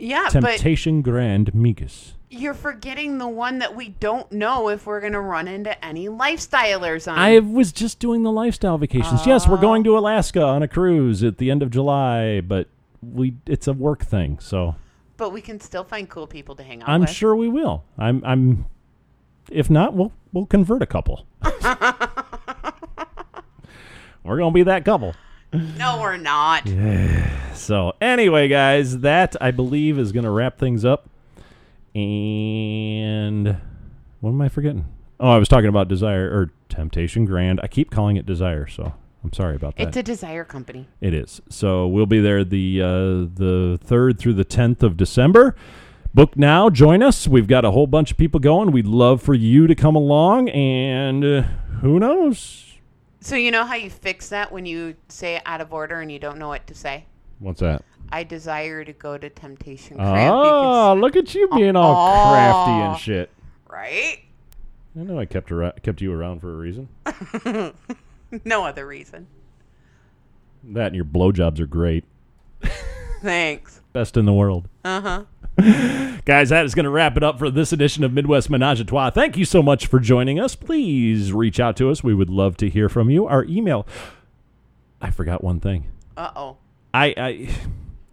Yeah, 0.00 0.30
but 0.32 0.52
Temptation 0.52 1.02
Grand 1.02 1.52
Miches. 1.52 2.12
you're 2.30 2.54
forgetting 2.54 3.18
the 3.18 3.28
one 3.28 3.58
that 3.58 3.76
we 3.76 3.90
don't 3.90 4.30
know 4.32 4.68
if 4.68 4.86
we're 4.86 5.00
going 5.00 5.12
to 5.12 5.20
run 5.20 5.46
into 5.46 5.84
any 5.84 6.08
lifestylers 6.08 7.10
on. 7.10 7.18
I 7.18 7.38
was 7.40 7.70
just 7.72 7.98
doing 7.98 8.22
the 8.22 8.32
lifestyle 8.32 8.78
vacations. 8.78 9.26
Yes, 9.26 9.46
we're 9.46 9.60
going 9.60 9.84
to 9.84 9.96
oh. 9.96 9.98
Alaska 9.98 10.42
on 10.42 10.62
a 10.62 10.68
cruise 10.68 11.22
at 11.22 11.38
the 11.38 11.50
end 11.50 11.62
of 11.62 11.70
July, 11.70 12.40
but 12.40 12.68
we 13.02 13.34
it's 13.46 13.66
a 13.66 13.72
work 13.72 14.04
thing, 14.04 14.38
so 14.40 14.74
but 15.16 15.30
we 15.30 15.42
can 15.42 15.60
still 15.60 15.84
find 15.84 16.08
cool 16.08 16.26
people 16.26 16.54
to 16.54 16.62
hang 16.62 16.82
out 16.82 16.88
with. 16.88 16.94
I'm 16.94 17.00
with. 17.02 17.10
sure 17.10 17.36
we 17.36 17.48
will. 17.48 17.84
I'm 17.98 18.22
I'm 18.24 18.66
if 19.50 19.68
not, 19.68 19.94
we'll 19.94 20.12
we'll 20.32 20.46
convert 20.46 20.80
a 20.82 20.86
couple. 20.86 21.26
we're 24.24 24.38
gonna 24.38 24.50
be 24.50 24.62
that 24.62 24.84
couple. 24.84 25.14
No, 25.52 26.00
we're 26.00 26.16
not. 26.16 26.68
So 27.54 27.94
anyway, 28.00 28.48
guys, 28.48 29.00
that 29.00 29.36
I 29.40 29.50
believe 29.50 29.98
is 29.98 30.12
gonna 30.12 30.30
wrap 30.30 30.58
things 30.58 30.84
up. 30.84 31.08
And 31.94 33.56
what 34.20 34.30
am 34.30 34.40
I 34.40 34.48
forgetting? 34.48 34.86
Oh, 35.18 35.30
I 35.30 35.38
was 35.38 35.48
talking 35.48 35.68
about 35.68 35.88
Desire 35.88 36.26
or 36.30 36.52
Temptation 36.68 37.24
Grand. 37.24 37.60
I 37.62 37.66
keep 37.66 37.90
calling 37.90 38.16
it 38.16 38.24
Desire, 38.26 38.66
so 38.66 38.94
I'm 39.22 39.32
sorry 39.32 39.56
about 39.56 39.76
that. 39.76 39.88
It's 39.88 39.96
a 39.96 40.02
desire 40.02 40.44
company. 40.44 40.88
It 41.00 41.12
is. 41.12 41.42
So 41.50 41.86
we'll 41.86 42.06
be 42.06 42.20
there 42.20 42.44
the 42.44 42.80
uh, 42.80 42.86
the 43.34 43.78
third 43.82 44.18
through 44.18 44.34
the 44.34 44.44
tenth 44.44 44.82
of 44.82 44.96
December. 44.96 45.54
Book 46.14 46.36
now. 46.36 46.70
Join 46.70 47.02
us. 47.02 47.28
We've 47.28 47.46
got 47.46 47.64
a 47.64 47.70
whole 47.70 47.86
bunch 47.86 48.10
of 48.10 48.16
people 48.16 48.40
going. 48.40 48.72
We'd 48.72 48.86
love 48.86 49.22
for 49.22 49.34
you 49.34 49.66
to 49.66 49.74
come 49.74 49.94
along, 49.94 50.48
and 50.48 51.24
uh, 51.24 51.42
who 51.82 51.98
knows 52.00 52.69
So 53.20 53.36
you 53.36 53.50
know 53.50 53.64
how 53.64 53.74
you 53.74 53.90
fix 53.90 54.30
that 54.30 54.50
when 54.50 54.64
you 54.66 54.96
say 55.08 55.36
it 55.36 55.42
out 55.46 55.60
of 55.60 55.72
order 55.72 56.00
and 56.00 56.10
you 56.10 56.18
don't 56.18 56.38
know 56.38 56.48
what 56.48 56.66
to 56.68 56.74
say? 56.74 57.06
what's 57.38 57.60
that? 57.60 57.82
I 58.12 58.24
desire 58.24 58.84
to 58.84 58.92
go 58.92 59.16
to 59.16 59.30
Temptation 59.30 59.96
Crab. 59.96 60.32
Oh, 60.32 60.94
look 60.98 61.16
at 61.16 61.34
you 61.34 61.48
being 61.48 61.76
all 61.76 61.94
Aw. 61.94 62.30
crafty 62.32 62.72
and 62.72 62.98
shit. 62.98 63.30
right? 63.68 64.18
I 64.98 65.02
know 65.04 65.18
I 65.18 65.24
kept 65.26 65.52
ar- 65.52 65.72
kept 65.82 66.00
you 66.00 66.12
around 66.12 66.40
for 66.40 66.52
a 66.52 66.56
reason. 66.56 66.88
No 68.44 68.64
other 68.64 68.86
reason. 68.86 69.26
That 70.62 70.86
and 70.88 70.94
your 70.96 71.04
blowjobs 71.04 71.58
are 71.58 71.66
great. 71.66 72.04
Thanks. 73.22 73.80
Best 73.92 74.16
in 74.16 74.24
the 74.24 74.32
world. 74.32 74.68
Uh 74.84 75.00
huh. 75.00 75.24
Guys, 76.24 76.50
that 76.50 76.64
is 76.64 76.74
going 76.74 76.84
to 76.84 76.90
wrap 76.90 77.16
it 77.16 77.22
up 77.22 77.38
for 77.38 77.50
this 77.50 77.72
edition 77.72 78.04
of 78.04 78.12
Midwest 78.12 78.50
Menage 78.50 78.80
a 78.80 78.84
Trois. 78.84 79.10
Thank 79.10 79.36
you 79.36 79.44
so 79.44 79.62
much 79.62 79.86
for 79.86 79.98
joining 80.00 80.38
us. 80.38 80.54
Please 80.54 81.32
reach 81.32 81.58
out 81.58 81.76
to 81.78 81.90
us. 81.90 82.02
We 82.04 82.14
would 82.14 82.30
love 82.30 82.56
to 82.58 82.68
hear 82.68 82.88
from 82.88 83.10
you. 83.10 83.26
Our 83.26 83.44
email. 83.44 83.86
I 85.00 85.10
forgot 85.10 85.42
one 85.42 85.60
thing. 85.60 85.86
Uh 86.16 86.30
oh. 86.36 86.56
I, 86.92 87.14
I 87.16 87.48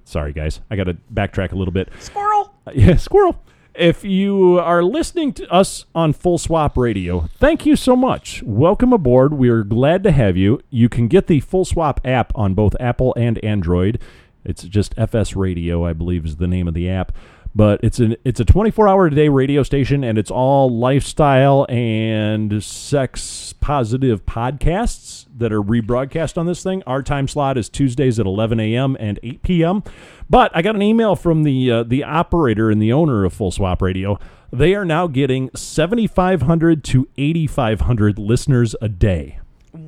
sorry 0.04 0.34
guys. 0.34 0.62
I 0.72 0.76
got 0.76 0.86
to 0.86 0.98
backtrack 1.14 1.52
a 1.52 1.56
little 1.56 1.74
bit. 1.74 1.90
Squirrel. 2.00 2.54
Uh, 2.66 2.72
yeah, 2.74 2.96
squirrel. 2.96 3.42
If 3.76 4.04
you 4.04 4.58
are 4.60 4.84
listening 4.84 5.34
to 5.34 5.48
us 5.54 5.86
on 5.94 6.12
Full 6.14 6.40
Swap 6.40 6.76
Radio, 6.78 7.30
thank 7.40 7.64
you 7.66 7.76
so 7.76 7.96
much. 7.96 8.42
Welcome 8.42 8.92
aboard. 8.92 9.34
We 9.34 9.50
are 9.50 9.64
glad 9.64 10.02
to 10.04 10.12
have 10.12 10.36
you. 10.36 10.62
You 10.72 10.90
can 10.90 11.08
get 11.08 11.28
the 11.28 11.42
Full 11.42 11.64
Swap 11.64 12.02
app 12.04 12.32
on 12.34 12.56
both 12.56 12.76
Apple 12.80 13.14
and 13.16 13.38
Android. 13.46 14.02
It's 14.44 14.64
just 14.64 14.98
FS 14.98 15.36
Radio, 15.36 15.86
I 15.86 15.94
believe, 15.94 16.26
is 16.26 16.38
the 16.38 16.48
name 16.48 16.68
of 16.68 16.74
the 16.74 16.90
app. 16.90 17.12
But 17.56 17.80
it's 17.82 18.00
an 18.00 18.16
it's 18.24 18.40
a 18.40 18.46
24 18.46 18.88
hour 18.88 19.08
a 19.08 19.12
day 19.12 19.30
radio 19.30 19.64
station, 19.64 20.04
and 20.04 20.20
it's 20.20 20.30
all 20.30 20.70
lifestyle 20.70 21.66
and 21.70 22.64
sex 22.64 23.54
positive 23.60 24.26
podcasts 24.28 25.26
that 25.36 25.52
are 25.52 25.64
rebroadcast 25.64 26.38
on 26.38 26.46
this 26.46 26.62
thing. 26.62 26.84
Our 26.86 27.02
time 27.02 27.28
slot 27.28 27.58
is 27.58 27.68
Tuesdays 27.68 28.20
at 28.20 28.28
11 28.28 28.60
a.m. 28.60 28.96
and 29.00 29.20
8 29.24 29.42
p.m. 29.42 29.84
But 30.30 30.52
I 30.54 30.62
got 30.62 30.76
an 30.76 30.84
email 30.84 31.16
from 31.16 31.44
the 31.44 31.72
uh, 31.72 31.84
the 31.84 32.04
operator 32.04 32.70
and 32.70 32.80
the 32.80 32.94
owner 32.94 33.26
of 33.26 33.34
Full 33.34 33.52
Swap 33.52 33.82
Radio 33.82 34.20
They 34.52 34.76
are 34.76 34.86
now 34.86 35.08
getting 35.08 35.50
7,500 35.56 36.84
to 36.84 37.08
8,500 37.18 38.20
listeners 38.20 38.76
a 38.82 38.90
day. 38.90 39.40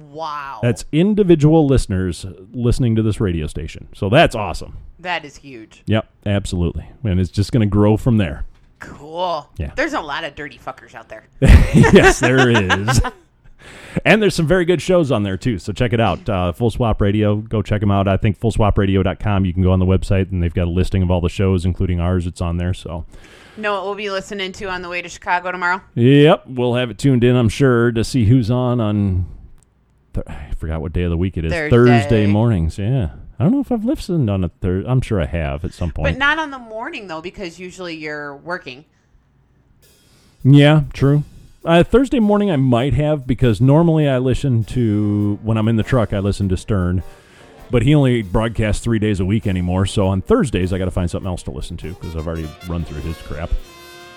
Wow. 0.10 0.60
That's 0.62 0.86
individual 0.92 1.66
listeners 1.68 2.26
listening 2.52 2.96
to 2.96 3.02
this 3.02 3.20
radio 3.20 3.48
station. 3.48 3.88
So 3.94 4.10
that's 4.10 4.36
awesome. 4.36 4.78
that 5.00 5.24
is 5.26 5.38
huge. 5.38 5.84
Yep, 5.86 6.10
absolutely. 6.26 6.90
And 7.04 7.20
it's 7.20 7.30
just 7.32 7.52
going 7.52 7.62
to 7.62 7.72
grow 7.72 7.96
from 7.98 8.18
there. 8.18 8.46
Cool. 8.80 9.50
Yeah. 9.58 9.72
There's 9.76 9.94
a 9.94 10.02
lot 10.02 10.24
of 10.24 10.36
dirty 10.36 10.58
fuckers 10.58 10.96
out 10.96 11.10
there. 11.10 11.26
yes, 11.42 12.20
there 12.20 12.50
is. 12.50 13.02
and 14.06 14.22
there's 14.22 14.36
some 14.36 14.48
very 14.48 14.64
good 14.66 14.82
shows 14.82 15.12
on 15.12 15.24
there 15.24 15.38
too. 15.38 15.60
So 15.60 15.74
check 15.74 15.92
it 15.94 16.00
out. 16.00 16.28
Uh, 16.30 16.52
Full 16.54 16.70
Swap 16.72 17.02
Radio. 17.02 17.36
Go 17.38 17.62
check 17.62 17.82
them 17.82 17.92
out. 17.92 18.08
I 18.08 18.16
think 18.18 18.40
fullswapradio.com. 18.40 19.46
You 19.46 19.54
can 19.54 19.64
go 19.64 19.72
on 19.72 19.80
the 19.80 19.86
website 19.86 20.32
and 20.32 20.42
they've 20.42 20.54
got 20.54 20.68
a 20.68 20.72
listing 20.72 21.04
of 21.04 21.12
all 21.12 21.20
the 21.22 21.30
shows, 21.30 21.66
including 21.66 22.00
ours. 22.00 22.26
It's 22.26 22.42
on 22.42 22.58
there. 22.58 22.74
So, 22.74 23.06
Know 23.58 23.74
what 23.74 23.84
we'll 23.84 23.96
be 23.96 24.10
listening 24.10 24.54
to 24.54 24.70
on 24.70 24.82
the 24.82 24.88
way 24.90 25.02
to 25.02 25.10
Chicago 25.10 25.52
tomorrow? 25.52 25.82
yep, 25.94 26.46
we'll 26.48 26.76
have 26.76 26.90
it 26.90 26.98
tuned 26.98 27.26
in, 27.26 27.36
I'm 27.36 27.50
sure, 27.50 27.92
to 27.92 28.04
see 28.06 28.26
who's 28.26 28.50
on 28.50 28.80
on. 28.80 29.26
Th- 30.14 30.26
I 30.28 30.52
forgot 30.58 30.82
what 30.82 30.94
day 30.94 31.04
of 31.04 31.10
the 31.12 31.18
week 31.18 31.38
it 31.38 31.46
is. 31.46 31.52
Thursday. 31.52 32.26
mornings. 32.28 32.78
Yeah. 32.78 33.12
I 33.40 33.44
don't 33.44 33.54
know 33.54 33.62
if 33.62 33.72
I've 33.72 33.86
listened 33.86 34.30
on 34.30 34.44
a 34.44 34.50
third. 34.50 34.86
I'm 34.86 35.00
sure 35.00 35.22
I 35.22 35.26
have 35.26 35.64
at 35.64 35.74
some 35.74 35.92
point. 35.92 36.14
But 36.14 36.18
not 36.18 36.40
on 36.40 36.52
the 36.52 36.60
morning 36.60 37.08
though, 37.08 37.22
because 37.22 37.58
usually 37.58 37.96
you're 37.96 38.36
working. 38.36 38.86
Yeah, 40.44 40.84
true. 40.94 41.24
Uh, 41.64 41.84
Thursday 41.84 42.20
morning 42.20 42.50
I 42.52 42.56
might 42.56 42.94
have 42.94 43.28
because 43.28 43.60
normally 43.62 44.08
I 44.08 44.18
listen 44.18 44.64
to 44.66 45.40
when 45.42 45.58
I'm 45.58 45.68
in 45.68 45.76
the 45.76 45.84
truck 45.84 46.14
I 46.14 46.20
listen 46.20 46.50
to 46.50 46.58
Stern, 46.58 47.04
but 47.70 47.82
he 47.84 47.94
only 47.94 48.22
broadcasts 48.22 48.84
three 48.84 49.00
days 49.00 49.20
a 49.20 49.26
week 49.26 49.46
anymore. 49.48 49.86
So 49.86 50.08
on 50.08 50.22
Thursdays 50.22 50.74
I 50.74 50.78
got 50.78 50.86
to 50.86 50.92
find 50.92 51.10
something 51.10 51.28
else 51.28 51.44
to 51.44 51.52
listen 51.52 51.78
to 51.78 51.94
because 51.94 52.16
I've 52.16 52.28
already 52.28 52.50
run 52.68 52.84
through 52.86 53.02
his 53.02 53.18
crap. 53.18 53.52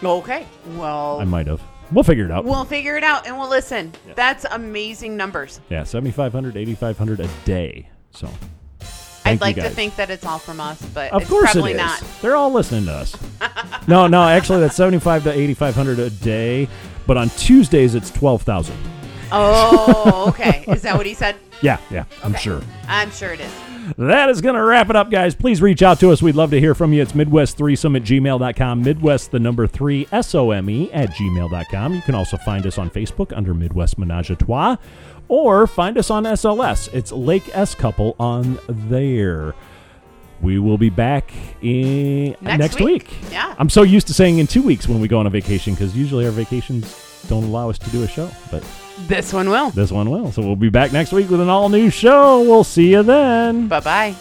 Okay. 0.03 0.47
Well, 0.77 1.21
I 1.21 1.25
might 1.25 1.47
have. 1.47 1.63
We'll 1.93 2.05
figure 2.05 2.25
it 2.25 2.31
out. 2.31 2.45
we'll 2.45 2.65
figure 2.65 2.97
it 2.97 3.05
out 3.05 3.27
and 3.27 3.39
we'll 3.39 3.49
listen. 3.51 3.93
That's 4.15 4.45
amazing 4.47 5.17
numbers. 5.17 5.61
yeah, 5.71 5.85
7,500, 5.85 6.57
8,500 6.57 7.21
a 7.21 7.29
day. 7.45 7.89
So 8.13 8.29
I'd 9.25 9.41
like 9.41 9.57
to 9.57 9.71
think 9.71 9.97
that 9.97 10.11
it's 10.11 10.25
all 10.27 10.39
from 10.39 10.61
us, 10.61 10.81
but 10.95 11.13
of 11.13 11.23
it's 11.23 11.31
course 11.31 11.53
probably 11.53 11.73
it 11.73 11.75
is. 11.75 11.81
not. 11.81 12.05
They're 12.21 12.37
all 12.37 12.51
listening 12.53 12.85
to 12.87 12.93
us. 12.93 13.17
no, 13.87 14.07
no, 14.07 14.23
actually 14.23 14.61
that's 14.61 14.77
75 14.77 15.25
to 15.25 15.33
8,500 15.33 15.99
a 15.99 16.11
day, 16.11 16.69
but 17.07 17.17
on 17.17 17.29
Tuesdays 17.31 17.95
it's 17.95 18.11
12,000. 18.11 18.75
Oh, 19.35 20.27
okay. 20.29 20.65
Is 20.69 20.83
that 20.83 20.97
what 20.97 21.07
he 21.07 21.15
said? 21.15 21.37
Yeah, 21.63 21.79
yeah, 21.93 22.07
I'm 22.25 22.33
Okay. 22.33 22.43
sure. 22.43 22.61
I'm 22.89 23.13
sure 23.13 23.33
it 23.33 23.39
is. 23.39 23.53
That 23.99 24.31
is 24.31 24.41
going 24.41 24.55
to 24.55 24.63
wrap 24.63 24.91
it 24.91 24.97
up, 24.97 25.11
guys. 25.11 25.35
Please 25.35 25.61
reach 25.61 25.83
out 25.83 25.99
to 26.01 26.11
us. 26.11 26.23
We'd 26.23 26.35
love 26.37 26.51
to 26.51 26.61
hear 26.61 26.75
from 26.75 26.93
you. 26.93 27.03
It's 27.03 27.13
Midwest3some 27.13 27.97
at 27.97 28.03
gmail.com. 28.03 28.83
Midwest, 28.83 29.31
the 29.31 29.41
number 29.41 29.67
three, 29.67 30.07
S 30.13 30.35
O 30.35 30.51
M 30.53 30.69
E, 30.71 30.91
at 30.93 31.11
gmail.com. 31.11 31.95
You 31.95 32.03
can 32.03 32.15
also 32.15 32.37
find 32.37 32.67
us 32.67 32.79
on 32.79 32.91
Facebook 32.91 33.37
under 33.37 33.55
Midwest 33.55 33.99
Menage 33.99 34.31
a 34.31 34.37
Trois 34.37 34.77
or 35.29 35.67
find 35.67 35.99
us 35.99 36.11
on 36.11 36.25
SLS. 36.25 36.93
It's 36.95 37.13
Lake 37.13 37.49
S 37.53 37.75
Couple 37.75 38.15
on 38.19 38.59
there. 38.69 39.55
We 40.41 40.59
will 40.59 40.79
be 40.79 40.91
back 40.91 41.33
in 41.63 42.37
Next 42.41 42.81
week. 42.81 43.09
week. 43.09 43.31
Yeah. 43.31 43.55
I'm 43.59 43.71
so 43.71 43.83
used 43.83 44.09
to 44.09 44.15
saying 44.15 44.39
in 44.39 44.47
two 44.49 44.63
weeks 44.63 44.89
when 44.89 45.01
we 45.01 45.07
go 45.07 45.19
on 45.21 45.27
a 45.27 45.31
vacation 45.31 45.75
because 45.75 45.97
usually 45.97 46.25
our 46.27 46.33
vacations 46.33 47.25
don't 47.29 47.45
allow 47.45 47.71
us 47.71 47.79
to 47.79 47.91
do 47.91 48.03
a 48.03 48.09
show, 48.09 48.29
but 48.51 48.65
This 49.07 49.33
one 49.33 49.49
will. 49.49 49.71
this 49.71 49.91
one 49.91 50.11
will. 50.11 50.33
So 50.33 50.43
we'll 50.43 50.57
be 50.57 50.71
back 50.71 50.93
next 50.93 51.13
week 51.13 51.31
with 51.31 51.41
an 51.41 51.49
all 51.49 51.69
new 51.69 51.91
show. 51.91 52.43
We'll 52.43 52.65
see 52.65 52.91
you 52.91 53.03
then. 53.03 53.69
Bye 53.69 53.81
bye. 53.81 54.15